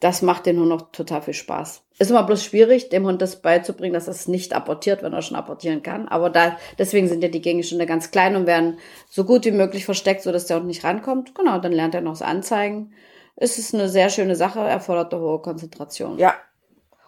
das 0.00 0.20
macht 0.20 0.44
den 0.44 0.58
Hund 0.58 0.68
noch 0.68 0.92
total 0.92 1.22
viel 1.22 1.34
Spaß. 1.34 1.82
Ist 1.98 2.10
immer 2.10 2.24
bloß 2.24 2.44
schwierig, 2.44 2.90
dem 2.90 3.06
Hund 3.06 3.22
das 3.22 3.40
beizubringen, 3.40 3.94
dass 3.94 4.06
er 4.06 4.12
es 4.12 4.28
nicht 4.28 4.52
apportiert, 4.52 5.02
wenn 5.02 5.14
er 5.14 5.22
schon 5.22 5.36
apportieren 5.36 5.82
kann. 5.82 6.08
Aber 6.08 6.28
da, 6.28 6.58
deswegen 6.78 7.08
sind 7.08 7.22
ja 7.22 7.30
die 7.30 7.40
Gegenstände 7.40 7.86
ganz 7.86 8.10
klein 8.10 8.36
und 8.36 8.46
werden 8.46 8.78
so 9.08 9.24
gut 9.24 9.46
wie 9.46 9.52
möglich 9.52 9.84
versteckt, 9.84 10.22
sodass 10.22 10.46
der 10.46 10.58
Hund 10.58 10.66
nicht 10.66 10.84
rankommt. 10.84 11.34
Genau, 11.34 11.58
dann 11.58 11.72
lernt 11.72 11.94
er 11.94 12.02
noch 12.02 12.12
das 12.12 12.22
Anzeigen. 12.22 12.92
Es 13.36 13.58
ist 13.58 13.74
eine 13.74 13.88
sehr 13.88 14.10
schöne 14.10 14.36
Sache, 14.36 14.60
erfordert 14.60 15.14
eine 15.14 15.22
hohe 15.22 15.40
Konzentration. 15.40 16.18
Ja. 16.18 16.34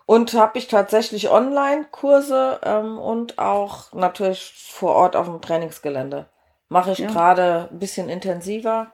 Und 0.06 0.32
habe 0.34 0.56
ich 0.56 0.68
tatsächlich 0.68 1.30
Online-Kurse 1.30 2.60
ähm, 2.64 2.96
und 2.98 3.38
auch 3.38 3.92
natürlich 3.92 4.54
vor 4.70 4.94
Ort 4.94 5.16
auf 5.16 5.26
dem 5.26 5.42
Trainingsgelände. 5.42 6.28
Mache 6.68 6.92
ich 6.92 6.98
Ja. 6.98 7.08
gerade 7.08 7.68
ein 7.70 7.78
bisschen 7.78 8.08
intensiver. 8.08 8.92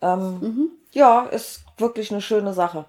Ähm, 0.00 0.70
Ja, 0.92 1.22
ist 1.26 1.64
wirklich 1.78 2.10
eine 2.10 2.20
schöne 2.20 2.52
Sache. 2.52 2.86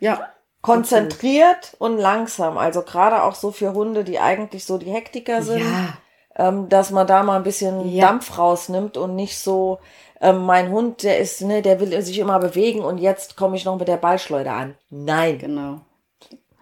Ja, 0.00 0.28
Konzentriert 0.62 1.74
und 1.78 1.96
langsam. 1.98 2.58
Also 2.58 2.82
gerade 2.82 3.22
auch 3.22 3.34
so 3.34 3.50
für 3.50 3.72
Hunde, 3.72 4.04
die 4.04 4.18
eigentlich 4.18 4.64
so 4.64 4.76
die 4.78 4.90
Hektiker 4.90 5.42
sind, 5.42 5.60
ja, 5.60 5.94
ähm, 6.36 6.68
dass 6.68 6.90
man 6.90 7.06
da 7.06 7.22
mal 7.22 7.36
ein 7.36 7.42
bisschen 7.42 7.88
Ja. 7.90 8.06
Dampf 8.08 8.36
rausnimmt 8.38 8.96
und 8.98 9.16
nicht 9.16 9.38
so, 9.38 9.78
ähm, 10.20 10.44
mein 10.44 10.70
Hund, 10.70 11.02
der 11.02 11.18
ist, 11.18 11.40
ne, 11.40 11.62
der 11.62 11.80
will 11.80 12.00
sich 12.02 12.18
immer 12.18 12.38
bewegen 12.38 12.80
und 12.80 12.98
jetzt 12.98 13.36
komme 13.36 13.56
ich 13.56 13.64
noch 13.64 13.78
mit 13.78 13.88
der 13.88 13.96
Ballschleuder 13.96 14.52
an. 14.52 14.76
Nein. 14.90 15.38
genau. 15.38 15.80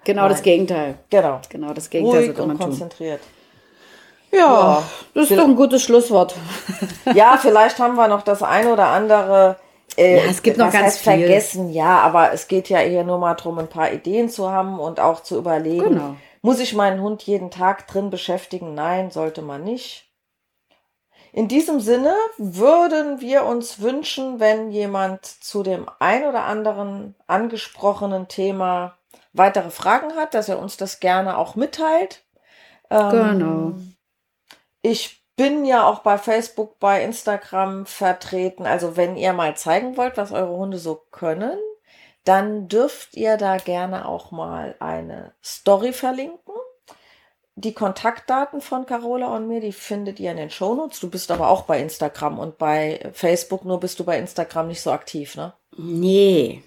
Genau 0.05 0.29
das 0.29 0.39
Nein. 0.39 0.45
Gegenteil. 0.45 0.95
Genau. 1.11 1.41
Genau 1.49 1.73
das 1.73 1.91
Gegenteil 1.91 2.27
Ruhig 2.27 2.39
und 2.39 2.47
man 2.49 2.59
tun. 2.59 2.89
Ja, 4.31 4.39
Ja. 4.39 4.83
das 5.15 5.31
ist 5.31 5.39
doch 5.39 5.45
ein 5.45 5.57
gutes 5.57 5.83
Schlusswort. 5.83 6.35
Ja, 7.15 7.39
vielleicht 7.41 7.79
haben 7.79 7.95
wir 7.97 8.09
noch 8.09 8.23
das 8.23 8.43
eine 8.43 8.73
oder 8.73 8.89
andere. 8.89 9.57
Äh, 9.97 10.19
Ja, 10.19 10.31
es 10.31 10.43
gibt 10.43 10.59
noch 10.59 10.71
ganz 10.71 10.85
heißt 10.87 10.99
viel. 11.01 11.13
vergessen, 11.13 11.71
ja, 11.71 11.99
aber 12.01 12.33
es 12.33 12.47
geht 12.49 12.69
ja 12.69 12.81
eher 12.81 13.05
nur 13.05 13.19
mal 13.19 13.35
darum, 13.35 13.59
ein 13.59 13.69
paar 13.69 13.91
Ideen 13.93 14.29
zu 14.29 14.51
haben 14.51 14.79
und 14.79 15.01
auch 15.01 15.23
zu 15.23 15.37
überlegen, 15.39 15.89
Genau. 15.91 16.17
muss 16.43 16.61
ich 16.61 16.75
meinen 16.75 17.01
Hund 17.01 17.23
jeden 17.25 17.51
Tag 17.51 17.87
drin 17.89 18.11
beschäftigen? 18.11 18.75
Nein, 18.75 19.11
sollte 19.11 19.43
man 19.43 19.65
nicht. 19.65 20.05
In 21.33 21.49
diesem 21.49 21.81
Sinne 21.81 22.15
würden 22.39 23.21
wir 23.21 23.45
uns 23.45 23.81
wünschen, 23.81 24.41
wenn 24.41 24.71
jemand 24.71 25.25
zu 25.27 25.63
dem 25.63 25.87
ein 25.99 26.25
oder 26.25 26.45
anderen 26.45 27.15
angesprochenen 27.27 28.29
Thema 28.29 28.97
weitere 29.33 29.71
Fragen 29.71 30.15
hat, 30.17 30.33
dass 30.35 30.49
er 30.49 30.59
uns 30.59 30.77
das 30.77 31.01
gerne 31.01 31.37
auch 31.39 31.55
mitteilt. 31.55 32.23
Ähm, 32.91 33.11
Genau. 33.11 33.73
Ich 34.83 35.25
bin 35.37 35.65
ja 35.65 35.87
auch 35.87 36.01
bei 36.01 36.19
Facebook, 36.19 36.79
bei 36.81 37.03
Instagram 37.03 37.87
vertreten. 37.87 38.67
Also 38.67 38.97
wenn 38.97 39.17
ihr 39.17 39.33
mal 39.33 39.57
zeigen 39.57 39.97
wollt, 39.97 40.17
was 40.17 40.33
eure 40.33 40.57
Hunde 40.57 40.79
so 40.79 41.01
können, 41.13 41.59
dann 42.25 42.69
dürft 42.69 43.15
ihr 43.15 43.37
da 43.37 43.57
gerne 43.57 44.07
auch 44.07 44.33
mal 44.33 44.75
eine 44.81 45.33
Story 45.43 45.93
verlinken. 45.93 46.55
Die 47.55 47.73
Kontaktdaten 47.73 48.61
von 48.61 48.87
Carola 48.87 49.35
und 49.35 49.49
mir, 49.49 49.61
die 49.61 49.73
findet 49.73 50.21
ihr 50.21 50.31
in 50.31 50.37
den 50.37 50.51
Shownotes. 50.51 51.01
Du 51.01 51.09
bist 51.09 51.31
aber 51.31 51.49
auch 51.49 51.63
bei 51.63 51.81
Instagram 51.81 52.39
und 52.39 52.59
bei 52.59 53.09
Facebook, 53.13 53.65
nur 53.65 53.81
bist 53.81 53.99
du 53.99 54.05
bei 54.05 54.19
Instagram 54.19 54.69
nicht 54.69 54.81
so 54.81 54.93
aktiv, 54.93 55.37
ne? 55.37 55.55
Nee. 55.77 56.63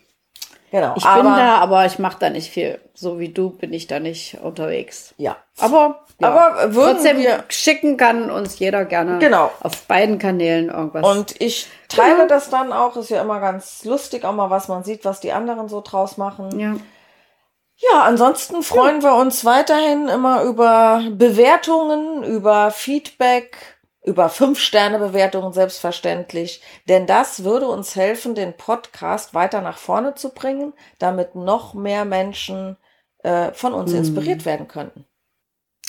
Genau. 0.72 0.94
Ich 0.96 1.04
bin 1.04 1.26
da, 1.26 1.58
aber 1.58 1.86
ich 1.86 2.00
mache 2.00 2.18
da 2.20 2.30
nicht 2.30 2.50
viel. 2.50 2.80
So 2.94 3.20
wie 3.20 3.30
du 3.30 3.50
bin 3.50 3.74
ich 3.74 3.88
da 3.88 4.00
nicht 4.00 4.38
unterwegs. 4.42 5.14
Ja. 5.18 5.36
Aber, 5.60 6.06
ja. 6.20 6.28
Aber 6.30 6.72
trotzdem 6.74 7.18
wir- 7.18 7.44
schicken 7.50 7.98
kann 7.98 8.32
uns 8.32 8.58
jeder 8.58 8.86
gerne 8.86 9.20
Genau. 9.20 9.52
auf 9.62 9.84
beiden 9.88 10.18
Kanälen 10.18 10.70
irgendwas. 10.70 11.06
Und 11.06 11.40
ich 11.42 11.68
teile 11.90 12.26
das 12.28 12.50
dann 12.50 12.72
auch. 12.72 12.96
Ist 12.96 13.10
ja 13.10 13.22
immer 13.22 13.42
ganz 13.42 13.84
lustig, 13.84 14.24
auch 14.24 14.34
mal 14.34 14.50
was 14.50 14.70
man 14.70 14.84
sieht, 14.86 15.04
was 15.04 15.20
die 15.20 15.34
anderen 15.34 15.68
so 15.68 15.82
draus 15.82 16.18
machen. 16.18 16.58
ja. 16.60 16.76
Ja, 17.92 18.04
ansonsten 18.04 18.62
freuen 18.62 19.02
wir 19.02 19.16
uns 19.16 19.44
weiterhin 19.44 20.08
immer 20.08 20.44
über 20.44 21.02
Bewertungen, 21.14 22.22
über 22.24 22.70
Feedback, 22.70 23.58
über 24.04 24.30
Fünf-Sterne-Bewertungen 24.30 25.54
selbstverständlich. 25.54 26.62
Denn 26.90 27.06
das 27.08 27.44
würde 27.44 27.68
uns 27.68 27.96
helfen, 27.96 28.36
den 28.36 28.54
Podcast 28.58 29.34
weiter 29.34 29.62
nach 29.62 29.78
vorne 29.78 30.16
zu 30.16 30.30
bringen, 30.34 30.74
damit 31.00 31.36
noch 31.36 31.74
mehr 31.74 32.06
Menschen 32.06 32.78
äh, 33.24 33.52
von 33.54 33.74
uns 33.74 33.94
inspiriert 33.94 34.46
werden 34.46 34.68
könnten. 34.68 35.06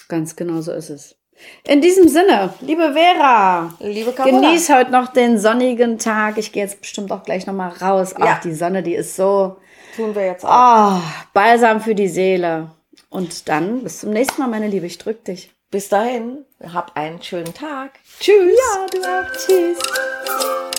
Ganz 0.08 0.36
genau 0.36 0.60
so 0.60 0.72
ist 0.72 0.90
es. 0.90 1.16
In 1.64 1.80
diesem 1.80 2.08
Sinne, 2.08 2.52
liebe 2.60 2.92
Vera, 2.92 3.72
Liebe 3.80 4.12
Carola. 4.12 4.40
genieß 4.48 4.68
heute 4.68 4.90
noch 4.90 5.08
den 5.12 5.38
sonnigen 5.38 5.98
Tag. 5.98 6.36
Ich 6.36 6.52
gehe 6.52 6.62
jetzt 6.64 6.80
bestimmt 6.82 7.10
auch 7.10 7.22
gleich 7.22 7.46
noch 7.46 7.54
mal 7.54 7.68
raus. 7.70 8.14
Ach, 8.18 8.24
Ja. 8.24 8.40
die 8.44 8.52
Sonne, 8.52 8.82
die 8.82 8.94
ist 8.94 9.16
so 9.16 9.56
Tun 9.96 10.14
wir 10.14 10.26
jetzt 10.26 10.44
auch. 10.44 10.50
ah, 10.50 11.02
balsam 11.32 11.80
für 11.80 11.94
die 11.94 12.08
Seele. 12.08 12.70
Und 13.08 13.48
dann 13.48 13.82
bis 13.82 14.00
zum 14.00 14.10
nächsten 14.10 14.40
Mal, 14.42 14.48
meine 14.48 14.68
Liebe. 14.68 14.86
Ich 14.86 14.98
drück 14.98 15.24
dich. 15.24 15.52
Bis 15.70 15.88
dahin, 15.88 16.44
hab 16.72 16.96
einen 16.96 17.22
schönen 17.22 17.54
Tag. 17.54 17.92
Tschüss. 18.22 18.56
Ja, 18.56 18.86
du 18.86 19.02
auch. 19.02 19.32
Tschüss. 19.32 20.71